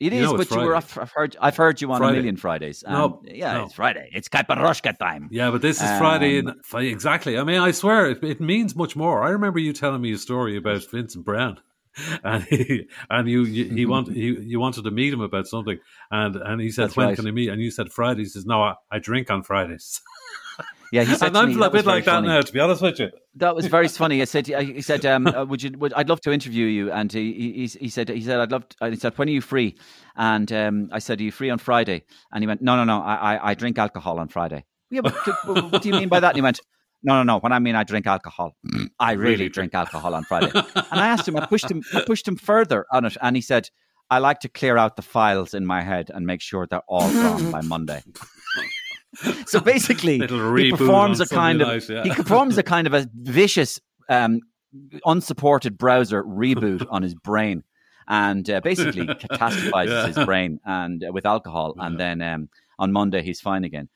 It 0.00 0.12
You 0.12 0.22
know 0.22 0.36
but 0.36 0.50
you 0.50 0.56
were. 0.58 0.80
Friday. 0.80 1.00
I've 1.02 1.12
heard. 1.12 1.36
I've 1.40 1.56
heard 1.56 1.80
you 1.80 1.90
on 1.92 1.98
Friday. 1.98 2.12
a 2.14 2.16
million 2.16 2.36
Fridays. 2.36 2.82
and 2.82 2.92
No, 2.94 3.22
yeah, 3.24 3.54
no. 3.54 3.64
it's 3.64 3.74
Friday. 3.74 4.08
It's 4.12 4.28
Caipiroshka 4.28 4.96
time. 4.98 5.28
Yeah, 5.30 5.50
but 5.50 5.60
this 5.62 5.76
is 5.82 5.90
Friday. 5.98 6.38
Um, 6.40 6.48
And, 6.48 6.64
Fri- 6.64 6.88
exactly. 6.88 7.38
I 7.38 7.44
mean, 7.44 7.58
I 7.60 7.70
swear 7.72 8.10
it, 8.10 8.22
it 8.22 8.40
means 8.40 8.74
much 8.76 8.94
more. 8.96 9.22
I 9.22 9.30
remember 9.30 9.58
you 9.58 9.72
telling 9.72 10.00
me 10.00 10.12
a 10.12 10.18
story 10.18 10.56
about 10.56 10.84
Vincent 10.90 11.24
Browne. 11.24 11.58
And 12.24 12.42
he, 12.44 12.88
and 13.10 13.28
you, 13.28 13.42
you 13.44 13.64
he 13.66 13.84
want 13.84 14.08
you, 14.08 14.36
you 14.40 14.58
wanted 14.58 14.84
to 14.84 14.90
meet 14.90 15.12
him 15.12 15.20
about 15.20 15.46
something, 15.46 15.78
and 16.10 16.36
and 16.36 16.58
he 16.58 16.70
said 16.70 16.84
That's 16.86 16.96
when 16.96 17.08
right. 17.08 17.16
can 17.16 17.26
I 17.26 17.32
meet? 17.32 17.50
And 17.50 17.60
you 17.60 17.70
said 17.70 17.92
Fridays. 17.92 18.28
He 18.28 18.30
says 18.30 18.46
no, 18.46 18.62
I, 18.62 18.74
I 18.90 18.98
drink 18.98 19.30
on 19.30 19.42
Fridays. 19.42 20.00
Yeah, 20.92 21.04
he 21.04 21.14
said 21.14 21.28
and 21.28 21.38
I'm 21.38 21.48
me, 21.48 21.64
a 21.64 21.70
bit 21.70 21.86
like 21.86 22.04
that 22.04 22.16
funny. 22.16 22.28
now, 22.28 22.42
to 22.42 22.52
be 22.52 22.60
honest 22.60 22.82
with 22.82 23.00
you. 23.00 23.10
That 23.36 23.56
was 23.56 23.64
very 23.66 23.88
funny. 23.88 24.20
I 24.20 24.26
said, 24.26 24.46
he 24.46 24.82
said, 24.90 25.06
um, 25.06 25.26
uh, 25.26 25.46
would 25.46 25.62
you? 25.62 25.70
Would, 25.78 25.94
I'd 25.94 26.10
love 26.10 26.20
to 26.20 26.32
interview 26.32 26.66
you. 26.66 26.92
And 26.92 27.10
he, 27.10 27.32
he, 27.32 27.66
he 27.66 27.88
said, 27.88 28.10
he 28.10 28.20
said, 28.20 28.40
I'd 28.40 28.52
love. 28.52 28.68
To, 28.68 28.90
he 28.90 28.96
said, 28.96 29.16
when 29.16 29.26
are 29.28 29.32
you 29.32 29.40
free? 29.40 29.78
And 30.16 30.52
um, 30.52 30.90
I 30.92 30.98
said, 30.98 31.18
are 31.18 31.24
you 31.24 31.32
free 31.32 31.48
on 31.48 31.56
Friday? 31.56 32.04
And 32.30 32.42
he 32.42 32.46
went, 32.46 32.60
no, 32.60 32.76
no, 32.76 32.84
no. 32.84 33.00
I, 33.00 33.36
I, 33.36 33.50
I 33.50 33.54
drink 33.54 33.78
alcohol 33.78 34.18
on 34.18 34.28
Friday. 34.28 34.64
Yeah, 34.90 35.00
but 35.00 35.14
what 35.72 35.80
do 35.80 35.88
you 35.88 35.94
mean 35.94 36.10
by 36.10 36.20
that? 36.20 36.28
And 36.28 36.36
he 36.36 36.42
went, 36.42 36.60
no, 37.02 37.14
no, 37.14 37.22
no. 37.22 37.38
When 37.38 37.52
I 37.52 37.58
mean 37.58 37.74
I 37.74 37.84
drink 37.84 38.06
alcohol, 38.06 38.54
I 38.98 39.12
really, 39.12 39.30
Really 39.32 39.48
drink 39.48 39.74
alcohol 39.74 40.14
on 40.14 40.24
Friday. 40.24 40.50
and 40.54 41.00
I 41.00 41.08
asked 41.08 41.26
him, 41.26 41.36
I 41.36 41.46
pushed 41.46 41.70
him, 41.70 41.82
I 41.94 42.02
pushed 42.04 42.28
him 42.28 42.36
further 42.36 42.84
on 42.92 43.06
it, 43.06 43.16
and 43.22 43.34
he 43.34 43.40
said, 43.40 43.70
I 44.10 44.18
like 44.18 44.40
to 44.40 44.50
clear 44.50 44.76
out 44.76 44.96
the 44.96 45.02
files 45.02 45.54
in 45.54 45.64
my 45.64 45.80
head 45.80 46.10
and 46.12 46.26
make 46.26 46.42
sure 46.42 46.66
they're 46.66 46.82
all 46.86 47.10
gone 47.10 47.50
by 47.50 47.62
Monday. 47.62 48.02
so 49.46 49.60
basically, 49.60 50.18
he 50.18 50.70
performs 50.70 51.20
a 51.20 51.26
kind 51.26 51.60
of 51.60 51.88
yeah. 51.88 52.02
he 52.02 52.10
performs 52.10 52.56
a 52.58 52.62
kind 52.62 52.86
of 52.86 52.94
a 52.94 53.08
vicious, 53.14 53.80
um, 54.08 54.40
unsupported 55.04 55.76
browser 55.76 56.22
reboot 56.24 56.86
on 56.90 57.02
his 57.02 57.14
brain, 57.14 57.62
and 58.08 58.48
uh, 58.48 58.60
basically 58.60 59.06
catastrophizes 59.06 59.88
Yeah. 59.88 60.06
his 60.06 60.24
brain 60.24 60.60
and 60.64 61.04
uh, 61.04 61.12
with 61.12 61.26
alcohol, 61.26 61.74
and 61.78 62.00
then 62.00 62.22
um, 62.22 62.48
on 62.78 62.92
Monday 62.92 63.22
he's 63.22 63.40
fine 63.40 63.64
again. 63.64 63.88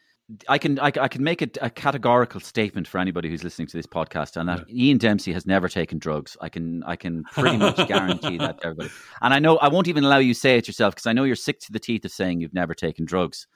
I 0.48 0.58
can 0.58 0.78
I, 0.80 0.86
I 1.00 1.08
can 1.08 1.22
make 1.22 1.40
a, 1.40 1.48
a 1.62 1.70
categorical 1.70 2.40
statement 2.40 2.88
for 2.88 2.98
anybody 2.98 3.28
who's 3.28 3.44
listening 3.44 3.68
to 3.68 3.76
this 3.76 3.86
podcast, 3.86 4.36
and 4.36 4.48
that 4.48 4.68
Ian 4.68 4.98
Dempsey 4.98 5.32
has 5.32 5.46
never 5.46 5.68
taken 5.68 5.98
drugs. 5.98 6.36
I 6.40 6.48
can 6.48 6.82
I 6.82 6.96
can 6.96 7.22
pretty 7.24 7.56
much 7.56 7.76
guarantee 7.88 8.36
that 8.38 8.60
to 8.60 8.66
everybody. 8.66 8.90
And 9.22 9.32
I 9.32 9.38
know 9.38 9.56
I 9.58 9.68
won't 9.68 9.86
even 9.86 10.04
allow 10.04 10.18
you 10.18 10.34
to 10.34 10.38
say 10.40 10.58
it 10.58 10.66
yourself 10.66 10.94
because 10.94 11.06
I 11.06 11.12
know 11.12 11.22
you're 11.24 11.36
sick 11.36 11.60
to 11.60 11.72
the 11.72 11.78
teeth 11.78 12.04
of 12.04 12.10
saying 12.10 12.40
you've 12.40 12.52
never 12.52 12.74
taken 12.74 13.04
drugs. 13.04 13.46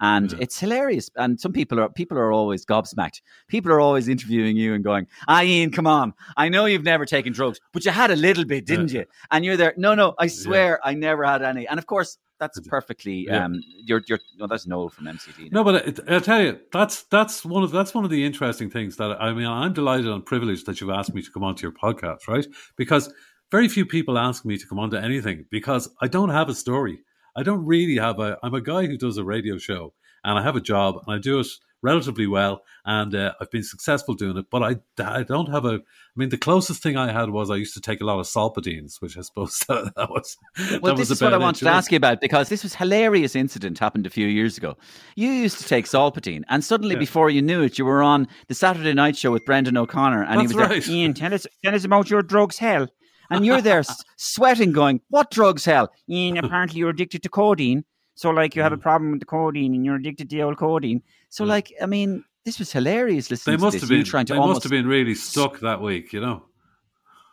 And 0.00 0.32
it's 0.40 0.58
hilarious. 0.58 1.10
And 1.16 1.40
some 1.40 1.52
people 1.52 1.78
are 1.80 1.88
people 1.88 2.18
are 2.18 2.32
always 2.32 2.64
gobsmacked. 2.64 3.20
People 3.48 3.70
are 3.72 3.80
always 3.80 4.08
interviewing 4.08 4.56
you 4.56 4.74
and 4.74 4.82
going, 4.82 5.06
"Ah, 5.28 5.42
Ian, 5.42 5.70
come 5.70 5.86
on! 5.86 6.14
I 6.36 6.48
know 6.48 6.66
you've 6.66 6.84
never 6.84 7.04
taken 7.04 7.32
drugs, 7.32 7.60
but 7.72 7.84
you 7.84 7.90
had 7.90 8.10
a 8.10 8.16
little 8.16 8.44
bit, 8.44 8.66
didn't 8.66 8.92
you?" 8.92 9.04
And 9.30 9.44
you're 9.44 9.56
there. 9.56 9.74
No, 9.76 9.94
no, 9.94 10.14
I 10.18 10.26
swear, 10.26 10.80
I 10.84 10.94
never 10.94 11.24
had 11.24 11.42
any. 11.42 11.68
And 11.68 11.78
of 11.78 11.86
course, 11.86 12.18
that's 12.40 12.58
perfectly. 12.60 13.26
Yeah. 13.28 13.44
Um, 13.44 13.60
you're 13.84 14.02
you're 14.08 14.18
no, 14.38 14.46
that's 14.46 14.66
Noel 14.66 14.88
from 14.88 15.04
MCD. 15.04 15.52
Now. 15.52 15.60
No, 15.60 15.64
but 15.64 15.86
it, 15.86 16.00
I'll 16.08 16.20
tell 16.20 16.42
you, 16.42 16.58
that's 16.72 17.02
that's 17.04 17.44
one 17.44 17.62
of 17.62 17.70
that's 17.70 17.94
one 17.94 18.04
of 18.04 18.10
the 18.10 18.24
interesting 18.24 18.70
things 18.70 18.96
that 18.96 19.20
I 19.22 19.32
mean. 19.32 19.46
I'm 19.46 19.72
delighted 19.72 20.06
and 20.06 20.24
privileged 20.24 20.66
that 20.66 20.80
you've 20.80 20.90
asked 20.90 21.14
me 21.14 21.22
to 21.22 21.30
come 21.30 21.44
onto 21.44 21.62
your 21.62 21.72
podcast, 21.72 22.26
right? 22.26 22.46
Because 22.76 23.12
very 23.50 23.68
few 23.68 23.84
people 23.84 24.18
ask 24.18 24.44
me 24.44 24.56
to 24.56 24.66
come 24.66 24.78
onto 24.78 24.96
anything 24.96 25.44
because 25.50 25.88
I 26.00 26.08
don't 26.08 26.30
have 26.30 26.48
a 26.48 26.54
story. 26.54 27.00
I 27.36 27.42
don't 27.42 27.64
really 27.64 27.96
have 27.96 28.18
a. 28.18 28.38
I'm 28.42 28.54
a 28.54 28.60
guy 28.60 28.86
who 28.86 28.96
does 28.96 29.16
a 29.16 29.24
radio 29.24 29.58
show 29.58 29.92
and 30.24 30.38
I 30.38 30.42
have 30.42 30.56
a 30.56 30.60
job 30.60 30.96
and 31.06 31.14
I 31.14 31.18
do 31.18 31.40
it 31.40 31.46
relatively 31.82 32.26
well, 32.26 32.62
and 32.84 33.14
uh, 33.14 33.32
I've 33.40 33.50
been 33.50 33.62
successful 33.62 34.14
doing 34.14 34.36
it. 34.36 34.46
But 34.50 34.62
I, 34.62 34.76
I 35.02 35.22
don't 35.22 35.48
have 35.48 35.64
a. 35.64 35.74
I 35.74 36.16
mean, 36.16 36.28
the 36.28 36.38
closest 36.38 36.82
thing 36.82 36.96
I 36.96 37.12
had 37.12 37.30
was 37.30 37.50
I 37.50 37.56
used 37.56 37.74
to 37.74 37.80
take 37.80 38.00
a 38.00 38.04
lot 38.04 38.18
of 38.18 38.26
Solpadeines, 38.26 39.00
which 39.00 39.16
I 39.16 39.22
suppose 39.22 39.58
that, 39.68 39.92
that 39.96 40.10
was. 40.10 40.36
Well, 40.58 40.80
that 40.80 40.96
this 40.96 41.08
was 41.08 41.12
is 41.12 41.22
what 41.22 41.34
I 41.34 41.38
wanted 41.38 41.64
to 41.64 41.70
ask 41.70 41.90
you 41.90 41.96
about 41.96 42.20
because 42.20 42.48
this 42.48 42.62
was 42.62 42.74
hilarious 42.74 43.34
incident 43.34 43.78
happened 43.78 44.06
a 44.06 44.10
few 44.10 44.26
years 44.26 44.58
ago. 44.58 44.76
You 45.16 45.30
used 45.30 45.58
to 45.58 45.64
take 45.64 45.86
Solpadeine, 45.86 46.44
and 46.48 46.64
suddenly, 46.64 46.94
yeah. 46.94 47.00
before 47.00 47.30
you 47.30 47.42
knew 47.42 47.62
it, 47.62 47.78
you 47.78 47.84
were 47.84 48.02
on 48.02 48.28
the 48.48 48.54
Saturday 48.54 48.94
Night 48.94 49.16
Show 49.16 49.30
with 49.32 49.44
Brendan 49.44 49.76
O'Connor, 49.76 50.24
and 50.24 50.40
That's 50.40 50.50
he 50.50 50.56
was 50.56 50.68
right. 50.68 50.84
there. 50.84 50.94
Ian, 50.94 51.14
tell 51.14 51.34
us, 51.34 51.46
tell 51.64 51.74
us 51.74 51.84
about 51.84 52.10
your 52.10 52.22
drugs, 52.22 52.58
hell. 52.58 52.88
And 53.30 53.46
you're 53.46 53.60
there 53.60 53.82
sweating, 54.16 54.72
going, 54.72 55.00
"What 55.08 55.30
drugs, 55.30 55.64
hell? 55.64 55.92
Ian, 56.08 56.38
apparently 56.44 56.78
you're 56.78 56.90
addicted 56.90 57.22
to 57.22 57.28
codeine." 57.28 57.84
So 58.14 58.30
like 58.30 58.54
you 58.54 58.62
have 58.62 58.72
a 58.72 58.76
mm. 58.76 58.82
problem 58.82 59.12
with 59.12 59.20
the 59.20 59.26
codeine 59.26 59.74
and 59.74 59.84
you're 59.84 59.96
addicted 59.96 60.28
to 60.28 60.36
the 60.36 60.42
old 60.42 60.58
codeine. 60.58 61.02
So 61.30 61.44
like 61.44 61.72
I 61.80 61.86
mean, 61.86 62.24
this 62.44 62.58
was 62.58 62.70
hilarious 62.70 63.30
listening 63.30 63.56
they 63.56 63.62
must 63.62 63.74
to 63.74 63.80
this. 63.80 63.88
Have 63.88 63.96
been, 63.96 64.04
trying 64.04 64.26
to 64.26 64.34
they 64.34 64.38
almost... 64.38 64.56
must 64.56 64.64
have 64.64 64.70
been 64.70 64.86
really 64.86 65.14
stuck 65.14 65.60
that 65.60 65.80
week, 65.80 66.12
you 66.12 66.20
know. 66.20 66.44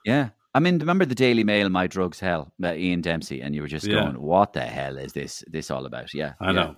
Yeah. 0.05 0.29
I 0.53 0.59
mean, 0.59 0.79
remember 0.79 1.05
the 1.05 1.13
Daily 1.13 1.43
Mail, 1.43 1.69
"My 1.69 1.87
Drugs 1.87 2.19
Hell," 2.19 2.51
by 2.57 2.77
Ian 2.77 3.01
Dempsey, 3.01 3.41
and 3.41 3.53
you 3.53 3.61
were 3.61 3.67
just 3.67 3.85
yeah. 3.85 3.95
going, 3.95 4.21
"What 4.21 4.53
the 4.53 4.61
hell 4.61 4.97
is 4.97 5.13
this? 5.13 5.43
This 5.45 5.69
all 5.69 5.85
about?" 5.85 6.13
Yeah, 6.13 6.33
I 6.39 6.51
know. 6.51 6.75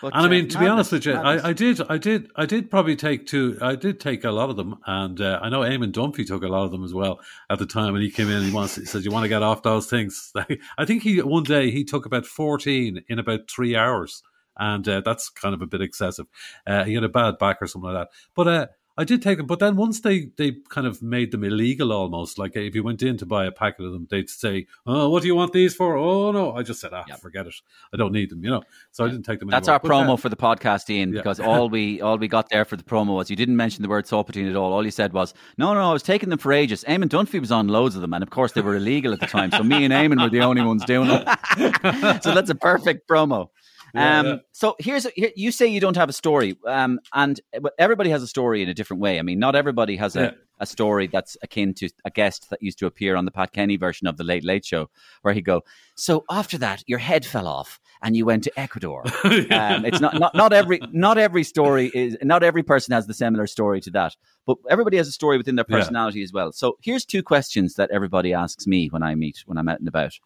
But, 0.00 0.14
and 0.14 0.26
I 0.26 0.28
mean, 0.28 0.46
uh, 0.46 0.48
to 0.48 0.58
be 0.58 0.66
honest 0.66 0.92
with 0.92 1.04
you, 1.04 1.12
I, 1.12 1.48
I, 1.48 1.52
did, 1.52 1.80
I 1.88 1.98
did, 1.98 2.30
I 2.34 2.46
did 2.46 2.70
probably 2.70 2.96
take 2.96 3.26
two. 3.26 3.58
I 3.60 3.74
did 3.74 4.00
take 4.00 4.24
a 4.24 4.30
lot 4.30 4.48
of 4.48 4.56
them, 4.56 4.76
and 4.86 5.20
uh, 5.20 5.38
I 5.42 5.50
know 5.50 5.60
Eamon 5.60 5.92
Dunphy 5.92 6.26
took 6.26 6.42
a 6.42 6.48
lot 6.48 6.64
of 6.64 6.70
them 6.70 6.84
as 6.84 6.94
well 6.94 7.20
at 7.50 7.58
the 7.58 7.66
time 7.66 7.92
when 7.92 8.02
he 8.02 8.10
came 8.10 8.28
in. 8.28 8.36
and 8.36 8.46
He 8.46 8.52
wants, 8.52 8.76
he 8.76 8.86
says, 8.86 9.04
"You 9.04 9.10
want 9.10 9.24
to 9.24 9.28
get 9.28 9.42
off 9.42 9.62
those 9.62 9.88
things." 9.88 10.32
I 10.78 10.84
think 10.84 11.02
he 11.02 11.20
one 11.20 11.42
day 11.42 11.70
he 11.70 11.84
took 11.84 12.06
about 12.06 12.24
fourteen 12.24 13.04
in 13.08 13.18
about 13.18 13.50
three 13.50 13.76
hours, 13.76 14.22
and 14.58 14.88
uh, 14.88 15.02
that's 15.04 15.28
kind 15.28 15.54
of 15.54 15.60
a 15.60 15.66
bit 15.66 15.82
excessive. 15.82 16.26
Uh, 16.66 16.84
he 16.84 16.94
had 16.94 17.04
a 17.04 17.08
bad 17.08 17.38
back 17.38 17.58
or 17.60 17.66
something 17.66 17.90
like 17.90 18.06
that, 18.06 18.16
but 18.34 18.48
uh, 18.48 18.66
I 18.96 19.04
did 19.04 19.22
take 19.22 19.38
them, 19.38 19.46
but 19.46 19.60
then 19.60 19.76
once 19.76 20.00
they 20.00 20.30
they 20.36 20.56
kind 20.68 20.86
of 20.86 21.00
made 21.00 21.30
them 21.30 21.44
illegal 21.44 21.92
almost, 21.92 22.38
like 22.38 22.56
if 22.56 22.74
you 22.74 22.82
went 22.82 23.02
in 23.02 23.16
to 23.18 23.26
buy 23.26 23.46
a 23.46 23.52
packet 23.52 23.84
of 23.84 23.92
them, 23.92 24.06
they'd 24.10 24.28
say, 24.28 24.66
"Oh, 24.86 25.08
what 25.08 25.22
do 25.22 25.28
you 25.28 25.34
want 25.34 25.52
these 25.52 25.74
for?" 25.74 25.96
Oh 25.96 26.32
no, 26.32 26.52
I 26.52 26.62
just 26.62 26.80
said, 26.80 26.92
"Ah, 26.92 27.04
yep. 27.08 27.20
forget 27.20 27.46
it, 27.46 27.54
I 27.94 27.96
don't 27.96 28.12
need 28.12 28.30
them," 28.30 28.44
you 28.44 28.50
know. 28.50 28.62
So 28.90 29.04
I 29.04 29.08
didn't 29.08 29.24
take 29.24 29.38
them. 29.38 29.48
That's 29.48 29.68
anymore. 29.68 29.74
our 29.74 29.80
but, 29.80 29.90
promo 29.90 30.14
uh, 30.14 30.16
for 30.16 30.28
the 30.28 30.36
podcast, 30.36 30.90
Ian, 30.90 31.12
yeah. 31.12 31.20
because 31.20 31.40
all 31.50 31.68
we 31.68 32.00
all 32.00 32.18
we 32.18 32.28
got 32.28 32.50
there 32.50 32.64
for 32.64 32.76
the 32.76 32.82
promo 32.82 33.14
was 33.14 33.30
you 33.30 33.36
didn't 33.36 33.56
mention 33.56 33.82
the 33.82 33.88
word 33.88 34.06
Solpadeine 34.06 34.50
at 34.50 34.56
all. 34.56 34.72
All 34.72 34.84
you 34.84 34.90
said 34.90 35.12
was, 35.12 35.34
"No, 35.56 35.72
no, 35.72 35.88
I 35.88 35.92
was 35.92 36.02
taking 36.02 36.28
them 36.28 36.38
for 36.38 36.52
ages." 36.52 36.84
Eamon 36.88 37.08
Dunphy 37.08 37.40
was 37.40 37.52
on 37.52 37.68
loads 37.68 37.94
of 37.94 38.02
them, 38.02 38.12
and 38.12 38.22
of 38.22 38.30
course 38.30 38.52
they 38.52 38.60
were 38.60 38.76
illegal 38.76 39.12
at 39.12 39.20
the 39.20 39.26
time. 39.26 39.50
So 39.52 39.62
me 39.62 39.84
and 39.84 39.94
Eamon 39.94 40.20
were 40.20 40.30
the 40.30 40.40
only 40.40 40.62
ones 40.62 40.84
doing 40.84 41.08
them. 41.08 41.24
so 42.20 42.34
that's 42.34 42.50
a 42.50 42.54
perfect 42.54 43.08
promo. 43.08 43.48
Yeah, 43.94 44.20
um, 44.20 44.26
yeah. 44.26 44.36
So 44.52 44.76
here's 44.78 45.06
a, 45.06 45.10
here, 45.14 45.30
you 45.36 45.52
say 45.52 45.66
you 45.66 45.80
don't 45.80 45.96
have 45.96 46.08
a 46.08 46.12
story, 46.12 46.56
um, 46.66 47.00
and 47.12 47.40
everybody 47.78 48.10
has 48.10 48.22
a 48.22 48.26
story 48.26 48.62
in 48.62 48.68
a 48.68 48.74
different 48.74 49.00
way. 49.00 49.18
I 49.18 49.22
mean, 49.22 49.38
not 49.38 49.56
everybody 49.56 49.96
has 49.96 50.16
a, 50.16 50.20
yeah. 50.20 50.30
a 50.58 50.66
story 50.66 51.06
that's 51.06 51.36
akin 51.42 51.74
to 51.74 51.90
a 52.04 52.10
guest 52.10 52.50
that 52.50 52.62
used 52.62 52.78
to 52.78 52.86
appear 52.86 53.16
on 53.16 53.24
the 53.24 53.30
Pat 53.30 53.52
Kenny 53.52 53.76
version 53.76 54.06
of 54.06 54.16
the 54.16 54.24
Late 54.24 54.44
Late 54.44 54.64
Show, 54.64 54.90
where 55.22 55.34
he 55.34 55.40
go. 55.40 55.62
So 55.94 56.24
after 56.30 56.58
that, 56.58 56.82
your 56.86 56.98
head 56.98 57.24
fell 57.24 57.46
off 57.46 57.80
and 58.02 58.16
you 58.16 58.24
went 58.24 58.44
to 58.44 58.58
Ecuador. 58.58 59.04
um, 59.24 59.84
it's 59.84 60.00
not, 60.00 60.18
not 60.18 60.34
not 60.34 60.52
every 60.52 60.80
not 60.92 61.18
every 61.18 61.44
story 61.44 61.90
is 61.94 62.16
not 62.22 62.42
every 62.42 62.62
person 62.62 62.92
has 62.92 63.06
the 63.06 63.14
similar 63.14 63.46
story 63.46 63.80
to 63.82 63.90
that, 63.90 64.16
but 64.46 64.56
everybody 64.68 64.96
has 64.96 65.08
a 65.08 65.12
story 65.12 65.36
within 65.36 65.56
their 65.56 65.64
personality 65.64 66.22
as 66.22 66.32
well. 66.32 66.52
So 66.52 66.76
here's 66.80 67.04
two 67.04 67.22
questions 67.22 67.74
that 67.74 67.90
everybody 67.90 68.32
asks 68.32 68.66
me 68.66 68.88
when 68.88 69.02
I 69.02 69.14
meet 69.14 69.42
when 69.46 69.58
I'm 69.58 69.68
out 69.68 69.78
and 69.78 69.88
about. 69.88 70.18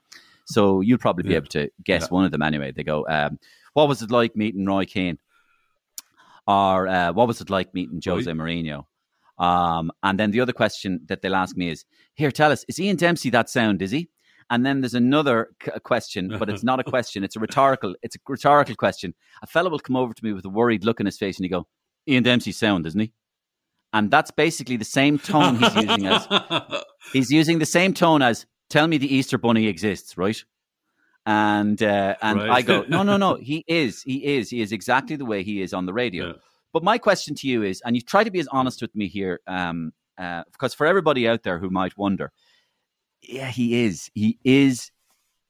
So 0.44 0.80
you'll 0.80 0.98
probably 0.98 1.24
be 1.24 1.30
yeah. 1.30 1.36
able 1.36 1.48
to 1.48 1.70
guess 1.82 2.02
yeah. 2.02 2.08
one 2.08 2.24
of 2.24 2.32
them 2.32 2.42
anyway. 2.42 2.72
They 2.72 2.84
go, 2.84 3.06
um, 3.08 3.38
"What 3.72 3.88
was 3.88 4.02
it 4.02 4.10
like 4.10 4.36
meeting 4.36 4.66
Roy 4.66 4.84
Keane?" 4.84 5.18
Or 6.46 6.86
uh, 6.86 7.12
"What 7.12 7.28
was 7.28 7.40
it 7.40 7.50
like 7.50 7.74
meeting 7.74 8.00
Jose 8.04 8.30
Roy? 8.30 8.36
Mourinho?" 8.36 8.84
Um, 9.38 9.90
and 10.02 10.18
then 10.18 10.30
the 10.30 10.40
other 10.40 10.52
question 10.52 11.00
that 11.06 11.22
they'll 11.22 11.34
ask 11.34 11.56
me 11.56 11.70
is, 11.70 11.84
"Here, 12.14 12.30
tell 12.30 12.52
us, 12.52 12.64
is 12.68 12.78
Ian 12.78 12.96
Dempsey 12.96 13.30
that 13.30 13.48
sound? 13.48 13.82
Is 13.82 13.90
he?" 13.90 14.10
And 14.50 14.64
then 14.64 14.82
there's 14.82 14.94
another 14.94 15.50
question, 15.84 16.36
but 16.38 16.50
it's 16.50 16.62
not 16.62 16.78
a 16.78 16.84
question; 16.94 17.24
it's 17.24 17.36
a 17.36 17.40
rhetorical. 17.40 17.94
It's 18.02 18.16
a 18.16 18.18
rhetorical 18.28 18.74
question. 18.74 19.14
A 19.42 19.46
fellow 19.46 19.70
will 19.70 19.78
come 19.78 19.96
over 19.96 20.12
to 20.12 20.24
me 20.24 20.32
with 20.32 20.44
a 20.44 20.50
worried 20.50 20.84
look 20.84 21.00
in 21.00 21.06
his 21.06 21.16
face, 21.16 21.38
and 21.38 21.44
he 21.44 21.48
go, 21.48 21.66
"Ian 22.06 22.22
Dempsey 22.22 22.52
sound, 22.52 22.86
isn't 22.86 23.00
he?" 23.00 23.12
And 23.94 24.10
that's 24.10 24.32
basically 24.32 24.76
the 24.76 24.84
same 24.84 25.18
tone 25.18 25.56
he's 25.56 25.74
using 25.76 26.06
as 26.06 26.26
he's 27.12 27.30
using 27.30 27.60
the 27.60 27.66
same 27.66 27.94
tone 27.94 28.22
as 28.22 28.44
tell 28.70 28.86
me 28.86 28.98
the 28.98 29.12
Easter 29.14 29.38
Bunny 29.38 29.66
exists, 29.66 30.16
right? 30.16 30.42
And 31.26 31.82
uh, 31.82 32.16
and 32.20 32.38
right. 32.38 32.50
I 32.50 32.62
go, 32.62 32.84
no, 32.88 33.02
no, 33.02 33.16
no. 33.16 33.34
He 33.40 33.64
is, 33.66 34.02
he 34.02 34.24
is, 34.24 34.50
he 34.50 34.60
is 34.60 34.72
exactly 34.72 35.16
the 35.16 35.24
way 35.24 35.42
he 35.42 35.62
is 35.62 35.72
on 35.72 35.86
the 35.86 35.92
radio. 35.92 36.28
Yeah. 36.28 36.32
But 36.72 36.82
my 36.82 36.98
question 36.98 37.34
to 37.36 37.48
you 37.48 37.62
is, 37.62 37.80
and 37.84 37.94
you 37.94 38.02
try 38.02 38.24
to 38.24 38.30
be 38.30 38.40
as 38.40 38.48
honest 38.48 38.82
with 38.82 38.94
me 38.96 39.06
here, 39.06 39.40
um, 39.46 39.92
uh, 40.18 40.42
because 40.52 40.74
for 40.74 40.86
everybody 40.86 41.28
out 41.28 41.42
there 41.44 41.58
who 41.58 41.70
might 41.70 41.96
wonder, 41.96 42.32
yeah, 43.22 43.46
he 43.46 43.84
is, 43.84 44.10
he 44.14 44.38
is, 44.44 44.90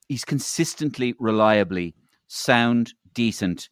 he's 0.07 0.25
consistently, 0.25 1.15
reliably 1.19 1.95
sound, 2.29 2.93
decent, 3.15 3.69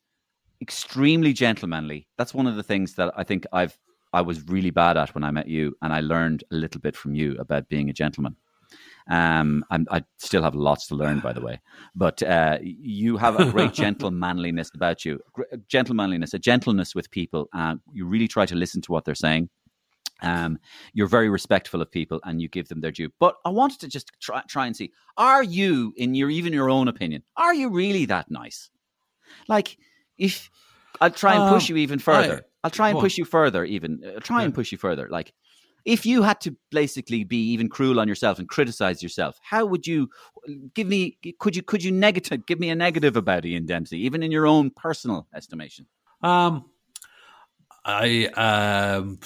extremely 0.60 1.32
gentlemanly. 1.32 2.08
That's 2.16 2.34
one 2.34 2.46
of 2.46 2.56
the 2.56 2.62
things 2.62 2.94
that 2.94 3.12
I 3.16 3.24
think 3.24 3.46
I've 3.52 3.78
I 4.14 4.20
was 4.20 4.46
really 4.46 4.70
bad 4.70 4.96
at 4.98 5.14
when 5.14 5.24
I 5.24 5.30
met 5.30 5.48
you, 5.48 5.74
and 5.80 5.92
I 5.92 6.00
learned 6.00 6.44
a 6.50 6.54
little 6.54 6.80
bit 6.80 6.96
from 6.96 7.14
you 7.14 7.36
about 7.38 7.68
being 7.68 7.88
a 7.88 7.94
gentleman. 7.94 8.36
Um, 9.08 9.64
i 9.70 10.02
still 10.18 10.42
have 10.42 10.54
lots 10.54 10.86
to 10.88 10.94
learn, 10.94 11.20
by 11.20 11.32
the 11.32 11.40
way. 11.40 11.60
But 11.94 12.22
uh, 12.22 12.58
you 12.62 13.16
have 13.16 13.38
a 13.38 13.50
great 13.50 13.72
gentlemanliness 13.84 14.70
about 14.74 15.04
you, 15.04 15.20
gentlemanliness, 15.68 16.34
a 16.34 16.38
gentleness 16.38 16.94
with 16.94 17.10
people. 17.10 17.48
Uh, 17.52 17.76
you 17.92 18.06
really 18.06 18.28
try 18.28 18.46
to 18.46 18.54
listen 18.54 18.80
to 18.82 18.92
what 18.92 19.04
they're 19.04 19.14
saying. 19.14 19.48
Um, 20.22 20.58
you're 20.92 21.08
very 21.08 21.28
respectful 21.28 21.82
of 21.82 21.90
people 21.90 22.20
and 22.24 22.40
you 22.40 22.48
give 22.48 22.68
them 22.68 22.80
their 22.80 22.92
due. 22.92 23.10
But 23.18 23.36
I 23.44 23.48
wanted 23.48 23.80
to 23.80 23.88
just 23.88 24.12
try, 24.20 24.42
try 24.48 24.66
and 24.66 24.76
see: 24.76 24.92
Are 25.16 25.42
you, 25.42 25.92
in 25.96 26.14
your 26.14 26.30
even 26.30 26.52
your 26.52 26.70
own 26.70 26.88
opinion, 26.88 27.24
are 27.36 27.54
you 27.54 27.68
really 27.68 28.06
that 28.06 28.30
nice? 28.30 28.70
Like, 29.48 29.78
if 30.16 30.50
I'll 31.00 31.10
try 31.10 31.34
and 31.34 31.52
push 31.52 31.68
um, 31.68 31.76
you 31.76 31.82
even 31.82 31.98
further. 31.98 32.44
I, 32.62 32.68
will 32.68 32.70
try 32.70 32.90
and 32.90 32.98
push 32.98 33.18
you 33.18 33.24
further. 33.24 33.64
Even 33.64 34.00
I'll 34.14 34.20
try 34.20 34.40
yeah. 34.40 34.44
and 34.44 34.54
push 34.54 34.70
you 34.70 34.78
further. 34.78 35.08
Like, 35.10 35.32
if 35.84 36.06
you 36.06 36.22
had 36.22 36.40
to 36.42 36.56
basically 36.70 37.24
be 37.24 37.50
even 37.52 37.68
cruel 37.68 38.00
on 38.00 38.08
yourself 38.08 38.38
and 38.38 38.48
criticize 38.48 39.02
yourself, 39.02 39.38
how 39.42 39.64
would 39.66 39.86
you 39.86 40.08
give 40.74 40.86
me? 40.86 41.18
Could 41.38 41.56
you 41.56 41.62
could 41.62 41.82
you 41.82 41.92
negative 41.92 42.46
give 42.46 42.60
me 42.60 42.70
a 42.70 42.74
negative 42.74 43.16
about 43.16 43.44
Ian 43.44 43.66
Dempsey, 43.66 43.98
even 44.04 44.22
in 44.22 44.30
your 44.30 44.46
own 44.46 44.70
personal 44.70 45.26
estimation? 45.34 45.86
Um, 46.22 46.66
I 47.84 48.26
um, 48.36 49.18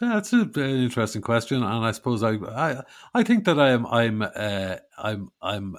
that's 0.00 0.32
an 0.32 0.52
interesting 0.56 1.22
question, 1.22 1.62
and 1.62 1.84
I 1.84 1.92
suppose 1.92 2.22
I 2.22 2.32
I, 2.32 2.82
I 3.14 3.22
think 3.22 3.44
that 3.44 3.58
I'm 3.58 3.86
I'm 3.86 4.22
uh, 4.22 4.76
I'm 4.98 5.30
I'm 5.40 5.76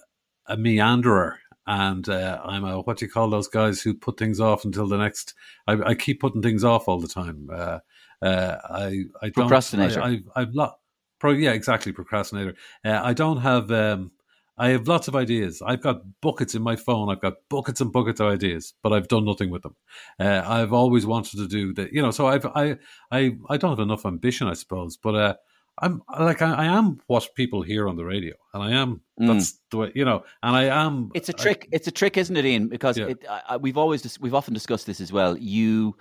a 0.47 0.57
meanderer 0.57 1.35
and 1.65 2.09
uh, 2.09 2.41
I'm 2.43 2.65
a 2.65 2.81
what 2.81 2.97
do 2.97 3.05
you 3.05 3.11
call 3.11 3.29
those 3.29 3.47
guys 3.47 3.81
who 3.81 3.93
put 3.93 4.17
things 4.17 4.39
off 4.39 4.65
until 4.65 4.87
the 4.87 4.97
next. 4.97 5.33
I, 5.67 5.73
I 5.73 5.95
keep 5.95 6.19
putting 6.19 6.41
things 6.41 6.63
off 6.63 6.87
all 6.87 6.99
the 6.99 7.07
time. 7.07 7.49
Uh, 7.51 7.79
uh, 8.23 8.57
I 8.69 9.03
I 9.21 9.29
don't 9.29 9.33
procrastinator. 9.33 10.01
I, 10.01 10.21
I, 10.35 10.41
have 10.41 10.53
lot. 10.53 10.79
Pro, 11.19 11.31
yeah, 11.31 11.51
exactly. 11.51 11.91
Procrastinator. 11.91 12.55
Uh, 12.85 13.01
I 13.03 13.13
don't 13.13 13.37
have. 13.37 13.71
Um, 13.71 14.11
I 14.57 14.69
have 14.69 14.87
lots 14.87 15.07
of 15.07 15.15
ideas. 15.15 15.61
I've 15.65 15.81
got 15.81 16.01
buckets 16.21 16.53
in 16.53 16.61
my 16.61 16.75
phone. 16.75 17.09
I've 17.09 17.21
got 17.21 17.33
buckets 17.49 17.81
and 17.81 17.91
buckets 17.91 18.19
of 18.19 18.27
ideas, 18.27 18.75
but 18.83 18.93
I've 18.93 19.07
done 19.07 19.25
nothing 19.25 19.49
with 19.49 19.63
them. 19.63 19.75
Uh, 20.19 20.43
I've 20.45 20.73
always 20.73 21.07
wanted 21.07 21.37
to 21.37 21.47
do 21.47 21.73
that, 21.73 21.91
you 21.91 22.01
know. 22.01 22.11
So 22.11 22.27
I've 22.27 22.45
I 22.45 22.77
I 23.11 23.35
I 23.49 23.57
don't 23.57 23.71
have 23.71 23.79
enough 23.79 24.05
ambition, 24.05 24.47
I 24.47 24.53
suppose. 24.53 24.95
But 24.95 25.15
uh, 25.15 25.33
I'm 25.79 26.03
like 26.19 26.43
I, 26.43 26.53
I, 26.53 26.65
am 26.65 26.99
what 27.07 27.27
people 27.35 27.63
hear 27.63 27.87
on 27.87 27.95
the 27.95 28.05
radio, 28.05 28.35
and 28.53 28.61
I 28.61 28.71
am 28.73 29.01
mm. 29.19 29.27
that's 29.27 29.59
the 29.71 29.77
way 29.77 29.91
you 29.95 30.05
know, 30.05 30.23
and 30.43 30.55
I 30.55 30.65
am. 30.65 31.09
It's 31.15 31.29
a 31.29 31.33
trick. 31.33 31.67
I, 31.71 31.75
it's 31.77 31.87
a 31.87 31.91
trick, 31.91 32.15
isn't 32.15 32.37
it, 32.37 32.45
Ian? 32.45 32.67
Because 32.67 32.95
yeah. 32.95 33.07
it, 33.07 33.25
I, 33.49 33.57
we've 33.57 33.77
always 33.77 34.19
we've 34.19 34.35
often 34.35 34.53
discussed 34.53 34.85
this 34.85 35.01
as 35.01 35.11
well. 35.11 35.35
You 35.35 35.97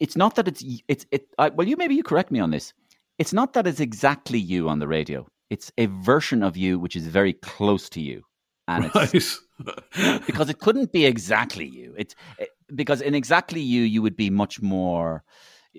it's 0.00 0.16
not 0.16 0.34
that 0.36 0.48
it's 0.48 0.64
it's 0.88 1.06
it. 1.10 1.28
I, 1.38 1.48
well, 1.50 1.66
you 1.66 1.76
maybe 1.76 1.94
you 1.94 2.02
correct 2.02 2.30
me 2.30 2.40
on 2.40 2.50
this. 2.50 2.72
It's 3.18 3.32
not 3.32 3.54
that 3.54 3.66
it's 3.66 3.80
exactly 3.80 4.38
you 4.38 4.68
on 4.68 4.78
the 4.78 4.88
radio. 4.88 5.26
It's 5.48 5.72
a 5.78 5.86
version 5.86 6.42
of 6.42 6.56
you 6.56 6.78
which 6.78 6.96
is 6.96 7.06
very 7.06 7.32
close 7.34 7.88
to 7.90 8.00
you, 8.00 8.22
and 8.68 8.94
right. 8.94 9.14
it's 9.14 9.40
because 10.26 10.50
it 10.50 10.58
couldn't 10.58 10.92
be 10.92 11.06
exactly 11.06 11.66
you. 11.66 11.94
It's 11.96 12.14
it, 12.38 12.50
because 12.74 13.00
in 13.00 13.14
exactly 13.14 13.60
you, 13.60 13.82
you 13.82 14.02
would 14.02 14.16
be 14.16 14.30
much 14.30 14.60
more. 14.60 15.22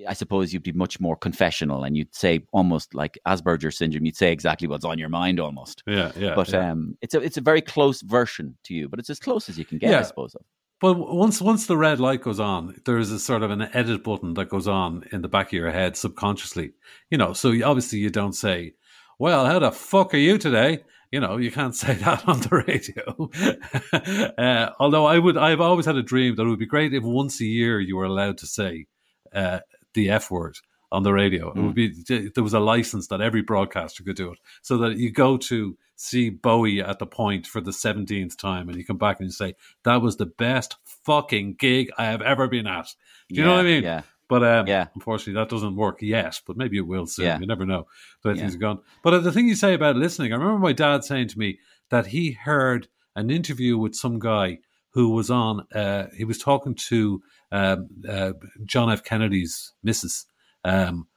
I 0.08 0.14
suppose 0.14 0.54
you'd 0.54 0.62
be 0.62 0.74
much 0.74 1.00
more 1.00 1.16
confessional 1.16 1.84
and 1.84 1.98
you'd 1.98 2.14
say 2.14 2.42
almost 2.54 2.94
like 2.94 3.18
Asperger 3.28 3.74
syndrome. 3.74 4.06
You'd 4.06 4.16
say 4.16 4.32
exactly 4.32 4.68
what's 4.68 4.86
on 4.86 5.00
your 5.00 5.10
mind 5.10 5.40
almost. 5.40 5.82
Yeah, 5.88 6.12
yeah. 6.16 6.36
But 6.36 6.50
yeah. 6.50 6.70
um, 6.72 6.96
it's 7.02 7.16
a 7.16 7.20
it's 7.20 7.38
a 7.38 7.42
very 7.42 7.62
close 7.62 8.02
version 8.02 8.56
to 8.66 8.76
you, 8.76 8.90
but 8.90 9.00
it's 9.00 9.10
as 9.10 9.20
close 9.20 9.50
as 9.50 9.58
you 9.58 9.66
can 9.66 9.80
get, 9.80 9.90
Yeah. 9.90 10.00
I 10.00 10.04
suppose. 10.04 10.36
But 10.80 10.94
once 10.96 11.42
once 11.42 11.66
the 11.66 11.78
red 11.78 12.00
light 12.00 12.22
goes 12.22 12.40
on, 12.40 12.80
there 12.86 13.00
is 13.00 13.12
a 13.12 13.20
sort 13.20 13.42
of 13.42 13.50
an 13.50 13.70
edit 13.74 14.04
button 14.04 14.36
that 14.36 14.50
goes 14.50 14.68
on 14.68 15.04
in 15.12 15.22
the 15.22 15.28
back 15.28 15.48
of 15.48 15.54
your 15.54 15.72
head 15.72 15.98
subconsciously. 15.98 16.74
You 17.10 17.18
know, 17.18 17.34
so 17.34 17.50
obviously 17.66 18.00
you 18.00 18.12
don't 18.12 18.34
say, 18.34 18.74
"Well, 19.18 19.46
how 19.46 19.60
the 19.60 19.72
fuck 19.72 20.14
are 20.14 20.18
you 20.18 20.38
today?" 20.38 20.84
You 21.12 21.20
know, 21.20 21.38
you 21.38 21.52
can't 21.52 21.76
say 21.84 21.96
that 21.96 22.28
on 22.28 22.42
the 22.42 22.64
radio. 22.68 24.34
uh, 24.38 24.74
although 24.80 25.06
I 25.06 25.18
would, 25.18 25.38
I've 25.38 25.62
always 25.62 25.86
had 25.86 25.96
a 25.96 26.04
dream 26.04 26.36
that 26.36 26.44
it 26.44 26.50
would 26.50 26.60
be 26.60 26.66
great 26.68 26.94
if 26.94 27.04
once 27.04 27.42
a 27.42 27.46
year 27.46 27.80
you 27.80 27.98
were 27.98 28.06
allowed 28.06 28.38
to 28.40 28.48
say 28.48 28.86
uh, 29.34 29.60
the 29.94 30.12
F 30.12 30.30
word 30.30 30.58
on 30.92 31.04
the 31.04 31.12
radio. 31.14 31.52
It 31.52 31.60
would 31.60 31.76
be 31.76 31.94
there 32.08 32.44
was 32.44 32.54
a 32.54 32.60
license 32.60 33.08
that 33.08 33.22
every 33.22 33.42
broadcaster 33.42 34.04
could 34.04 34.16
do 34.16 34.32
it, 34.32 34.40
so 34.62 34.78
that 34.80 34.98
you 34.98 35.12
go 35.12 35.38
to 35.38 35.78
see 35.96 36.30
Bowie 36.30 36.82
at 36.82 37.00
the 37.00 37.06
point 37.08 37.48
for 37.48 37.60
the 37.62 37.74
seventeenth 37.74 38.38
time, 38.38 38.70
and 38.70 38.78
you 38.78 38.86
come 38.86 38.98
back 38.98 39.20
and 39.20 39.28
you 39.28 39.32
say 39.34 39.56
that 39.84 40.02
was 40.02 40.18
the 40.18 40.26
best 40.28 40.76
fucking 41.06 41.56
gig 41.60 41.90
I 41.98 42.06
have 42.06 42.22
ever 42.22 42.48
been 42.48 42.68
at. 42.68 42.88
Do 43.30 43.36
you 43.36 43.44
know 43.44 43.52
what 43.56 43.62
I 43.62 43.64
mean? 43.64 43.84
yeah. 43.84 44.02
But 44.30 44.44
um, 44.44 44.68
Yeah. 44.68 44.88
unfortunately, 44.94 45.34
that 45.42 45.48
doesn't 45.50 45.76
work 45.78 46.02
yet. 46.02 46.42
But 46.46 46.58
maybe 46.58 46.78
it 46.78 46.86
will 46.88 47.06
soon. 47.08 47.26
Yeah. 47.26 47.40
You 47.40 47.48
never 47.48 47.66
know. 47.66 47.88
Way 48.26 48.34
Yeah. 48.36 48.48
are 48.50 48.58
going. 48.58 48.80
But 49.02 49.14
uh, 49.14 49.20
the 49.20 49.32
thing 49.32 49.48
you 49.48 49.56
say 49.56 49.74
about 49.74 49.96
listening, 49.96 50.34
I 50.34 50.36
remember 50.36 50.60
my 50.60 50.74
dad 50.74 51.06
saying 51.06 51.30
to 51.30 51.40
me 51.40 51.60
that 51.92 52.08
he 52.08 52.32
heard 52.34 52.90
an 53.16 53.30
interview 53.32 53.78
with 53.78 53.96
some 53.96 54.20
guy 54.20 54.60
who 54.92 55.10
was 55.12 55.30
on. 55.32 55.66
Uh, 55.74 56.08
he 56.16 56.26
was 56.26 56.38
talking 56.40 56.76
to 56.76 57.22
um, 57.54 57.88
uh, 58.08 58.34
John 58.66 58.92
F. 58.92 59.04
Kennedy's 59.04 59.72
missus. 59.82 60.26
Um, 60.64 61.08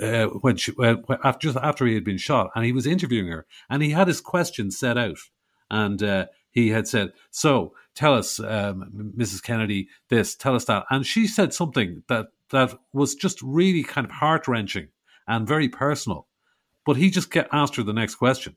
uh, 0.00 0.26
when 0.26 0.56
she 0.56 0.72
uh, 0.78 0.96
after, 1.22 1.48
just 1.48 1.58
after 1.58 1.86
he 1.86 1.94
had 1.94 2.04
been 2.04 2.18
shot, 2.18 2.50
and 2.54 2.64
he 2.64 2.72
was 2.72 2.86
interviewing 2.86 3.28
her, 3.28 3.46
and 3.70 3.82
he 3.82 3.90
had 3.90 4.08
his 4.08 4.20
questions 4.20 4.78
set 4.78 4.98
out, 4.98 5.18
and 5.70 6.02
uh, 6.02 6.26
he 6.50 6.70
had 6.70 6.88
said, 6.88 7.12
"So 7.30 7.74
tell 7.94 8.14
us, 8.14 8.40
um, 8.40 9.12
Mrs. 9.16 9.42
Kennedy, 9.42 9.88
this, 10.08 10.34
tell 10.34 10.54
us 10.54 10.64
that," 10.66 10.84
and 10.90 11.06
she 11.06 11.26
said 11.26 11.54
something 11.54 12.02
that 12.08 12.26
that 12.50 12.74
was 12.92 13.14
just 13.14 13.40
really 13.42 13.82
kind 13.82 14.04
of 14.04 14.10
heart 14.10 14.48
wrenching 14.48 14.88
and 15.26 15.46
very 15.46 15.68
personal, 15.68 16.26
but 16.84 16.96
he 16.96 17.10
just 17.10 17.30
get 17.30 17.48
asked 17.52 17.76
her 17.76 17.82
the 17.82 17.92
next 17.92 18.16
question. 18.16 18.56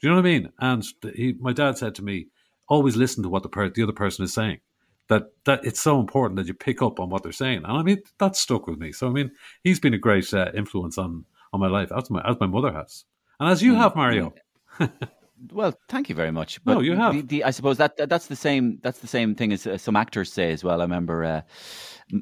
Do 0.00 0.06
you 0.06 0.10
know 0.10 0.16
what 0.16 0.26
I 0.26 0.30
mean? 0.30 0.52
And 0.58 0.84
he, 1.14 1.34
my 1.38 1.52
dad 1.52 1.78
said 1.78 1.94
to 1.96 2.02
me, 2.02 2.28
"Always 2.68 2.96
listen 2.96 3.22
to 3.22 3.28
what 3.28 3.42
the 3.42 3.48
per- 3.48 3.70
the 3.70 3.82
other 3.82 3.92
person 3.92 4.24
is 4.24 4.34
saying." 4.34 4.60
That 5.08 5.32
that 5.44 5.64
it's 5.64 5.80
so 5.80 6.00
important 6.00 6.36
that 6.36 6.46
you 6.46 6.54
pick 6.54 6.82
up 6.82 7.00
on 7.00 7.08
what 7.08 7.22
they're 7.22 7.32
saying, 7.32 7.64
and 7.64 7.78
I 7.78 7.82
mean 7.82 8.02
that 8.18 8.36
stuck 8.36 8.66
with 8.66 8.78
me. 8.78 8.92
So 8.92 9.08
I 9.08 9.10
mean, 9.10 9.30
he's 9.64 9.80
been 9.80 9.94
a 9.94 9.98
great 9.98 10.32
uh, 10.34 10.50
influence 10.54 10.98
on 10.98 11.24
on 11.52 11.60
my 11.60 11.68
life, 11.68 11.90
as 11.96 12.10
my 12.10 12.22
as 12.28 12.36
my 12.40 12.46
mother 12.46 12.72
has, 12.72 13.04
and 13.40 13.50
as 13.50 13.62
you 13.62 13.74
have, 13.74 13.96
Mario. 13.96 14.34
Well, 15.52 15.78
thank 15.88 16.08
you 16.08 16.14
very 16.14 16.30
much. 16.30 16.58
No, 16.64 16.80
you 16.80 16.96
have. 16.96 17.12
The, 17.12 17.22
the, 17.22 17.44
I 17.44 17.50
suppose 17.50 17.78
that, 17.78 17.96
that 17.96 18.08
that's 18.08 18.26
the 18.26 18.36
same. 18.36 18.78
That's 18.82 18.98
the 18.98 19.06
same 19.06 19.34
thing 19.34 19.52
as 19.52 19.66
uh, 19.66 19.78
some 19.78 19.96
actors 19.96 20.32
say 20.32 20.52
as 20.52 20.64
well. 20.64 20.80
I 20.80 20.84
remember 20.84 21.24
uh, 21.24 21.40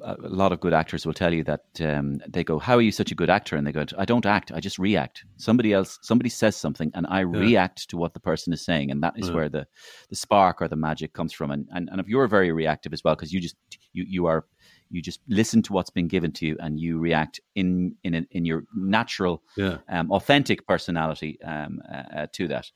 a 0.02 0.16
lot 0.20 0.52
of 0.52 0.60
good 0.60 0.74
actors 0.74 1.06
will 1.06 1.14
tell 1.14 1.32
you 1.32 1.42
that 1.44 1.64
um, 1.80 2.20
they 2.28 2.44
go, 2.44 2.58
"How 2.58 2.74
are 2.76 2.82
you 2.82 2.92
such 2.92 3.12
a 3.12 3.14
good 3.14 3.30
actor?" 3.30 3.56
And 3.56 3.66
they 3.66 3.72
go, 3.72 3.84
"I 3.96 4.04
don't 4.04 4.26
act. 4.26 4.52
I 4.52 4.60
just 4.60 4.78
react. 4.78 5.24
Somebody 5.36 5.72
else, 5.72 5.98
somebody 6.02 6.28
says 6.28 6.56
something, 6.56 6.90
and 6.94 7.06
I 7.08 7.20
react 7.20 7.88
to 7.90 7.96
what 7.96 8.12
the 8.12 8.20
person 8.20 8.52
is 8.52 8.64
saying, 8.64 8.90
and 8.90 9.02
that 9.02 9.14
is 9.16 9.30
where 9.30 9.48
the 9.48 9.66
the 10.10 10.16
spark 10.16 10.60
or 10.60 10.68
the 10.68 10.76
magic 10.76 11.12
comes 11.12 11.32
from. 11.32 11.50
And 11.50 11.68
and, 11.72 11.88
and 11.90 12.00
if 12.00 12.08
you're 12.08 12.28
very 12.28 12.52
reactive 12.52 12.92
as 12.92 13.02
well, 13.02 13.14
because 13.14 13.32
you 13.32 13.40
just 13.40 13.56
you 13.92 14.04
you 14.06 14.26
are 14.26 14.44
you 14.90 15.02
just 15.02 15.20
listen 15.28 15.62
to 15.62 15.72
what's 15.72 15.90
been 15.90 16.08
given 16.08 16.32
to 16.32 16.46
you 16.46 16.56
and 16.60 16.78
you 16.78 16.98
react 16.98 17.40
in 17.54 17.94
in 18.04 18.26
in 18.30 18.44
your 18.44 18.64
natural 18.74 19.42
Yeah. 19.56 19.78
um, 19.88 20.10
authentic 20.12 20.66
personality 20.66 21.38
um, 21.42 21.80
uh, 21.90 22.02
uh, 22.16 22.26
to 22.32 22.48
that. 22.48 22.70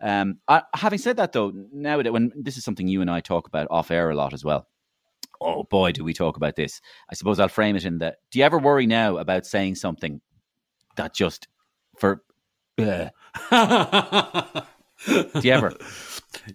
Um, 0.00 0.38
I, 0.48 0.62
having 0.74 0.98
said 0.98 1.16
that, 1.16 1.32
though, 1.32 1.52
now 1.72 2.00
when 2.00 2.32
this 2.34 2.56
is 2.56 2.64
something 2.64 2.86
you 2.88 3.00
and 3.00 3.10
I 3.10 3.20
talk 3.20 3.46
about 3.48 3.66
off 3.70 3.90
air 3.90 4.10
a 4.10 4.14
lot 4.14 4.32
as 4.34 4.44
well. 4.44 4.66
Oh 5.40 5.64
boy, 5.64 5.92
do 5.92 6.02
we 6.04 6.14
talk 6.14 6.36
about 6.38 6.56
this! 6.56 6.80
I 7.10 7.14
suppose 7.14 7.38
I'll 7.38 7.48
frame 7.48 7.76
it 7.76 7.84
in 7.84 7.98
that. 7.98 8.16
Do 8.30 8.38
you 8.38 8.44
ever 8.44 8.58
worry 8.58 8.86
now 8.86 9.18
about 9.18 9.44
saying 9.46 9.74
something 9.74 10.20
that 10.96 11.14
just 11.14 11.48
for? 11.98 12.22
Uh, 12.78 13.08
do 15.06 15.40
you 15.42 15.52
ever? 15.52 15.72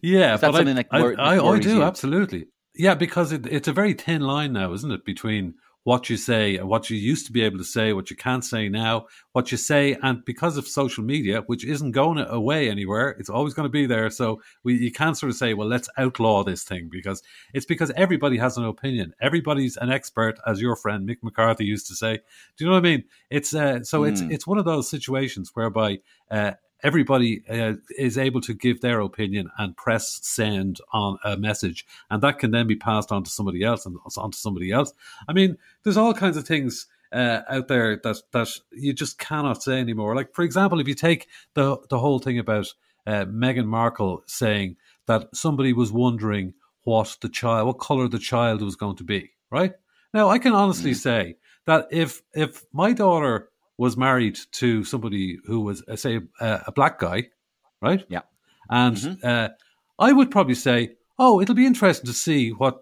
Yeah, 0.01 0.35
Is 0.35 0.41
that 0.41 0.53
something 0.53 0.69
I, 0.69 0.73
that 0.73 0.87
I, 0.91 1.01
wor- 1.01 1.19
I, 1.19 1.35
I 1.35 1.39
worries 1.41 1.65
do 1.65 1.75
you? 1.75 1.83
absolutely. 1.83 2.47
Yeah, 2.75 2.95
because 2.95 3.31
it, 3.31 3.45
it's 3.47 3.67
a 3.67 3.73
very 3.73 3.93
thin 3.93 4.21
line 4.21 4.53
now, 4.53 4.73
isn't 4.73 4.91
it, 4.91 5.05
between 5.05 5.55
what 5.83 6.11
you 6.11 6.15
say 6.15 6.57
and 6.57 6.69
what 6.69 6.91
you 6.91 6.97
used 6.97 7.25
to 7.25 7.31
be 7.31 7.41
able 7.41 7.57
to 7.57 7.63
say, 7.63 7.91
what 7.91 8.11
you 8.11 8.15
can't 8.15 8.45
say 8.45 8.69
now, 8.69 9.07
what 9.31 9.51
you 9.51 9.57
say, 9.57 9.97
and 10.03 10.23
because 10.25 10.55
of 10.55 10.67
social 10.67 11.03
media, 11.03 11.41
which 11.47 11.65
isn't 11.65 11.91
going 11.91 12.19
away 12.19 12.69
anywhere, 12.69 13.09
it's 13.17 13.31
always 13.31 13.55
going 13.55 13.65
to 13.65 13.69
be 13.71 13.87
there. 13.87 14.09
So 14.11 14.41
we, 14.63 14.77
you 14.77 14.91
can't 14.91 15.17
sort 15.17 15.31
of 15.31 15.37
say, 15.37 15.55
well, 15.55 15.67
let's 15.67 15.89
outlaw 15.97 16.43
this 16.43 16.63
thing 16.63 16.87
because 16.91 17.23
it's 17.53 17.65
because 17.65 17.91
everybody 17.95 18.37
has 18.37 18.57
an 18.57 18.65
opinion. 18.65 19.13
Everybody's 19.19 19.75
an 19.77 19.91
expert, 19.91 20.39
as 20.45 20.61
your 20.61 20.75
friend 20.75 21.09
Mick 21.09 21.17
McCarthy 21.23 21.65
used 21.65 21.87
to 21.87 21.95
say. 21.95 22.19
Do 22.57 22.63
you 22.63 22.67
know 22.67 22.73
what 22.75 22.85
I 22.85 22.89
mean? 22.89 23.03
It's 23.31 23.53
uh, 23.55 23.83
so 23.83 24.03
it's 24.03 24.21
Hmm. 24.21 24.31
it's 24.31 24.45
one 24.45 24.59
of 24.59 24.65
those 24.65 24.89
situations 24.89 25.51
whereby. 25.55 25.99
Uh, 26.29 26.53
everybody 26.83 27.43
uh, 27.49 27.73
is 27.97 28.17
able 28.17 28.41
to 28.41 28.53
give 28.53 28.81
their 28.81 28.99
opinion 28.99 29.49
and 29.57 29.77
press 29.77 30.19
send 30.23 30.79
on 30.91 31.17
a 31.23 31.37
message, 31.37 31.85
and 32.09 32.21
that 32.23 32.39
can 32.39 32.51
then 32.51 32.67
be 32.67 32.75
passed 32.75 33.11
on 33.11 33.23
to 33.23 33.29
somebody 33.29 33.63
else 33.63 33.85
and 33.85 33.97
on 34.17 34.31
to 34.31 34.37
somebody 34.37 34.71
else. 34.71 34.93
I 35.27 35.33
mean, 35.33 35.57
there's 35.83 35.97
all 35.97 36.13
kinds 36.13 36.37
of 36.37 36.47
things 36.47 36.87
uh, 37.11 37.41
out 37.49 37.67
there 37.67 37.97
that 38.03 38.17
that 38.31 38.49
you 38.71 38.93
just 38.93 39.19
cannot 39.19 39.63
say 39.63 39.79
anymore. 39.79 40.15
Like, 40.15 40.33
for 40.33 40.43
example, 40.43 40.79
if 40.79 40.87
you 40.87 40.95
take 40.95 41.27
the 41.53 41.77
the 41.89 41.99
whole 41.99 42.19
thing 42.19 42.39
about 42.39 42.73
uh, 43.05 43.25
Meghan 43.25 43.65
Markle 43.65 44.23
saying 44.27 44.77
that 45.07 45.35
somebody 45.35 45.73
was 45.73 45.91
wondering 45.91 46.53
what 46.83 47.17
the 47.21 47.29
child, 47.29 47.67
what 47.67 47.79
color 47.79 48.07
the 48.07 48.19
child 48.19 48.61
was 48.61 48.75
going 48.75 48.95
to 48.97 49.03
be, 49.03 49.31
right? 49.49 49.73
Now, 50.13 50.29
I 50.29 50.39
can 50.39 50.53
honestly 50.53 50.93
say 50.93 51.37
that 51.65 51.87
if 51.91 52.21
if 52.33 52.63
my 52.73 52.93
daughter 52.93 53.50
was 53.85 53.93
married 53.97 54.37
to 54.61 54.83
somebody 54.91 55.27
who 55.47 55.57
was, 55.67 55.77
uh, 55.91 55.95
say, 55.95 56.19
uh, 56.39 56.59
a 56.67 56.71
black 56.71 56.95
guy, 56.99 57.19
right? 57.81 58.03
Yeah. 58.15 58.21
And 58.69 58.97
uh, 59.23 59.49
I 60.07 60.09
would 60.17 60.29
probably 60.35 60.55
say, 60.67 60.77
"Oh, 61.17 61.41
it'll 61.41 61.55
be 61.63 61.65
interesting 61.65 62.07
to 62.11 62.13
see 62.25 62.41
what 62.61 62.75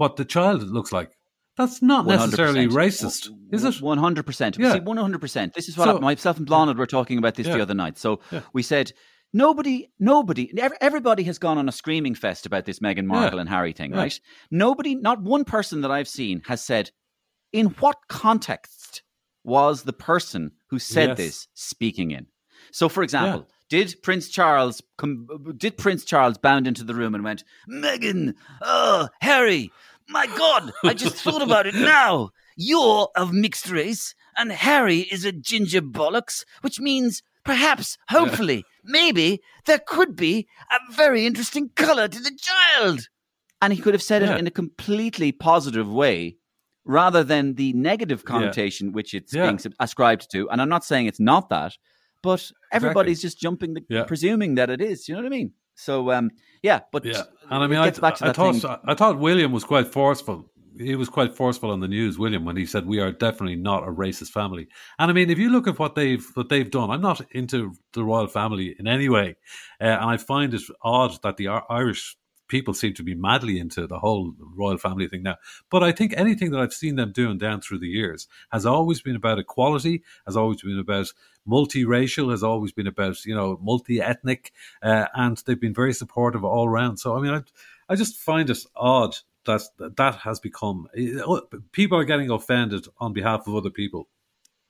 what 0.00 0.16
the 0.16 0.24
child 0.36 0.62
looks 0.76 0.92
like." 0.92 1.10
That's 1.58 1.82
not 1.82 2.06
necessarily 2.06 2.66
100%. 2.66 2.70
racist, 2.84 3.28
is 3.56 3.64
it? 3.64 3.80
One 3.82 3.98
hundred 4.06 4.24
percent. 4.26 4.56
Yeah. 4.58 4.72
See, 4.74 4.80
one 4.80 4.96
hundred 5.06 5.20
percent. 5.20 5.54
This 5.54 5.68
is 5.68 5.76
what 5.76 5.86
So- 5.88 5.96
I, 5.98 6.00
myself 6.00 6.36
and 6.38 6.46
Blonde 6.46 6.78
were 6.78 6.86
talking 6.96 7.18
about 7.18 7.34
this 7.34 7.46
Yeah. 7.46 7.56
the 7.56 7.62
other 7.62 7.74
night. 7.84 7.96
So 7.98 8.20
we 8.52 8.62
said 8.62 8.92
nobody, 9.34 9.88
nobody, 9.98 10.44
everybody 10.80 11.22
has 11.30 11.38
gone 11.38 11.58
on 11.58 11.68
a 11.68 11.72
screaming 11.80 12.14
fest 12.14 12.46
about 12.46 12.64
this 12.66 12.80
Meghan 12.80 13.06
Markle 13.06 13.38
and 13.42 13.48
Harry 13.48 13.72
thing, 13.72 13.92
Yeah. 13.92 14.02
right? 14.02 14.20
Nobody, 14.50 14.94
not 14.94 15.22
one 15.22 15.44
person 15.44 15.80
that 15.82 15.90
I've 15.90 16.08
seen 16.08 16.42
has 16.50 16.62
said, 16.62 16.90
in 17.52 17.66
what 17.82 17.96
context 18.08 19.02
was 19.44 19.82
the 19.82 19.92
person 19.92 20.52
who 20.68 20.78
said 20.78 21.10
Yes. 21.10 21.16
this 21.18 21.48
speaking 21.54 22.10
in? 22.10 22.26
So, 22.70 22.88
for 22.88 23.02
example, 23.02 23.48
did 23.68 23.96
Prince 24.02 24.28
Charles 24.28 24.82
com- 24.98 25.54
did 25.56 25.76
Prince 25.76 26.04
Charles 26.04 26.38
bound 26.38 26.66
into 26.66 26.84
the 26.84 26.94
room 26.94 27.14
and 27.14 27.24
went, 27.24 27.42
Meghan, 27.68 28.34
oh 28.60 29.08
Harry, 29.20 29.70
my 30.08 30.26
God, 30.26 30.72
I 30.84 30.94
just 30.94 31.16
thought 31.24 31.42
about 31.42 31.66
it 31.66 31.74
now. 31.74 32.30
You're 32.56 33.08
of 33.16 33.32
mixed 33.32 33.70
race, 33.70 34.14
and 34.36 34.52
Harry 34.52 35.00
is 35.00 35.24
a 35.24 35.32
ginger 35.32 35.80
bollocks, 35.82 36.44
which 36.60 36.78
means 36.80 37.22
perhaps, 37.44 37.96
hopefully, 38.10 38.64
maybe 38.84 39.40
there 39.64 39.80
could 39.84 40.14
be 40.16 40.46
a 40.70 40.92
very 40.92 41.24
interesting 41.26 41.70
color 41.74 42.08
to 42.08 42.20
the 42.20 42.38
child. 42.38 43.08
And 43.60 43.72
he 43.72 43.80
could 43.80 43.94
have 43.94 44.02
said 44.02 44.22
Yeah. 44.22 44.34
it 44.34 44.38
in 44.38 44.46
a 44.46 44.50
completely 44.50 45.32
positive 45.32 45.88
way 45.90 46.36
rather 46.84 47.22
than 47.24 47.54
the 47.54 47.72
negative 47.74 48.24
connotation 48.24 48.92
which 48.92 49.14
it's 49.14 49.32
Yeah. 49.34 49.46
being 49.46 49.60
ascribed 49.78 50.30
to. 50.32 50.48
And 50.50 50.60
I'm 50.60 50.68
not 50.68 50.84
saying 50.84 51.06
it's 51.06 51.20
not 51.20 51.48
that, 51.50 51.76
but 52.22 52.50
everybody's 52.72 53.22
just 53.22 53.38
jumping, 53.40 53.74
the, 53.74 53.82
Yeah. 53.88 54.04
presuming 54.04 54.56
that 54.56 54.70
it 54.70 54.80
is. 54.80 55.08
You 55.08 55.14
know 55.14 55.20
what 55.22 55.26
I 55.26 55.30
mean? 55.30 55.52
So, 55.74 56.10
um, 56.12 56.30
yeah, 56.62 56.80
but 56.92 57.04
Yeah, 57.04 57.22
and 57.50 57.62
I 57.62 57.64
it 57.64 57.68
mean, 57.68 57.78
I, 57.78 57.86
gets 57.86 57.98
back 57.98 58.16
to 58.16 58.24
I 58.24 58.28
that 58.28 58.36
thought 58.36 58.54
thing. 58.56 58.76
I 58.86 58.94
thought 58.94 59.18
William 59.18 59.52
was 59.52 59.64
quite 59.64 59.88
forceful. 59.88 60.48
He 60.78 60.96
was 60.96 61.08
quite 61.10 61.36
forceful 61.36 61.70
on 61.70 61.80
the 61.80 61.88
news, 61.88 62.18
William, 62.18 62.44
when 62.46 62.56
he 62.56 62.64
said 62.64 62.86
we 62.86 62.98
are 62.98 63.12
definitely 63.12 63.56
not 63.56 63.86
a 63.86 63.92
racist 63.92 64.30
family. 64.30 64.68
And 64.98 65.10
I 65.10 65.14
mean, 65.14 65.28
if 65.28 65.38
you 65.38 65.50
look 65.50 65.66
at 65.68 65.78
what 65.78 65.94
they've 65.94 66.24
what 66.34 66.48
they've 66.48 66.70
done, 66.70 66.90
I'm 66.90 67.02
not 67.02 67.20
into 67.32 67.74
the 67.92 68.02
royal 68.04 68.26
family 68.26 68.74
in 68.78 68.86
any 68.86 69.08
way, 69.08 69.36
uh, 69.80 69.84
and 69.84 70.10
I 70.10 70.16
find 70.16 70.52
it 70.54 70.62
odd 70.82 71.18
that 71.22 71.36
the 71.36 71.48
Irish 71.48 72.16
people 72.52 72.74
seem 72.74 72.92
to 72.92 73.02
be 73.02 73.14
madly 73.14 73.58
into 73.58 73.86
the 73.86 73.98
whole 73.98 74.34
royal 74.38 74.76
family 74.76 75.08
thing 75.08 75.22
now. 75.22 75.36
But 75.70 75.82
I 75.82 75.90
think 75.90 76.12
anything 76.16 76.50
that 76.50 76.60
I've 76.60 76.74
seen 76.74 76.96
them 76.96 77.10
doing 77.10 77.38
down 77.38 77.62
through 77.62 77.78
the 77.78 77.88
years 77.88 78.28
has 78.52 78.66
always 78.66 79.00
been 79.00 79.16
about 79.16 79.38
equality, 79.38 80.02
has 80.26 80.36
always 80.36 80.60
been 80.60 80.78
about 80.78 81.06
multiracial, 81.48 82.30
has 82.30 82.42
always 82.42 82.70
been 82.70 82.86
about 82.86 83.24
you 83.24 83.34
know 83.34 83.58
multi-ethnic, 83.62 84.52
uh, 84.82 85.06
and 85.14 85.42
they've 85.46 85.58
been 85.66 85.74
very 85.74 85.94
supportive 85.94 86.44
all 86.44 86.68
round. 86.68 87.00
So 87.00 87.16
I 87.16 87.20
mean, 87.22 87.32
I, 87.32 87.42
I 87.88 87.96
just 87.96 88.16
find 88.16 88.50
it 88.50 88.58
odd 88.76 89.16
that 89.46 89.62
that 89.96 90.16
has 90.16 90.38
become 90.38 90.88
people 91.72 91.98
are 91.98 92.04
getting 92.04 92.30
offended 92.30 92.86
on 92.98 93.14
behalf 93.14 93.46
of 93.46 93.56
other 93.56 93.70
people. 93.70 94.08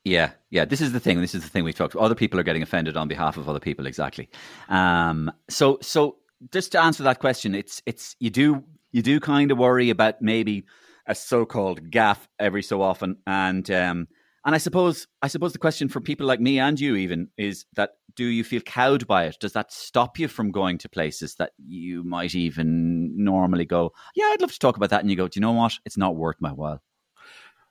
Yeah, 0.05 0.31
yeah. 0.49 0.65
This 0.65 0.81
is 0.81 0.91
the 0.91 0.99
thing. 0.99 1.21
This 1.21 1.35
is 1.35 1.43
the 1.43 1.49
thing 1.49 1.63
we 1.63 1.73
talked. 1.73 1.95
Other 1.95 2.15
people 2.15 2.39
are 2.39 2.43
getting 2.43 2.63
offended 2.63 2.97
on 2.97 3.07
behalf 3.07 3.37
of 3.37 3.47
other 3.47 3.59
people. 3.59 3.87
Exactly. 3.87 4.29
Um, 4.67 5.31
so, 5.49 5.77
so 5.81 6.17
just 6.51 6.71
to 6.73 6.81
answer 6.81 7.03
that 7.03 7.19
question, 7.19 7.55
it's 7.55 7.81
it's 7.85 8.15
you 8.19 8.29
do 8.29 8.63
you 8.91 9.01
do 9.01 9.19
kind 9.19 9.51
of 9.51 9.57
worry 9.57 9.89
about 9.89 10.21
maybe 10.21 10.65
a 11.07 11.15
so-called 11.15 11.91
gaff 11.91 12.27
every 12.39 12.63
so 12.63 12.81
often, 12.81 13.17
and 13.27 13.69
um, 13.71 14.07
and 14.45 14.55
I 14.55 14.57
suppose 14.57 15.07
I 15.21 15.27
suppose 15.27 15.53
the 15.53 15.59
question 15.59 15.89
for 15.89 16.01
people 16.01 16.27
like 16.27 16.39
me 16.39 16.59
and 16.59 16.79
you 16.79 16.95
even 16.95 17.29
is 17.37 17.65
that 17.75 17.91
do 18.15 18.25
you 18.25 18.43
feel 18.43 18.61
cowed 18.61 19.07
by 19.07 19.25
it? 19.25 19.37
Does 19.39 19.53
that 19.53 19.71
stop 19.71 20.19
you 20.19 20.27
from 20.27 20.51
going 20.51 20.77
to 20.79 20.89
places 20.89 21.35
that 21.35 21.51
you 21.57 22.03
might 22.03 22.35
even 22.35 23.11
normally 23.23 23.65
go? 23.65 23.91
Yeah, 24.15 24.25
I'd 24.25 24.41
love 24.41 24.51
to 24.51 24.59
talk 24.59 24.77
about 24.77 24.91
that, 24.91 25.01
and 25.01 25.09
you 25.09 25.17
go, 25.17 25.27
do 25.27 25.39
you 25.39 25.41
know 25.41 25.53
what? 25.53 25.73
It's 25.85 25.97
not 25.97 26.15
worth 26.15 26.37
my 26.39 26.51
while. 26.51 26.81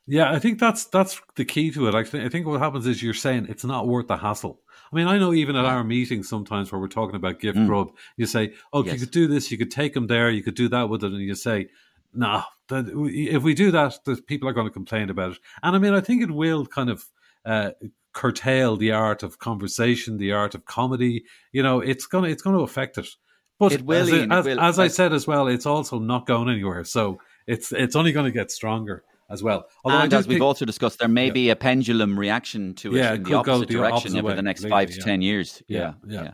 Yeah, 0.07 0.33
I 0.33 0.41
think 0.41 0.59
that's 0.59 0.87
that's 0.87 1.21
the 1.37 1.45
key 1.45 1.71
to 1.73 1.87
it. 1.87 1.95
I, 1.95 2.03
th- 2.03 2.25
I 2.25 2.29
think 2.29 2.47
what 2.47 2.61
happens 2.61 2.87
is 2.87 3.03
you're 3.03 3.15
saying 3.15 3.47
it's 3.49 3.65
not 3.65 3.87
worth 3.87 4.09
the 4.09 4.17
hassle. 4.17 4.61
I 4.93 4.97
mean, 4.97 5.07
I 5.07 5.19
know 5.19 5.33
even 5.33 5.57
at 5.57 5.65
our 5.65 5.83
meetings 5.83 6.29
sometimes 6.29 6.71
where 6.71 6.81
we're 6.81 6.89
talking 6.89 7.17
about 7.17 7.41
gift 7.41 7.59
mm. 7.59 7.67
grub, 7.67 7.93
you 8.17 8.27
say, 8.27 8.53
"Oh, 8.73 8.85
yes. 8.85 8.95
you 8.95 9.01
could 9.01 9.11
do 9.11 9.27
this, 9.27 9.51
you 9.51 9.57
could 9.57 9.71
take 9.71 9.95
them 9.95 10.07
there, 10.07 10.31
you 10.31 10.43
could 10.43 10.55
do 10.55 10.69
that 10.69 10.89
with 10.89 11.03
it," 11.03 11.13
and 11.13 11.21
you 11.21 11.35
say, 11.35 11.69
"No, 12.13 12.43
nah, 12.71 12.85
if 13.09 13.43
we 13.43 13.55
do 13.55 13.71
that, 13.71 13.99
the 14.05 14.17
people 14.17 14.49
are 14.49 14.53
going 14.53 14.67
to 14.67 14.73
complain 14.73 15.09
about 15.09 15.33
it." 15.33 15.39
And 15.63 15.75
I 15.75 15.79
mean, 15.79 15.95
I 15.95 16.01
think 16.01 16.23
it 16.23 16.31
will 16.31 16.67
kind 16.67 16.91
of 16.91 17.05
uh, 17.45 17.71
curtail 18.13 18.77
the 18.77 18.93
art 18.93 19.23
of 19.23 19.39
conversation, 19.39 20.19
the 20.19 20.33
art 20.33 20.55
of 20.55 20.67
comedy. 20.67 21.25
You 21.53 21.63
know, 21.63 21.81
it's 21.81 22.07
gonna 22.07 22.29
it's 22.29 22.43
going 22.43 22.57
to 22.57 22.63
affect 22.63 22.99
it. 22.99 23.09
But 23.59 23.73
it 23.73 23.83
will, 23.83 24.03
as, 24.03 24.11
Ian, 24.11 24.33
as, 24.33 24.47
it 24.47 24.57
will. 24.57 24.61
as 24.61 24.79
I 24.79 24.89
said 24.89 25.13
as 25.13 25.27
well, 25.27 25.47
it's 25.47 25.67
also 25.67 25.99
not 25.99 26.27
going 26.27 26.51
anywhere. 26.51 26.85
So 26.85 27.21
it's 27.47 27.73
it's 27.73 27.97
only 27.97 28.13
going 28.13 28.27
to 28.27 28.33
get 28.33 28.51
stronger 28.51 29.05
as 29.33 29.43
well. 29.43 29.67
Although 29.85 29.99
and 29.99 30.15
as 30.15 30.29
we've 30.29 30.43
also 30.43 30.65
discussed, 30.65 30.99
there 30.99 31.09
may 31.09 31.27
yeah. 31.27 31.33
be 31.33 31.51
a 31.51 31.57
pendulum 31.57 32.19
reaction 32.19 32.75
to 32.75 32.95
it 32.95 32.99
yeah, 32.99 33.15
in 33.15 33.23
the 33.23 33.35
opposite 33.35 33.69
the 33.69 33.75
direction 33.75 34.13
opposite 34.13 34.19
over 34.19 34.35
the 34.35 34.43
next 34.43 34.69
five 34.69 34.91
to 34.91 35.01
ten 35.01 35.23
years. 35.23 35.63
Yeah, 35.67 35.95
yeah. 36.07 36.33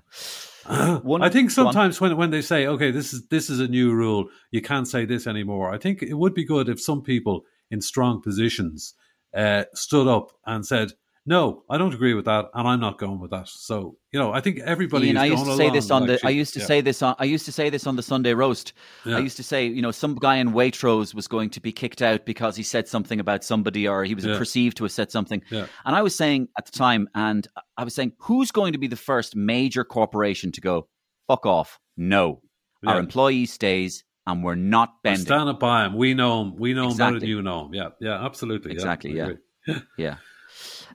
One, 1.02 1.22
I 1.22 1.30
think 1.30 1.50
sometimes 1.50 2.00
when 2.00 2.16
when 2.16 2.30
they 2.30 2.42
say, 2.42 2.66
"Okay, 2.66 2.90
this 2.90 3.14
is 3.14 3.26
this 3.28 3.48
is 3.48 3.60
a 3.60 3.68
new 3.68 3.94
rule, 3.94 4.28
you 4.50 4.60
can't 4.60 4.86
say 4.86 5.06
this 5.06 5.26
anymore," 5.26 5.72
I 5.72 5.78
think 5.78 6.02
it 6.02 6.14
would 6.14 6.34
be 6.34 6.44
good 6.44 6.68
if 6.68 6.80
some 6.80 7.02
people 7.02 7.44
in 7.70 7.80
strong 7.80 8.20
positions 8.20 8.94
uh, 9.34 9.64
stood 9.74 10.08
up 10.08 10.32
and 10.46 10.66
said, 10.66 10.92
no, 11.28 11.62
I 11.68 11.76
don't 11.76 11.92
agree 11.92 12.14
with 12.14 12.24
that, 12.24 12.46
and 12.54 12.66
I'm 12.66 12.80
not 12.80 12.96
going 12.96 13.20
with 13.20 13.32
that. 13.32 13.48
So 13.48 13.98
you 14.12 14.18
know, 14.18 14.32
I 14.32 14.40
think 14.40 14.60
everybody. 14.60 15.08
Ian, 15.08 15.18
I 15.18 15.26
used 15.26 15.44
to 15.44 15.56
say 15.56 15.68
this 15.68 15.90
on 15.90 16.06
the. 16.06 16.18
I 16.24 16.30
used 16.30 16.54
to 16.54 16.60
yeah. 16.60 16.64
say 16.64 16.80
this 16.80 17.02
on. 17.02 17.16
I 17.18 17.24
used 17.24 17.44
to 17.44 17.52
say 17.52 17.68
this 17.68 17.86
on 17.86 17.96
the 17.96 18.02
Sunday 18.02 18.32
roast. 18.32 18.72
Yeah. 19.04 19.18
I 19.18 19.18
used 19.18 19.36
to 19.36 19.42
say, 19.42 19.66
you 19.66 19.82
know, 19.82 19.90
some 19.90 20.14
guy 20.14 20.36
in 20.36 20.52
Waitrose 20.52 21.12
was 21.12 21.28
going 21.28 21.50
to 21.50 21.60
be 21.60 21.70
kicked 21.70 22.00
out 22.00 22.24
because 22.24 22.56
he 22.56 22.62
said 22.62 22.88
something 22.88 23.20
about 23.20 23.44
somebody, 23.44 23.86
or 23.86 24.04
he 24.04 24.14
was 24.14 24.24
yeah. 24.24 24.38
perceived 24.38 24.78
to 24.78 24.84
have 24.84 24.92
said 24.92 25.12
something. 25.12 25.42
And 25.50 25.68
I 25.84 26.00
was 26.00 26.14
saying 26.14 26.48
at 26.56 26.64
the 26.64 26.72
time, 26.72 27.10
and 27.14 27.46
I 27.76 27.84
was 27.84 27.94
saying, 27.94 28.12
who's 28.16 28.50
going 28.50 28.72
to 28.72 28.78
be 28.78 28.86
the 28.86 28.96
first 28.96 29.36
major 29.36 29.84
corporation 29.84 30.50
to 30.52 30.62
go 30.62 30.88
fuck 31.26 31.44
off? 31.44 31.78
No, 31.98 32.40
our 32.86 32.98
employee 32.98 33.44
stays 33.44 34.02
and 34.26 34.42
we're 34.42 34.54
not 34.54 35.02
bending. 35.02 35.20
We're 35.20 35.26
standing 35.26 35.58
by 35.58 35.84
him. 35.84 35.94
We 35.94 36.14
know 36.14 36.40
him. 36.40 36.56
We 36.56 36.72
know 36.72 36.86
exactly. 36.86 37.04
him 37.04 37.12
better 37.12 37.20
than 37.20 37.28
you 37.28 37.42
know 37.42 37.66
him. 37.66 37.74
Yeah, 37.74 37.88
yeah, 38.00 38.24
absolutely. 38.24 38.72
Exactly. 38.72 39.12
Yeah, 39.12 39.32
yeah. 39.66 39.80
yeah. 39.98 40.16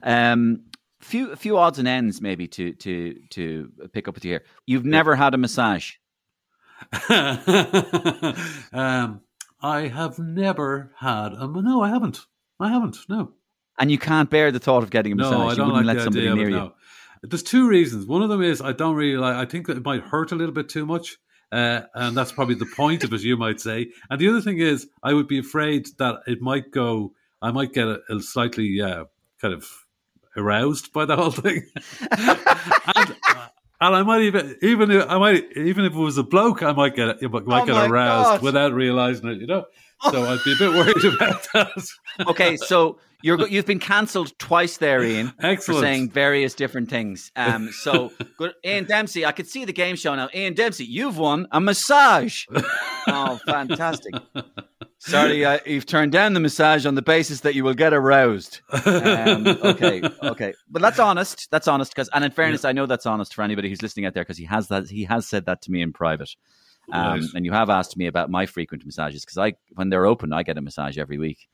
Um, 0.02 0.64
few 1.00 1.36
few 1.36 1.58
odds 1.58 1.78
and 1.78 1.86
ends 1.86 2.20
maybe 2.20 2.48
to 2.48 2.72
to 2.72 3.14
to 3.30 3.70
pick 3.92 4.08
up 4.08 4.14
with 4.14 4.24
you 4.24 4.32
here. 4.32 4.44
You've 4.66 4.84
never 4.84 5.14
had 5.14 5.34
a 5.34 5.38
massage. 5.38 5.92
um, 8.72 9.20
I 9.62 9.88
have 9.88 10.18
never 10.18 10.92
had 10.98 11.32
a 11.32 11.46
no. 11.46 11.82
I 11.82 11.88
haven't. 11.88 12.20
I 12.58 12.68
haven't. 12.68 12.98
No. 13.08 13.32
And 13.78 13.90
you 13.90 13.98
can't 13.98 14.30
bear 14.30 14.52
the 14.52 14.60
thought 14.60 14.82
of 14.82 14.90
getting 14.90 15.12
a 15.12 15.16
massage. 15.16 15.32
No, 15.32 15.48
I 15.48 15.54
don't 15.54 15.66
you 15.66 15.72
wouldn't 15.72 15.86
like 15.86 15.96
let 15.96 16.04
somebody 16.04 16.34
near 16.34 16.48
you. 16.48 16.56
No. 16.56 16.74
There's 17.22 17.42
two 17.42 17.68
reasons. 17.68 18.06
One 18.06 18.22
of 18.22 18.28
them 18.28 18.42
is 18.42 18.60
I 18.60 18.72
don't 18.72 18.94
really 18.94 19.16
like. 19.16 19.36
I 19.36 19.46
think 19.46 19.68
it 19.68 19.84
might 19.84 20.02
hurt 20.02 20.32
a 20.32 20.34
little 20.34 20.54
bit 20.54 20.68
too 20.68 20.86
much. 20.86 21.16
Uh, 21.50 21.82
and 21.94 22.16
that's 22.16 22.32
probably 22.32 22.56
the 22.56 22.70
point 22.76 23.04
of 23.04 23.12
it, 23.12 23.20
you 23.22 23.36
might 23.36 23.60
say. 23.60 23.88
And 24.10 24.20
the 24.20 24.28
other 24.28 24.40
thing 24.40 24.58
is, 24.58 24.88
I 25.02 25.12
would 25.12 25.28
be 25.28 25.38
afraid 25.38 25.86
that 25.98 26.16
it 26.26 26.42
might 26.42 26.70
go. 26.72 27.12
I 27.40 27.52
might 27.52 27.72
get 27.72 27.86
a, 27.86 28.00
a 28.10 28.20
slightly 28.20 28.80
uh, 28.80 29.04
kind 29.40 29.54
of 29.54 29.68
aroused 30.36 30.92
by 30.92 31.04
the 31.04 31.16
whole 31.16 31.30
thing. 31.30 31.66
and, 32.10 33.16
and 33.80 33.94
I 33.94 34.02
might 34.02 34.22
even 34.22 34.56
even 34.62 34.90
if 34.90 35.08
I 35.08 35.18
might 35.18 35.44
even 35.56 35.84
if 35.84 35.92
it 35.92 35.98
was 35.98 36.18
a 36.18 36.22
bloke, 36.22 36.62
I 36.62 36.72
might 36.72 36.94
get 36.96 37.20
might 37.22 37.62
oh 37.62 37.66
get 37.66 37.90
aroused 37.90 38.28
God. 38.28 38.42
without 38.42 38.72
realizing 38.72 39.28
it. 39.28 39.40
You 39.40 39.46
know, 39.46 39.64
so 40.10 40.24
I'd 40.24 40.40
be 40.44 40.52
a 40.52 40.56
bit 40.58 40.70
worried 40.72 41.14
about 41.14 41.46
that. 41.54 41.88
okay, 42.28 42.56
so 42.56 42.98
you're 43.24 43.48
you've 43.48 43.64
been 43.64 43.78
cancelled 43.78 44.38
twice 44.38 44.76
there, 44.76 45.02
Ian, 45.02 45.32
Excellent. 45.40 45.80
for 45.80 45.86
saying 45.86 46.10
various 46.10 46.54
different 46.54 46.90
things. 46.90 47.32
Um, 47.36 47.70
so 47.72 48.12
good, 48.38 48.52
Ian 48.64 48.84
Dempsey, 48.84 49.24
I 49.24 49.32
could 49.32 49.48
see 49.48 49.64
the 49.64 49.72
game 49.72 49.96
show 49.96 50.14
now. 50.14 50.28
Ian 50.34 50.52
Dempsey, 50.52 50.84
you've 50.84 51.16
won 51.16 51.46
a 51.50 51.58
massage. 51.58 52.44
oh, 53.08 53.40
fantastic! 53.46 54.14
Sorry, 55.06 55.44
uh, 55.44 55.58
you've 55.66 55.84
turned 55.84 56.12
down 56.12 56.32
the 56.32 56.40
massage 56.40 56.86
on 56.86 56.94
the 56.94 57.02
basis 57.02 57.40
that 57.40 57.54
you 57.54 57.62
will 57.62 57.74
get 57.74 57.92
aroused. 57.92 58.60
Um, 58.72 59.46
okay, 59.46 60.02
okay, 60.22 60.54
but 60.70 60.80
that's 60.80 60.98
honest. 60.98 61.50
That's 61.50 61.68
honest 61.68 61.92
because, 61.92 62.08
and 62.14 62.24
in 62.24 62.30
fairness, 62.30 62.64
yeah. 62.64 62.70
I 62.70 62.72
know 62.72 62.86
that's 62.86 63.04
honest 63.04 63.34
for 63.34 63.42
anybody 63.42 63.68
who's 63.68 63.82
listening 63.82 64.06
out 64.06 64.14
there 64.14 64.24
because 64.24 64.38
he 64.38 64.46
has 64.46 64.68
that. 64.68 64.88
He 64.88 65.04
has 65.04 65.28
said 65.28 65.44
that 65.46 65.60
to 65.62 65.70
me 65.70 65.82
in 65.82 65.92
private. 65.92 66.30
Um, 66.90 67.20
nice. 67.20 67.34
And 67.34 67.44
you 67.44 67.52
have 67.52 67.68
asked 67.68 67.96
me 67.96 68.06
about 68.06 68.30
my 68.30 68.46
frequent 68.46 68.84
massages 68.84 69.24
because 69.24 69.38
I, 69.38 69.54
when 69.74 69.90
they're 69.90 70.06
open, 70.06 70.32
I 70.32 70.42
get 70.42 70.58
a 70.58 70.62
massage 70.62 70.98
every 70.98 71.18
week. 71.18 71.48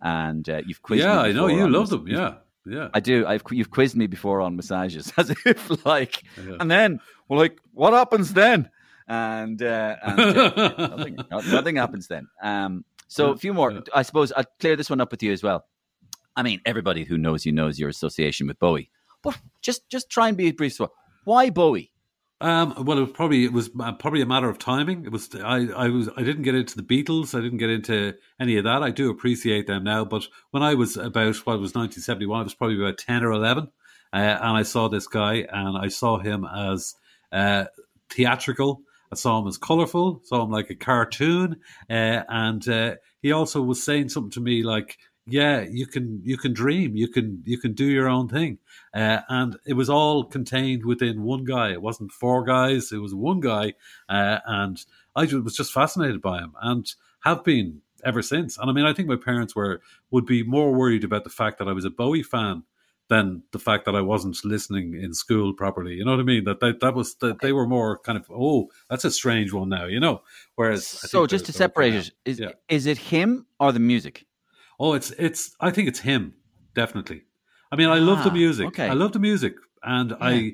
And 0.00 0.48
uh, 0.48 0.62
you've 0.66 0.82
quizzed 0.82 1.04
yeah, 1.04 1.22
me. 1.22 1.28
I 1.28 1.32
know 1.32 1.46
you 1.46 1.68
love 1.68 1.90
them. 1.90 2.06
Yeah, 2.08 2.36
yeah, 2.66 2.88
I 2.94 3.00
do. 3.00 3.26
I've 3.26 3.42
you've 3.50 3.70
quizzed 3.70 3.96
me 3.96 4.06
before 4.06 4.40
on 4.40 4.56
massages, 4.56 5.12
as 5.18 5.30
if 5.44 5.84
like, 5.84 6.22
yeah. 6.36 6.56
and 6.58 6.70
then 6.70 7.00
well, 7.28 7.38
like, 7.38 7.58
what 7.72 7.92
happens 7.92 8.32
then? 8.32 8.70
And, 9.06 9.62
uh, 9.62 9.96
and 10.02 10.20
uh, 10.20 10.86
nothing, 10.96 11.18
nothing 11.30 11.76
happens 11.76 12.08
then. 12.08 12.26
Um, 12.42 12.84
so 13.08 13.30
a 13.30 13.36
few 13.36 13.54
more. 13.54 13.82
I 13.94 14.02
suppose 14.02 14.32
I'll 14.32 14.44
clear 14.60 14.76
this 14.76 14.90
one 14.90 15.00
up 15.00 15.10
with 15.10 15.22
you 15.22 15.32
as 15.32 15.42
well. 15.42 15.64
I 16.36 16.42
mean, 16.42 16.60
everybody 16.66 17.04
who 17.04 17.16
knows 17.16 17.46
you 17.46 17.52
knows 17.52 17.78
your 17.78 17.88
association 17.88 18.46
with 18.46 18.58
Bowie, 18.58 18.90
but 19.22 19.38
just 19.62 19.88
just 19.88 20.10
try 20.10 20.28
and 20.28 20.36
be 20.36 20.50
brief. 20.52 20.78
Why 21.24 21.50
Bowie? 21.50 21.92
Um, 22.40 22.74
well, 22.84 22.98
it 22.98 23.02
was 23.02 23.12
probably 23.12 23.44
it 23.44 23.52
was 23.52 23.70
uh, 23.80 23.92
probably 23.92 24.20
a 24.20 24.26
matter 24.26 24.48
of 24.48 24.58
timing. 24.58 25.04
It 25.04 25.12
was 25.12 25.30
I, 25.34 25.68
I 25.68 25.88
was 25.88 26.10
I 26.16 26.22
didn't 26.22 26.42
get 26.42 26.54
into 26.54 26.76
the 26.76 26.82
Beatles. 26.82 27.36
I 27.36 27.40
didn't 27.40 27.58
get 27.58 27.70
into 27.70 28.14
any 28.40 28.56
of 28.56 28.64
that. 28.64 28.82
I 28.82 28.90
do 28.90 29.10
appreciate 29.10 29.66
them 29.66 29.84
now, 29.84 30.04
but 30.04 30.26
when 30.50 30.62
I 30.62 30.74
was 30.74 30.96
about 30.96 31.36
what 31.36 31.60
was 31.60 31.74
1971, 31.74 32.40
I 32.40 32.42
was 32.42 32.54
probably 32.54 32.76
about 32.76 32.98
10 32.98 33.24
or 33.24 33.32
11, 33.32 33.68
uh, 34.12 34.16
and 34.16 34.56
I 34.56 34.62
saw 34.62 34.88
this 34.88 35.06
guy, 35.06 35.46
and 35.50 35.78
I 35.78 35.88
saw 35.88 36.18
him 36.18 36.44
as 36.44 36.96
uh, 37.30 37.66
theatrical 38.10 38.82
I 39.14 39.16
saw 39.16 39.40
him 39.40 39.46
as 39.46 39.58
colourful, 39.58 40.22
saw 40.24 40.42
him 40.42 40.50
like 40.50 40.70
a 40.70 40.74
cartoon, 40.74 41.60
uh, 41.88 42.22
and 42.28 42.68
uh, 42.68 42.96
he 43.22 43.30
also 43.30 43.62
was 43.62 43.80
saying 43.80 44.08
something 44.08 44.32
to 44.32 44.40
me 44.40 44.64
like, 44.64 44.98
"Yeah, 45.24 45.60
you 45.60 45.86
can 45.86 46.20
you 46.24 46.36
can 46.36 46.52
dream, 46.52 46.96
you 46.96 47.06
can 47.06 47.40
you 47.46 47.58
can 47.58 47.74
do 47.74 47.84
your 47.84 48.08
own 48.08 48.28
thing," 48.28 48.58
uh, 48.92 49.20
and 49.28 49.56
it 49.66 49.74
was 49.74 49.88
all 49.88 50.24
contained 50.24 50.84
within 50.84 51.22
one 51.22 51.44
guy. 51.44 51.70
It 51.70 51.80
wasn't 51.80 52.10
four 52.10 52.42
guys; 52.42 52.90
it 52.90 52.98
was 52.98 53.14
one 53.14 53.38
guy, 53.38 53.74
uh, 54.08 54.40
and 54.46 54.84
I 55.14 55.26
was 55.26 55.54
just 55.54 55.72
fascinated 55.72 56.20
by 56.20 56.40
him, 56.40 56.54
and 56.60 56.84
have 57.20 57.44
been 57.44 57.82
ever 58.04 58.20
since. 58.20 58.58
And 58.58 58.68
I 58.68 58.72
mean, 58.72 58.84
I 58.84 58.92
think 58.92 59.08
my 59.08 59.16
parents 59.16 59.54
were 59.54 59.80
would 60.10 60.26
be 60.26 60.42
more 60.42 60.72
worried 60.72 61.04
about 61.04 61.22
the 61.22 61.30
fact 61.30 61.58
that 61.58 61.68
I 61.68 61.72
was 61.72 61.84
a 61.84 61.90
Bowie 61.90 62.24
fan 62.24 62.64
than 63.08 63.42
the 63.52 63.58
fact 63.58 63.84
that 63.84 63.94
I 63.94 64.00
wasn't 64.00 64.42
listening 64.44 64.94
in 64.94 65.12
school 65.12 65.52
properly. 65.52 65.94
You 65.94 66.04
know 66.04 66.12
what 66.12 66.20
I 66.20 66.24
mean? 66.24 66.44
That 66.44 66.60
that, 66.60 66.80
that 66.80 66.94
was 66.94 67.14
that 67.16 67.40
they 67.40 67.52
were 67.52 67.66
more 67.66 67.98
kind 67.98 68.18
of 68.18 68.26
oh 68.30 68.68
that's 68.88 69.04
a 69.04 69.10
strange 69.10 69.52
one 69.52 69.68
now. 69.68 69.86
You 69.86 70.00
know. 70.00 70.22
Whereas 70.54 70.86
so 70.86 71.26
just 71.26 71.46
to 71.46 71.52
separate 71.52 71.94
it 71.94 72.10
is 72.24 72.40
yeah. 72.40 72.52
is 72.68 72.86
it 72.86 72.98
him 72.98 73.46
or 73.60 73.72
the 73.72 73.80
music? 73.80 74.26
Oh, 74.78 74.94
it's 74.94 75.10
it's 75.12 75.54
I 75.60 75.70
think 75.70 75.88
it's 75.88 76.00
him 76.00 76.34
definitely. 76.74 77.22
I 77.70 77.76
mean, 77.76 77.88
I 77.88 77.98
ah, 77.98 78.02
love 78.02 78.24
the 78.24 78.30
ah, 78.30 78.34
music. 78.34 78.66
Okay. 78.68 78.88
I 78.88 78.92
love 78.92 79.12
the 79.12 79.18
music, 79.18 79.54
and 79.82 80.10
yeah. 80.10 80.16
I. 80.20 80.52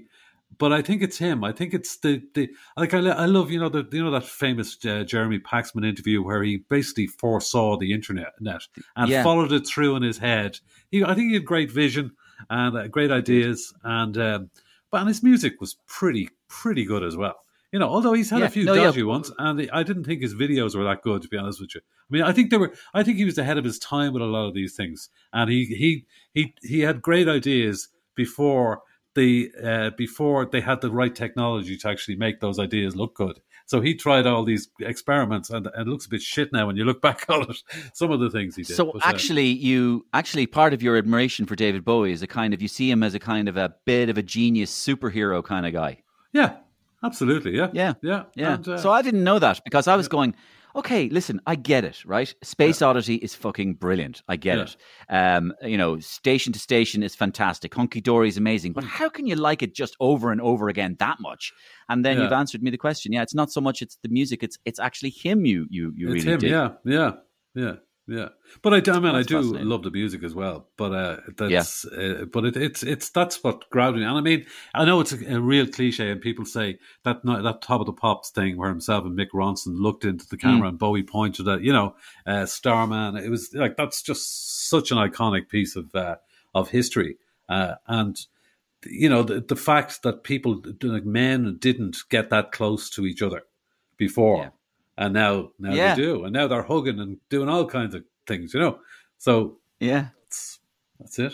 But 0.59 0.73
I 0.75 0.83
think 0.83 1.01
it's 1.01 1.17
him. 1.17 1.43
I 1.43 1.53
think 1.53 1.73
it's 1.73 1.97
the, 1.99 2.23
the 2.35 2.51
like 2.77 2.93
I, 2.93 2.99
I 2.99 3.25
love 3.25 3.51
you 3.51 3.59
know 3.59 3.71
the 3.71 3.89
you 3.93 4.05
know 4.05 4.11
that 4.11 4.25
famous 4.25 4.77
uh, 4.85 5.05
Jeremy 5.05 5.39
Paxman 5.39 5.87
interview 5.87 6.23
where 6.23 6.43
he 6.43 6.65
basically 6.69 7.07
foresaw 7.07 7.79
the 7.79 7.95
internet 7.95 8.33
net 8.41 8.63
and 8.95 9.09
yeah. 9.09 9.23
followed 9.23 9.53
it 9.53 9.67
through 9.67 9.97
in 9.97 10.03
his 10.03 10.19
head. 10.19 10.59
He, 10.91 11.03
I 11.03 11.15
think 11.15 11.29
he 11.29 11.35
had 11.35 11.47
great 11.47 11.71
vision 11.71 12.13
and 12.49 12.77
uh, 12.77 12.89
great 12.89 13.11
ideas. 13.11 13.73
And 13.85 14.17
um, 14.19 14.51
but 14.91 14.99
and 14.99 15.09
his 15.09 15.23
music 15.23 15.61
was 15.61 15.77
pretty 15.87 16.31
pretty 16.49 16.85
good 16.85 17.03
as 17.03 17.17
well. 17.17 17.37
You 17.73 17.79
know, 17.79 17.89
although 17.89 18.15
he's 18.15 18.31
had 18.31 18.41
yeah, 18.41 18.47
a 18.47 18.51
few 18.51 18.65
no, 18.65 18.75
dodgy 18.75 19.01
yeah. 19.01 19.07
ones, 19.07 19.31
and 19.39 19.71
I 19.73 19.83
didn't 19.85 20.05
think 20.05 20.23
his 20.23 20.35
videos 20.35 20.75
were 20.75 20.85
that 20.85 21.03
good. 21.03 21.23
To 21.23 21.29
be 21.29 21.37
honest 21.37 21.61
with 21.61 21.75
you, 21.75 21.81
I 21.81 22.11
mean, 22.11 22.23
I 22.23 22.33
think 22.33 22.51
they 22.51 22.57
were. 22.57 22.73
I 22.93 23.03
think 23.03 23.17
he 23.17 23.25
was 23.25 23.39
ahead 23.39 23.59
of 23.59 23.65
his 23.65 23.79
time 23.79 24.13
with 24.13 24.23
a 24.23 24.27
lot 24.27 24.49
of 24.49 24.55
these 24.55 24.75
things, 24.75 25.09
and 25.33 25.51
he 25.51 25.67
he 25.67 26.07
he 26.35 26.55
he 26.63 26.81
had 26.81 27.01
great 27.01 27.29
ideas 27.29 27.89
before 28.17 28.83
the 29.15 29.51
uh, 29.63 29.91
before 29.97 30.47
they 30.47 30.61
had 30.61 30.81
the 30.81 30.91
right 30.91 31.15
technology 31.15 31.77
to 31.77 31.89
actually 31.89 32.17
make 32.17 32.41
those 32.41 32.59
ideas 32.59 32.97
look 32.97 33.15
good. 33.15 33.41
So 33.71 33.81
he 33.81 33.95
tried 33.95 34.27
all 34.27 34.43
these 34.43 34.69
experiments, 34.81 35.49
and, 35.51 35.69
and, 35.69 35.87
it 35.87 35.89
looks 35.89 36.05
a 36.05 36.09
bit 36.09 36.23
shit 36.23 36.53
now 36.53 36.67
when 36.67 36.75
you 36.75 36.85
look 36.85 37.01
back 37.09 37.25
on 37.29 37.43
it. 37.49 37.57
Some 37.95 38.11
of 38.11 38.19
the 38.19 38.29
things 38.29 38.57
he 38.57 38.65
did. 38.65 38.75
So 38.75 38.87
but, 38.87 38.97
uh, 38.97 39.01
actually, 39.05 39.49
uh, 39.53 39.59
you 39.61 40.07
actually 40.13 40.49
part 40.49 40.75
of 40.75 40.83
your 40.83 40.97
admiration 40.97 41.47
for 41.47 41.55
David 41.55 41.85
Bowie 41.85 42.11
is 42.11 42.21
a 42.21 42.27
kind 42.27 42.53
of 42.53 42.61
you 42.61 42.67
see 42.67 42.91
him 42.91 43.05
as 43.05 43.15
a 43.15 43.21
kind 43.21 43.49
of 43.49 43.57
a 43.57 43.73
bit 43.85 44.09
of 44.09 44.19
a 44.19 44.25
genius 44.25 44.73
superhero 44.73 45.45
kind 45.45 45.67
of 45.67 45.73
guy. 45.73 45.99
Yeah, 46.33 46.57
absolutely. 47.05 47.57
Yeah, 47.57 47.71
yeah, 47.73 47.95
yeah, 48.03 48.25
yeah. 48.35 48.55
And, 48.55 48.67
uh, 48.67 48.79
so 48.79 48.91
I 48.91 49.03
didn't 49.03 49.23
know 49.23 49.39
that 49.39 49.63
because 49.63 49.87
I 49.87 49.95
was 49.95 50.07
yeah. 50.07 50.11
going 50.11 50.35
okay, 50.75 51.09
listen, 51.09 51.41
I 51.47 51.55
get 51.55 51.85
it, 51.85 52.05
right? 52.05 52.33
Space 52.43 52.81
yeah. 52.81 52.89
Oddity 52.89 53.17
is 53.17 53.35
fucking 53.35 53.75
brilliant. 53.75 54.23
I 54.29 54.37
get 54.37 54.59
yeah. 54.59 54.65
it. 54.65 54.77
Um, 55.09 55.53
you 55.63 55.77
know, 55.77 55.99
Station 56.01 56.53
to 56.53 56.59
Station 56.59 57.03
is 57.03 57.15
fantastic. 57.15 57.75
Hunky 57.75 58.01
Dory 58.01 58.29
is 58.29 58.37
amazing. 58.37 58.73
But 58.73 58.85
how 58.85 59.09
can 59.09 59.27
you 59.27 59.37
like 59.37 59.63
it 59.63 59.75
just 59.75 59.97
over 60.01 60.33
and 60.33 60.41
over 60.41 60.69
again 60.69 60.97
that 60.99 61.19
much? 61.21 61.53
And 61.89 62.05
then 62.05 62.17
yeah. 62.17 62.25
you've 62.25 62.33
answered 62.33 62.63
me 62.63 62.71
the 62.71 62.79
question. 62.79 63.13
Yeah, 63.13 63.23
it's 63.23 63.35
not 63.35 63.51
so 63.51 63.61
much 63.61 63.83
it's 63.83 63.99
the 64.03 64.09
music; 64.09 64.43
it's 64.43 64.59
it's 64.65 64.79
actually 64.79 65.11
him. 65.11 65.45
You 65.45 65.67
you 65.71 65.93
you 65.97 66.13
it's 66.13 66.25
really 66.25 66.35
him. 66.35 66.41
Dig. 66.41 66.51
Yeah, 66.51 66.71
yeah, 66.85 67.13
yeah. 67.55 67.73
Yeah, 68.11 68.31
but 68.63 68.75
I, 68.75 68.93
I 68.93 68.99
mean, 68.99 69.13
that's 69.15 69.33
I 69.33 69.41
do 69.41 69.41
love 69.41 69.85
the 69.85 69.93
music 69.93 70.25
as 70.25 70.35
well. 70.35 70.67
But 70.77 70.93
uh, 70.93 71.17
that's, 71.37 71.87
yeah. 71.93 71.99
uh, 71.99 72.25
but 72.25 72.45
it, 72.45 72.57
it's 72.57 72.83
it's 72.83 73.09
that's 73.11 73.45
what 73.45 73.71
grabbed 73.71 73.99
me. 73.99 74.03
And 74.03 74.19
I 74.19 74.21
mean, 74.21 74.47
I 74.75 74.85
know 74.85 74.99
it's 74.99 75.13
a, 75.13 75.37
a, 75.37 75.41
real 75.41 75.69
cliche, 75.69 76.11
and 76.11 76.21
people 76.21 76.45
say 76.45 76.81
that 77.05 77.21
that 77.25 77.63
top 77.63 77.81
of 77.81 77.87
the 77.87 77.93
pops 77.93 78.31
thing 78.31 78.57
where 78.57 78.69
himself 78.69 79.05
and 79.05 79.17
Mick 79.17 79.29
Ronson 79.33 79.79
looked 79.79 80.05
into 80.05 80.27
the 80.27 80.37
camera 80.37 80.67
mm. 80.67 80.71
and 80.71 80.79
Bowie 80.79 81.05
pointed 81.05 81.47
at, 81.47 81.63
you 81.63 81.73
know, 81.73 81.95
uh, 82.27 82.47
Starman. 82.47 83.17
It 83.17 83.31
was 83.31 83.55
like 83.55 83.77
that's 83.77 84.03
just 84.03 84.69
such 84.69 84.91
an 84.91 84.99
iconic 84.99 85.49
piece 85.49 85.77
of 85.77 85.95
uh, 85.95 86.17
of 86.53 86.71
history, 86.71 87.17
uh, 87.49 87.77
and 87.87 88.19
you 88.87 89.09
know 89.09 89.23
the, 89.23 89.41
the 89.41 89.55
fact 89.55 90.03
that 90.03 90.25
people 90.25 90.61
like 90.83 91.05
men 91.05 91.59
didn't 91.61 91.99
get 92.09 92.31
that 92.31 92.51
close 92.51 92.91
to 92.91 93.07
each 93.07 93.23
other 93.23 93.43
before. 93.97 94.39
Yeah 94.39 94.51
and 95.01 95.15
now 95.15 95.51
now 95.59 95.73
yeah. 95.73 95.95
they 95.95 96.03
do, 96.03 96.25
and 96.25 96.33
now 96.33 96.47
they're 96.47 96.63
hugging 96.63 97.01
and 97.01 97.17
doing 97.31 97.49
all 97.49 97.67
kinds 97.67 97.95
of 97.95 98.05
things, 98.27 98.55
you 98.55 98.61
know. 98.61 98.79
So 99.19 99.59
yeah, 99.81 100.09
that's, 100.23 100.61
that's 101.01 101.19
it. 101.19 101.33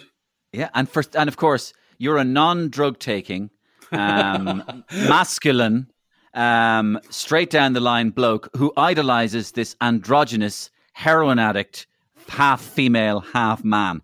Yeah, 0.53 0.71
and 0.73 0.89
first, 0.89 1.17
and 1.17 1.29
of 1.29 1.37
course, 1.37 1.75
you're 1.99 2.17
a 2.17 2.25
non-drug 2.25 3.01
taking, 3.01 3.51
um, 3.91 4.85
masculine, 4.93 5.91
um, 6.33 7.01
straight 7.11 7.51
down 7.51 7.73
the 7.73 7.81
line 7.81 8.11
bloke 8.11 8.49
who 8.57 8.73
idolizes 8.77 9.53
this 9.53 9.75
androgynous 9.81 10.71
heroin 10.93 11.39
addict 11.41 11.89
half 12.29 12.61
female, 12.61 13.21
half 13.21 13.65
man. 13.65 14.03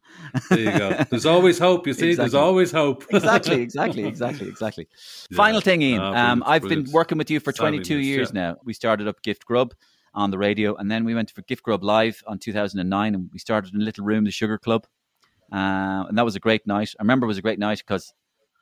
there 0.48 0.58
you 0.58 0.78
go. 0.78 1.04
There's 1.10 1.26
always 1.26 1.58
hope. 1.58 1.86
You 1.86 1.94
see, 1.94 2.10
exactly. 2.10 2.30
there's 2.30 2.34
always 2.34 2.72
hope. 2.72 3.04
exactly, 3.10 3.60
exactly, 3.60 4.04
exactly, 4.04 4.48
exactly. 4.48 4.88
Yeah. 5.30 5.36
Final 5.36 5.60
thing, 5.60 5.82
Ian. 5.82 5.98
No, 5.98 6.14
um, 6.14 6.42
I've 6.46 6.62
brilliant. 6.62 6.86
been 6.86 6.92
working 6.92 7.18
with 7.18 7.30
you 7.30 7.40
for 7.40 7.52
22 7.52 7.98
years 7.98 8.30
yeah. 8.34 8.40
now. 8.40 8.56
We 8.64 8.72
started 8.72 9.08
up 9.08 9.22
Gift 9.22 9.44
Grub 9.44 9.74
on 10.14 10.30
the 10.30 10.38
radio, 10.38 10.74
and 10.76 10.90
then 10.90 11.04
we 11.04 11.14
went 11.14 11.30
for 11.30 11.42
Gift 11.42 11.62
Grub 11.62 11.82
Live 11.82 12.22
on 12.26 12.38
2009, 12.38 13.14
and 13.14 13.30
we 13.32 13.38
started 13.38 13.74
in 13.74 13.80
a 13.80 13.84
little 13.84 14.04
room, 14.04 14.24
the 14.24 14.30
Sugar 14.30 14.58
Club, 14.58 14.86
uh, 15.52 16.04
and 16.08 16.16
that 16.16 16.24
was 16.24 16.36
a 16.36 16.40
great 16.40 16.66
night. 16.66 16.94
I 16.98 17.02
remember 17.02 17.24
it 17.24 17.28
was 17.28 17.38
a 17.38 17.42
great 17.42 17.58
night 17.58 17.78
because 17.78 18.12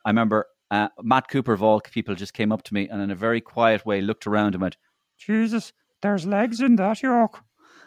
I 0.05 0.09
remember 0.09 0.47
uh, 0.71 0.87
Matt 1.01 1.27
Cooper 1.27 1.53
of 1.53 1.61
all 1.61 1.81
people 1.81 2.15
just 2.15 2.33
came 2.33 2.51
up 2.51 2.63
to 2.63 2.73
me 2.73 2.87
and 2.87 3.01
in 3.01 3.11
a 3.11 3.15
very 3.15 3.41
quiet 3.41 3.85
way 3.85 4.01
looked 4.01 4.25
around 4.25 4.55
and 4.55 4.61
went, 4.61 4.77
"Jesus, 5.17 5.73
there's 6.01 6.25
legs 6.25 6.61
in 6.61 6.77
that 6.77 7.03
yoke." 7.03 7.43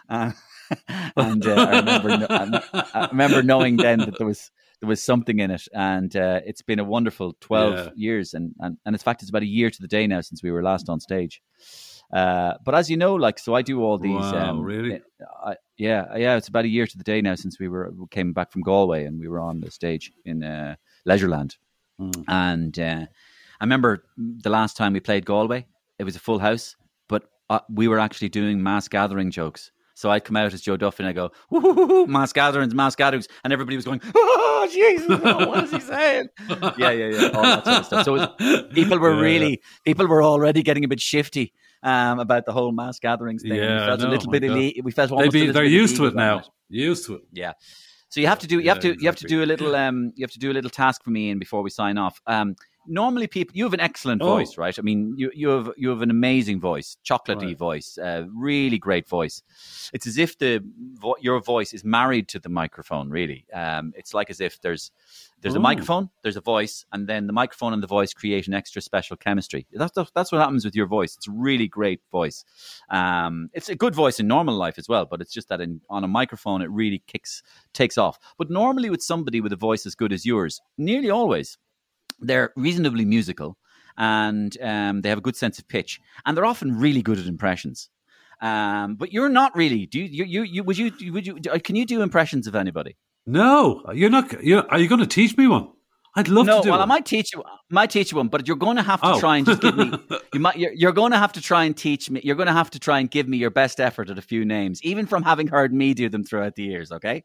Uh, 0.09 0.33
and 1.17 1.47
uh, 1.47 1.55
I 1.55 1.79
remember, 1.79 2.63
I 2.73 3.09
remember 3.11 3.43
knowing 3.43 3.77
then 3.77 4.01
that 4.01 4.19
there 4.19 4.27
was 4.27 4.51
there 4.81 4.89
was 4.89 5.03
something 5.03 5.39
in 5.39 5.51
it, 5.51 5.67
and 5.73 6.15
uh, 6.17 6.41
it's 6.45 6.63
been 6.63 6.79
a 6.79 6.85
wonderful 6.85 7.37
twelve 7.41 7.75
yeah. 7.75 7.91
years, 7.95 8.35
and, 8.35 8.55
and 8.61 8.77
and 8.85 8.95
in 8.95 8.99
fact, 8.99 9.23
it's 9.23 9.31
about 9.31 9.43
a 9.43 9.47
year 9.47 9.71
to 9.71 9.83
the 9.83 9.89
day 9.89 10.07
now 10.07 10.21
since 10.21 10.43
we 10.43 10.51
were 10.51 10.63
last 10.63 10.89
on 10.89 11.01
stage. 11.01 11.43
Uh, 12.13 12.55
but 12.65 12.75
as 12.75 12.91
you 12.91 12.97
know, 12.97 13.15
like 13.15 13.39
so, 13.39 13.55
I 13.55 13.63
do 13.63 13.83
all 13.83 13.99
these. 13.99 14.13
Wow, 14.13 14.51
um, 14.51 14.61
really? 14.61 15.01
I, 15.45 15.57
yeah, 15.77 16.17
yeah. 16.17 16.37
It's 16.37 16.49
about 16.49 16.65
a 16.65 16.69
year 16.69 16.87
to 16.87 16.99
the 16.99 17.05
day 17.05 17.21
now 17.21 17.35
since 17.35 17.59
we 17.59 17.69
were 17.69 17.93
we 17.97 18.07
came 18.11 18.33
back 18.33 18.53
from 18.53 18.63
Galway 18.63 19.05
and 19.05 19.19
we 19.19 19.29
were 19.29 19.41
on 19.41 19.61
the 19.61 19.71
stage 19.71 20.13
in 20.25 20.43
uh, 20.45 20.77
Leisureland, 21.09 21.57
mm. 22.01 22.25
and 22.29 22.79
uh, 22.79 23.07
I 23.61 23.65
remember 23.65 24.05
the 24.17 24.51
last 24.51 24.77
time 24.77 24.93
we 24.93 25.01
played 25.01 25.25
Galway, 25.25 25.67
it 25.99 26.05
was 26.05 26.17
a 26.17 26.21
full 26.21 26.39
house, 26.39 26.77
but 27.09 27.25
uh, 27.49 27.61
we 27.69 27.89
were 27.89 27.99
actually 27.99 28.29
doing 28.29 28.63
mass 28.63 28.89
gathering 28.89 29.31
jokes. 29.31 29.73
So 29.95 30.11
I'd 30.11 30.25
come 30.25 30.37
out 30.37 30.53
as 30.53 30.61
Joe 30.61 30.77
Duffy 30.77 31.05
and 31.05 31.09
I 31.09 31.13
go, 31.13 32.07
mass 32.07 32.33
gatherings, 32.33 32.75
mass 32.75 32.97
gatherings. 32.97 33.29
And 33.45 33.53
everybody 33.53 33.77
was 33.77 33.85
going, 33.85 34.01
oh, 34.15 34.69
Jesus, 34.73 35.09
what 35.09 35.65
is 35.65 35.71
he 35.71 35.81
saying? 35.81 36.29
yeah, 36.77 36.91
yeah, 36.91 36.91
yeah, 36.91 37.31
all 37.33 37.43
that 37.43 37.65
sort 37.65 37.77
of 37.77 37.87
stuff. 37.87 38.05
So 38.05 38.13
was, 38.13 38.73
people 38.73 38.99
were 38.99 39.15
yeah. 39.15 39.21
really, 39.21 39.63
people 39.85 40.07
were 40.09 40.23
already 40.23 40.63
getting 40.65 40.85
a 40.85 40.89
bit 40.89 41.01
shifty 41.01 41.53
um, 41.85 42.19
about 42.19 42.45
the 42.45 42.53
whole 42.53 42.73
mass 42.73 42.99
gatherings 42.99 43.43
thing. 43.43 43.55
Yeah, 43.55 43.81
we 43.81 43.87
felt 43.87 44.01
no, 44.01 44.09
a 44.09 44.11
little 44.11 44.31
bit 44.33 44.43
elite. 44.43 44.85
We 44.85 44.91
felt 44.91 45.13
almost 45.13 45.33
be, 45.33 45.51
they're 45.51 45.65
used 45.65 45.97
to 45.97 46.07
it 46.07 46.15
now. 46.17 46.39
It. 46.39 46.49
Used 46.71 47.07
to 47.07 47.15
it. 47.17 47.23
Yeah. 47.33 47.53
So 48.09 48.21
you 48.21 48.27
have 48.27 48.41
to 48.41 48.49
do, 48.49 48.59
you 48.59 48.71
have 48.71 48.81
to, 48.81 48.89
exactly. 48.89 49.03
you 49.05 49.09
have 49.09 49.17
to 49.17 49.27
do 49.27 49.45
a 49.45 49.47
little, 49.47 49.77
um, 49.77 50.13
you 50.17 50.25
have 50.25 50.33
to 50.33 50.39
do 50.39 50.51
a 50.51 50.55
little 50.55 50.71
task 50.71 51.05
for 51.05 51.11
me 51.11 51.31
and 51.31 51.39
before 51.39 51.63
we 51.63 51.71
sign 51.71 51.99
off. 51.99 52.21
Um, 52.27 52.57
normally 52.87 53.27
people 53.27 53.57
you 53.57 53.65
have 53.65 53.75
an 53.75 53.81
excellent 53.81 54.23
oh. 54.23 54.27
voice 54.27 54.57
right? 54.59 54.79
I 54.79 54.83
mean 54.83 55.15
you, 55.17 55.31
you 55.35 55.49
have 55.49 55.71
you 55.77 55.89
have 55.91 56.03
an 56.03 56.11
amazing 56.11 56.61
voice 56.61 56.97
chocolatey 57.05 57.47
right. 57.47 57.59
voice 57.59 57.99
uh, 57.99 58.25
really 58.35 58.79
great 58.79 59.09
voice. 59.09 59.43
It's 59.93 60.07
as 60.07 60.19
if 60.19 60.39
the 60.39 60.63
vo- 60.95 61.17
your 61.21 61.41
voice 61.41 61.73
is 61.73 61.85
married 61.85 62.29
to 62.29 62.39
the 62.39 62.49
microphone 62.49 63.11
really. 63.11 63.47
Um, 63.53 63.93
it's 63.97 64.15
like 64.15 64.31
as 64.31 64.41
if 64.41 64.61
there's 64.61 64.91
there's 65.41 65.55
a 65.57 65.61
microphone 65.61 66.09
there's 66.23 66.39
a 66.39 66.41
voice 66.41 66.87
and 66.93 67.07
then 67.07 67.27
the 67.27 67.33
microphone 67.33 67.75
and 67.75 67.83
the 67.83 67.87
voice 67.87 68.15
create 68.15 68.47
an 68.49 68.55
extra 68.55 68.81
special 68.81 69.17
chemistry. 69.17 69.67
That's 69.73 69.93
that's 70.15 70.33
what 70.33 70.41
happens 70.41 70.65
with 70.65 70.75
your 70.75 70.87
voice. 70.87 71.17
It's 71.17 71.29
a 71.29 71.33
really 71.33 71.69
great 71.69 72.01
voice. 72.11 72.45
Um, 72.91 73.51
it's 73.53 73.69
a 73.69 73.75
good 73.75 73.95
voice 73.95 74.21
in 74.21 74.27
normal 74.27 74.55
life 74.55 74.79
as 74.79 74.89
well 74.89 75.05
but 75.07 75.21
it's 75.21 75.33
just 75.33 75.49
that 75.49 75.61
in, 75.61 75.81
on 75.91 76.05
a 76.05 76.09
microphone 76.09 76.63
it 76.63 76.71
really 76.71 77.03
kicks 77.07 77.43
takes 77.73 77.99
off. 77.99 78.19
But 78.39 78.51
normally 78.51 78.91
with 78.91 79.03
somebody 79.03 79.41
with 79.41 79.53
a 79.53 79.57
voice 79.57 79.87
as 79.87 79.95
good 79.95 80.13
as 80.13 80.25
yours 80.25 80.61
nearly 80.79 81.11
always 81.11 81.59
they're 82.27 82.53
reasonably 82.57 83.05
musical 83.05 83.57
and 83.97 84.57
um, 84.61 85.03
they 85.03 85.09
have 85.09 85.19
a 85.19 85.23
good 85.23 85.37
sense 85.37 85.59
of 85.59 85.69
pitch, 85.69 86.01
and 86.27 86.37
they're 86.37 86.45
often 86.45 86.79
really 86.79 87.03
good 87.03 87.19
at 87.19 87.27
impressions. 87.27 87.89
Um, 88.41 88.97
but 88.97 89.13
you're 89.13 89.29
not 89.29 89.55
really. 89.57 89.87
Do 89.87 90.01
you, 90.01 90.25
you, 90.25 90.43
you? 90.43 90.65
Would 90.65 90.79
you? 90.79 91.13
Would 91.13 91.27
you? 91.27 91.37
Can 91.37 91.77
you 91.77 91.87
do 91.87 92.03
impressions 92.03 92.47
of 92.47 92.55
anybody? 92.55 92.97
No, 93.27 93.83
you're 93.95 94.11
not. 94.11 94.43
You're, 94.43 94.69
are 94.71 94.79
you 94.79 94.89
going 94.89 95.01
to 95.01 95.07
teach 95.07 95.37
me 95.37 95.47
one? 95.47 95.69
I'd 96.17 96.29
love 96.29 96.47
no, 96.47 96.59
to 96.59 96.63
do. 96.65 96.71
well, 96.71 96.79
one. 96.79 96.89
I 96.89 96.95
might 96.95 97.07
teach 97.07 97.35
you. 97.35 97.43
might 97.71 97.91
teach 97.91 98.13
you 98.13 98.19
one, 98.19 98.29
but 98.29 98.47
you're 98.47 98.57
going 98.57 98.77
to 98.77 98.83
have 98.83 99.01
to 99.01 99.15
oh. 99.15 99.21
try 99.21 99.37
and 99.37 99.47
just 99.47 99.61
give 99.61 99.77
me. 99.77 99.93
You 100.35 100.41
might. 100.41 100.59
You're, 100.59 100.73
you're, 100.73 100.93
going 100.93 101.13
to 101.13 101.19
have 101.19 101.33
to 101.35 101.41
try 101.41 101.65
and 101.65 101.77
teach 101.77 102.11
me. 102.11 102.21
You're 102.25 102.37
going 102.37 102.49
to 102.49 102.53
have 102.53 102.71
to 102.71 102.81
try 102.81 102.99
and 102.99 103.09
give 103.11 103.29
me 103.29 103.37
your 103.37 103.51
best 103.51 103.79
effort 103.81 104.11
at 104.11 104.19
a 104.19 104.23
few 104.23 104.45
names, 104.45 104.83
even 104.83 105.07
from 105.07 105.23
having 105.23 105.47
heard 105.47 105.73
me 105.73 105.95
do 105.95 106.09
them 106.09 106.25
throughout 106.25 106.57
the 106.57 106.65
years. 106.65 106.91
Okay. 106.91 107.23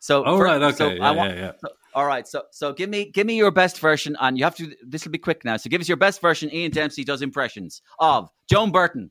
So, 0.00 0.24
all 0.24 0.42
right, 0.42 0.60
okay, 0.60 0.76
so 0.76 0.88
yeah, 0.88 1.06
I 1.06 1.10
want, 1.12 1.34
yeah, 1.34 1.40
yeah. 1.40 1.52
So, 1.60 1.68
all 1.94 2.06
right, 2.06 2.26
so 2.26 2.44
so 2.50 2.72
give 2.72 2.88
me 2.88 3.04
give 3.04 3.26
me 3.26 3.36
your 3.36 3.50
best 3.50 3.78
version, 3.80 4.16
and 4.20 4.38
you 4.38 4.44
have 4.44 4.54
to. 4.56 4.74
This 4.82 5.04
will 5.04 5.12
be 5.12 5.18
quick 5.18 5.44
now. 5.44 5.56
So 5.58 5.68
give 5.68 5.80
us 5.80 5.88
your 5.88 5.98
best 5.98 6.20
version. 6.20 6.52
Ian 6.52 6.70
Dempsey 6.70 7.04
does 7.04 7.20
impressions 7.20 7.82
of 7.98 8.30
Joan 8.48 8.72
Burton. 8.72 9.10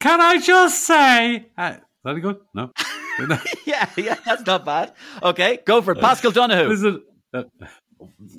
Can 0.00 0.20
I 0.20 0.38
just 0.38 0.86
say? 0.86 1.46
Uh, 1.56 1.76
that 2.04 2.14
good? 2.20 2.38
No. 2.54 3.38
yeah, 3.66 3.86
yeah, 3.98 4.16
that's 4.24 4.46
not 4.46 4.64
bad. 4.64 4.94
Okay, 5.22 5.58
go 5.66 5.82
for 5.82 5.92
it. 5.92 6.00
Paschal 6.00 6.30
Donohoe. 6.30 7.02
uh, 7.34 7.42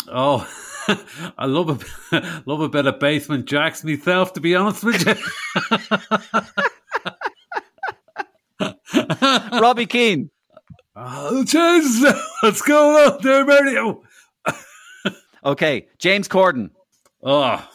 oh, 0.08 0.47
I 1.38 1.45
love 1.45 1.86
a 2.12 2.41
love 2.47 2.62
a 2.62 2.70
bit 2.70 2.88
of 2.88 2.99
Basement 2.99 3.45
Jaxx 3.45 3.84
myself. 3.84 4.34
To 4.34 4.39
be 4.41 4.56
honest 4.56 4.84
with 4.84 5.06
you, 5.06 5.16
Robbie 9.60 9.86
Keane. 9.86 10.32
Oh, 11.04 11.43
Jesus! 11.43 12.14
What's 12.41 12.62
going 12.62 12.95
on 12.95 13.22
there, 13.24 13.43
Mario? 13.43 14.04
okay, 15.43 15.88
James 15.97 16.28
Corden. 16.28 16.70
Oh, 17.24 17.68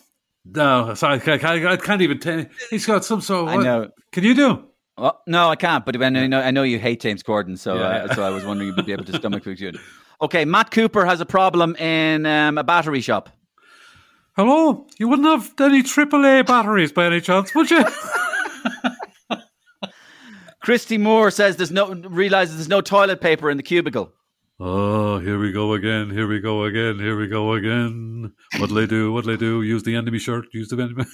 no, 0.44 0.94
sorry, 0.94 1.20
I, 1.26 1.32
I, 1.32 1.72
I 1.72 1.76
can't 1.76 2.02
even 2.02 2.20
tell. 2.20 2.44
He's 2.70 2.86
got 2.86 3.04
some 3.04 3.20
sort 3.20 3.48
of. 3.48 3.58
I 3.60 3.62
know. 3.62 3.90
Can 4.12 4.22
you 4.22 4.34
do? 4.34 4.64
Well, 4.96 5.20
no, 5.26 5.48
I 5.48 5.56
can't. 5.56 5.84
But 5.84 6.00
I 6.00 6.08
know, 6.08 6.40
I 6.40 6.52
know 6.52 6.62
you 6.62 6.78
hate 6.78 7.00
James 7.00 7.22
Corden, 7.22 7.58
so 7.58 7.74
yeah. 7.74 8.04
uh, 8.04 8.14
so 8.14 8.22
I 8.22 8.30
was 8.30 8.44
wondering 8.44 8.70
if 8.70 8.76
you'd 8.76 8.86
be 8.86 8.92
able 8.92 9.04
to 9.04 9.16
stomach 9.16 9.46
it. 9.46 9.76
Okay, 10.22 10.44
Matt 10.44 10.70
Cooper 10.70 11.04
has 11.04 11.20
a 11.20 11.26
problem 11.26 11.74
in 11.76 12.26
um, 12.26 12.58
a 12.58 12.64
battery 12.64 13.00
shop. 13.00 13.28
Hello, 14.36 14.86
you 14.98 15.08
wouldn't 15.08 15.26
have 15.26 15.52
any 15.60 15.82
AAA 15.82 16.46
batteries 16.46 16.92
by 16.92 17.06
any 17.06 17.20
chance, 17.20 17.54
would 17.54 17.70
you? 17.70 17.84
Christy 20.66 20.98
Moore 20.98 21.30
says 21.30 21.54
there's 21.54 21.70
no 21.70 21.94
realizes 21.94 22.56
there's 22.56 22.68
no 22.68 22.80
toilet 22.80 23.20
paper 23.20 23.48
in 23.50 23.56
the 23.56 23.62
cubicle. 23.62 24.12
Oh, 24.58 25.20
here 25.20 25.38
we 25.38 25.52
go 25.52 25.74
again. 25.74 26.10
Here 26.10 26.26
we 26.26 26.40
go 26.40 26.64
again. 26.64 26.98
Here 26.98 27.16
we 27.16 27.28
go 27.28 27.52
again. 27.52 28.32
What'll 28.58 28.74
they 28.74 28.88
do? 28.88 29.12
What'll 29.12 29.30
they 29.30 29.36
do? 29.36 29.62
Use 29.62 29.84
the 29.84 29.94
enemy 29.94 30.18
shirt. 30.18 30.46
Use 30.52 30.66
the 30.66 30.82
enemy. 30.82 31.04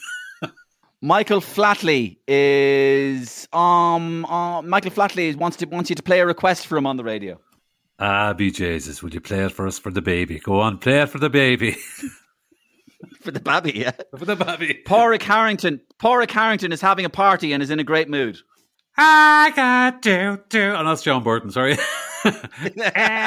Michael 1.02 1.42
Flatley 1.42 2.16
is 2.26 3.46
um 3.52 4.24
uh, 4.24 4.62
Michael 4.62 4.90
Flatley 4.90 5.36
wants 5.36 5.58
to 5.58 5.66
wants 5.66 5.90
you 5.90 5.96
to 5.96 6.02
play 6.02 6.20
a 6.20 6.26
request 6.26 6.66
for 6.66 6.78
him 6.78 6.86
on 6.86 6.96
the 6.96 7.04
radio. 7.04 7.38
Ah, 7.98 8.32
be 8.32 8.50
Jesus, 8.50 9.02
would 9.02 9.12
you 9.12 9.20
play 9.20 9.44
it 9.44 9.52
for 9.52 9.66
us 9.66 9.78
for 9.78 9.92
the 9.92 10.00
baby? 10.00 10.38
Go 10.38 10.60
on, 10.60 10.78
play 10.78 11.02
it 11.02 11.10
for 11.10 11.18
the 11.18 11.28
baby. 11.28 11.76
for 13.20 13.30
the 13.30 13.40
baby, 13.40 13.80
yeah. 13.80 13.92
For 14.16 14.24
the 14.24 14.34
baby. 14.34 14.80
Padraig 14.86 15.22
Harrington. 15.22 15.82
Padraig 15.98 16.30
Harrington 16.30 16.72
is 16.72 16.80
having 16.80 17.04
a 17.04 17.10
party 17.10 17.52
and 17.52 17.62
is 17.62 17.68
in 17.68 17.80
a 17.80 17.84
great 17.84 18.08
mood. 18.08 18.38
I 18.96 19.52
got 19.56 20.02
do 20.02 20.38
do. 20.48 20.74
Oh, 20.76 20.84
that's 20.84 21.02
Joan 21.02 21.22
Burton. 21.22 21.50
Sorry. 21.50 21.76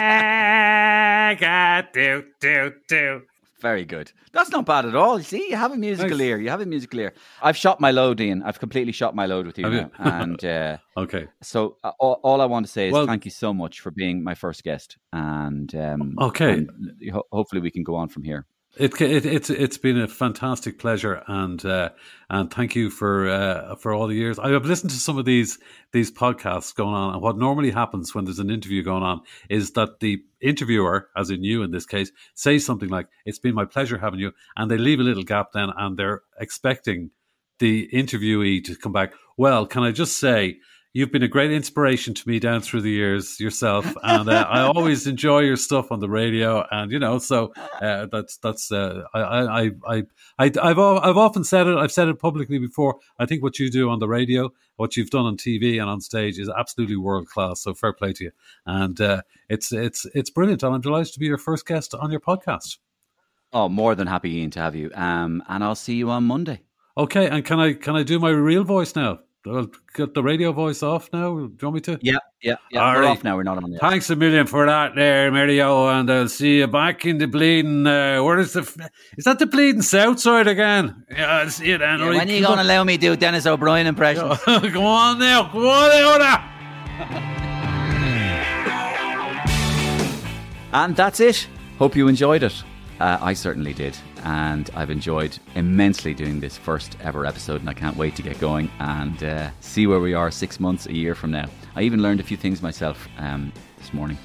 I 0.07 1.35
got 1.39 1.91
do 1.93 2.23
do 2.39 2.71
do. 2.87 3.21
Very 3.61 3.85
good. 3.85 4.11
That's 4.31 4.51
not 4.51 4.65
bad 4.65 4.85
at 4.85 4.95
all. 4.95 5.17
You 5.17 5.23
see, 5.23 5.49
you 5.49 5.55
have 5.55 5.71
a 5.71 5.77
musical 5.77 6.21
ear. 6.21 6.37
You 6.39 6.49
have 6.49 6.61
a 6.61 6.65
musical 6.65 6.99
ear. 6.99 7.13
I've 7.41 7.57
shot 7.57 7.79
my 7.81 7.89
load, 7.91 8.19
Ian. 8.21 8.43
I've 8.43 8.59
completely 8.59 8.91
shot 8.91 9.15
my 9.15 9.25
load 9.25 9.47
with 9.47 9.57
you 9.57 9.63
Have 9.65 9.73
you? 9.73 9.89
now. 9.97 10.19
and 10.21 10.43
uh, 10.55 10.77
Okay. 10.97 11.27
so 11.41 11.77
uh, 11.83 11.91
all, 11.99 12.19
all 12.21 12.41
I 12.41 12.45
want 12.45 12.65
to 12.65 12.71
say 12.71 12.87
is 12.87 12.93
Well- 12.93 13.07
thank 13.07 13.25
you 13.25 13.31
so 13.31 13.53
much 13.53 13.79
for 13.79 13.91
being 13.91 14.23
my 14.23 14.35
first 14.35 14.63
guest. 14.63 14.97
And 15.13 15.73
um, 15.75 16.15
Okay. 16.19 16.53
and 16.53 16.69
ho- 17.11 17.23
hopefully 17.31 17.61
we 17.61 17.71
can 17.71 17.83
go 17.83 17.95
on 17.95 18.09
from 18.09 18.23
here. 18.23 18.45
It, 18.77 18.99
it 18.99 19.25
it's 19.25 19.49
it's 19.49 19.77
been 19.77 19.97
a 19.97 20.07
fantastic 20.07 20.79
pleasure 20.79 21.23
and 21.27 21.63
uh, 21.65 21.89
and 22.29 22.51
thank 22.51 22.75
you 22.75 22.89
for 22.89 23.29
uh, 23.29 23.75
for 23.75 23.93
all 23.93 24.07
the 24.07 24.15
years. 24.15 24.37
I 24.37 24.49
have 24.49 24.65
listened 24.65 24.91
to 24.91 24.97
some 24.97 25.17
of 25.17 25.23
these 25.23 25.59
these 25.93 26.11
podcasts 26.11 26.75
going 26.75 26.93
on, 26.93 27.13
and 27.13 27.21
what 27.21 27.37
normally 27.37 27.71
happens 27.71 28.13
when 28.13 28.25
there's 28.25 28.39
an 28.39 28.49
interview 28.49 28.83
going 28.83 29.03
on 29.03 29.21
is 29.49 29.71
that 29.71 30.01
the 30.01 30.21
interviewer, 30.41 31.09
as 31.15 31.29
in 31.29 31.43
you 31.43 31.63
in 31.63 31.71
this 31.71 31.85
case, 31.85 32.11
says 32.33 32.65
something 32.65 32.89
like 32.89 33.07
"It's 33.25 33.39
been 33.39 33.55
my 33.55 33.65
pleasure 33.65 33.97
having 33.97 34.19
you," 34.19 34.33
and 34.57 34.69
they 34.69 34.77
leave 34.77 34.99
a 34.99 35.03
little 35.03 35.23
gap 35.23 35.53
then, 35.53 35.69
and 35.77 35.95
they're 35.95 36.23
expecting 36.37 37.11
the 37.59 37.87
interviewee 37.93 38.61
to 38.65 38.75
come 38.75 38.91
back. 38.91 39.13
Well, 39.37 39.65
can 39.67 39.83
I 39.83 39.91
just 39.91 40.19
say? 40.19 40.57
You've 40.95 41.11
been 41.11 41.23
a 41.23 41.27
great 41.27 41.51
inspiration 41.51 42.13
to 42.13 42.25
me 42.25 42.39
down 42.39 42.61
through 42.61 42.79
the 42.79 42.89
years 42.89 43.37
yourself, 43.37 43.85
and 44.03 44.29
uh, 44.29 44.47
I 44.49 44.61
always 44.61 45.07
enjoy 45.07 45.39
your 45.39 45.57
stuff 45.57 45.91
on 45.91 45.99
the 45.99 46.07
radio. 46.07 46.65
And 46.71 46.89
you 46.89 46.99
know, 46.99 47.19
so 47.19 47.51
uh, 47.81 48.05
that's 48.09 48.37
that's 48.37 48.71
uh, 48.71 49.01
I, 49.13 49.19
I 49.19 49.71
I 49.85 50.03
I 50.39 50.51
I've 50.61 50.79
I've 50.79 51.17
often 51.17 51.43
said 51.43 51.67
it. 51.67 51.75
I've 51.75 51.91
said 51.91 52.07
it 52.07 52.17
publicly 52.17 52.59
before. 52.59 52.95
I 53.19 53.25
think 53.25 53.43
what 53.43 53.59
you 53.59 53.69
do 53.69 53.89
on 53.89 53.99
the 53.99 54.07
radio, 54.07 54.53
what 54.77 54.95
you've 54.95 55.09
done 55.09 55.25
on 55.25 55.35
TV 55.35 55.81
and 55.81 55.89
on 55.89 55.99
stage, 55.99 56.39
is 56.39 56.47
absolutely 56.47 56.95
world 56.95 57.27
class. 57.27 57.63
So 57.63 57.73
fair 57.73 57.91
play 57.91 58.13
to 58.13 58.23
you, 58.23 58.31
and 58.65 59.01
uh, 59.01 59.21
it's 59.49 59.73
it's 59.73 60.05
it's 60.15 60.29
brilliant. 60.29 60.63
And 60.63 60.75
I'm 60.75 60.79
delighted 60.79 61.11
to 61.11 61.19
be 61.19 61.25
your 61.25 61.37
first 61.37 61.65
guest 61.65 61.93
on 61.93 62.09
your 62.09 62.21
podcast. 62.21 62.77
Oh, 63.51 63.67
more 63.67 63.95
than 63.95 64.07
happy, 64.07 64.37
Ian, 64.37 64.51
to 64.51 64.61
have 64.61 64.77
you. 64.77 64.91
Um, 64.95 65.43
and 65.49 65.61
I'll 65.61 65.75
see 65.75 65.95
you 65.95 66.09
on 66.09 66.23
Monday. 66.23 66.61
Okay, 66.97 67.27
and 67.27 67.43
can 67.43 67.59
I 67.59 67.73
can 67.73 67.97
I 67.97 68.03
do 68.03 68.17
my 68.17 68.29
real 68.29 68.63
voice 68.63 68.95
now? 68.95 69.19
I'll 69.47 69.69
get 69.93 70.13
the 70.13 70.23
radio 70.23 70.51
voice 70.51 70.81
off 70.81 71.09
now. 71.13 71.35
Do 71.35 71.41
you 71.41 71.57
want 71.61 71.75
me 71.75 71.81
to? 71.81 71.99
Yeah, 72.01 72.17
yeah, 72.41 72.55
yeah. 72.71 72.79
All 72.79 72.93
We're 72.93 73.01
right. 73.01 73.09
off 73.09 73.23
now. 73.23 73.35
We're 73.35 73.43
not 73.43 73.63
on 73.63 73.69
the. 73.69 73.77
Thanks 73.77 74.09
a 74.09 74.15
million 74.15 74.47
for 74.47 74.65
that, 74.65 74.95
there, 74.95 75.31
Mario, 75.31 75.87
and 75.87 76.09
I'll 76.09 76.27
see 76.29 76.59
you 76.59 76.67
back 76.67 77.05
in 77.05 77.17
the 77.17 77.27
bleeding. 77.27 77.85
Uh, 77.85 78.23
where 78.23 78.39
is 78.39 78.53
the? 78.53 78.61
Is 79.17 79.25
that 79.25 79.39
the 79.39 79.45
bleeding 79.45 79.81
south 79.81 80.19
side 80.19 80.47
again? 80.47 81.05
Yeah, 81.11 81.37
I'll 81.37 81.49
see 81.49 81.67
you 81.67 81.77
then. 81.77 81.99
Yeah, 81.99 82.05
right? 82.07 82.17
when 82.17 82.29
are 82.29 82.33
you 82.33 82.45
going 82.45 82.57
to 82.57 82.63
allow 82.63 82.83
me 82.83 82.97
to 82.97 83.01
do 83.01 83.15
Denis 83.15 83.45
O'Brien 83.45 83.87
impressions? 83.87 84.39
Come 84.45 84.77
on 84.77 85.19
now, 85.19 85.49
come 85.51 85.65
on 85.65 85.89
now. 85.89 86.17
now. 86.17 87.31
And 90.75 90.93
that's 90.93 91.21
it. 91.21 91.47
Hope 91.79 91.95
you 91.95 92.09
enjoyed 92.09 92.43
it. 92.43 92.61
Uh, 92.99 93.17
I 93.21 93.33
certainly 93.33 93.73
did. 93.73 93.97
And 94.23 94.69
I've 94.73 94.89
enjoyed 94.89 95.37
immensely 95.55 96.13
doing 96.13 96.39
this 96.39 96.57
first 96.57 96.97
ever 97.01 97.25
episode, 97.25 97.61
and 97.61 97.69
I 97.69 97.73
can't 97.73 97.97
wait 97.97 98.15
to 98.15 98.21
get 98.21 98.39
going 98.39 98.71
and 98.79 99.23
uh, 99.23 99.49
see 99.59 99.85
where 99.87 99.99
we 99.99 100.13
are 100.13 100.31
six 100.31 100.59
months, 100.59 100.85
a 100.85 100.93
year 100.93 101.15
from 101.15 101.31
now. 101.31 101.47
I 101.75 101.81
even 101.81 102.01
learned 102.01 102.19
a 102.19 102.23
few 102.23 102.37
things 102.37 102.61
myself 102.61 103.07
um, 103.17 103.51
this 103.77 103.93
morning. 103.93 104.17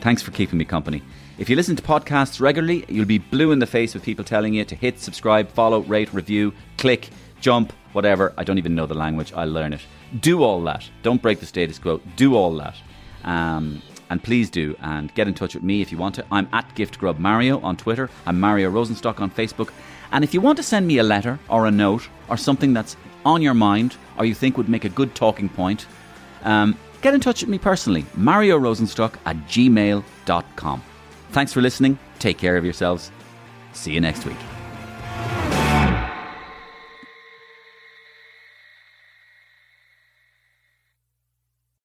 Thanks 0.00 0.22
for 0.22 0.30
keeping 0.30 0.58
me 0.58 0.64
company. 0.64 1.02
If 1.38 1.50
you 1.50 1.56
listen 1.56 1.76
to 1.76 1.82
podcasts 1.82 2.40
regularly, 2.40 2.86
you'll 2.88 3.04
be 3.04 3.18
blue 3.18 3.52
in 3.52 3.58
the 3.58 3.66
face 3.66 3.92
with 3.92 4.02
people 4.02 4.24
telling 4.24 4.54
you 4.54 4.64
to 4.64 4.74
hit 4.74 4.98
subscribe, 4.98 5.50
follow, 5.50 5.80
rate, 5.80 6.12
review, 6.14 6.54
click, 6.78 7.10
jump, 7.40 7.72
whatever. 7.92 8.32
I 8.38 8.44
don't 8.44 8.56
even 8.56 8.74
know 8.74 8.86
the 8.86 8.94
language. 8.94 9.32
I'll 9.34 9.50
learn 9.50 9.74
it. 9.74 9.82
Do 10.20 10.42
all 10.42 10.62
that. 10.62 10.88
Don't 11.02 11.20
break 11.20 11.40
the 11.40 11.46
status 11.46 11.78
quo. 11.78 12.00
Do 12.16 12.34
all 12.36 12.56
that. 12.56 12.76
Um, 13.24 13.82
and 14.10 14.22
please 14.22 14.50
do 14.50 14.76
and 14.80 15.14
get 15.14 15.28
in 15.28 15.34
touch 15.34 15.54
with 15.54 15.64
me 15.64 15.82
if 15.82 15.92
you 15.92 15.98
want 15.98 16.14
to. 16.16 16.24
I'm 16.30 16.48
at 16.52 16.68
GiftGrubMario 16.74 17.62
on 17.62 17.76
Twitter. 17.76 18.10
I'm 18.26 18.40
Mario 18.40 18.70
Rosenstock 18.70 19.20
on 19.20 19.30
Facebook. 19.30 19.70
And 20.12 20.22
if 20.24 20.32
you 20.34 20.40
want 20.40 20.56
to 20.58 20.62
send 20.62 20.86
me 20.86 20.98
a 20.98 21.02
letter 21.02 21.38
or 21.48 21.66
a 21.66 21.70
note 21.70 22.08
or 22.28 22.36
something 22.36 22.72
that's 22.72 22.96
on 23.24 23.42
your 23.42 23.54
mind 23.54 23.96
or 24.18 24.24
you 24.24 24.34
think 24.34 24.56
would 24.56 24.68
make 24.68 24.84
a 24.84 24.88
good 24.88 25.14
talking 25.14 25.48
point, 25.48 25.86
um, 26.44 26.76
get 27.02 27.14
in 27.14 27.20
touch 27.20 27.42
with 27.42 27.50
me 27.50 27.58
personally. 27.58 28.04
Mario 28.14 28.58
Rosenstock 28.58 29.14
at 29.26 29.36
gmail.com. 29.48 30.82
Thanks 31.30 31.52
for 31.52 31.60
listening. 31.60 31.98
Take 32.18 32.38
care 32.38 32.56
of 32.56 32.64
yourselves. 32.64 33.10
See 33.72 33.92
you 33.92 34.00
next 34.00 34.24
week. 34.24 35.55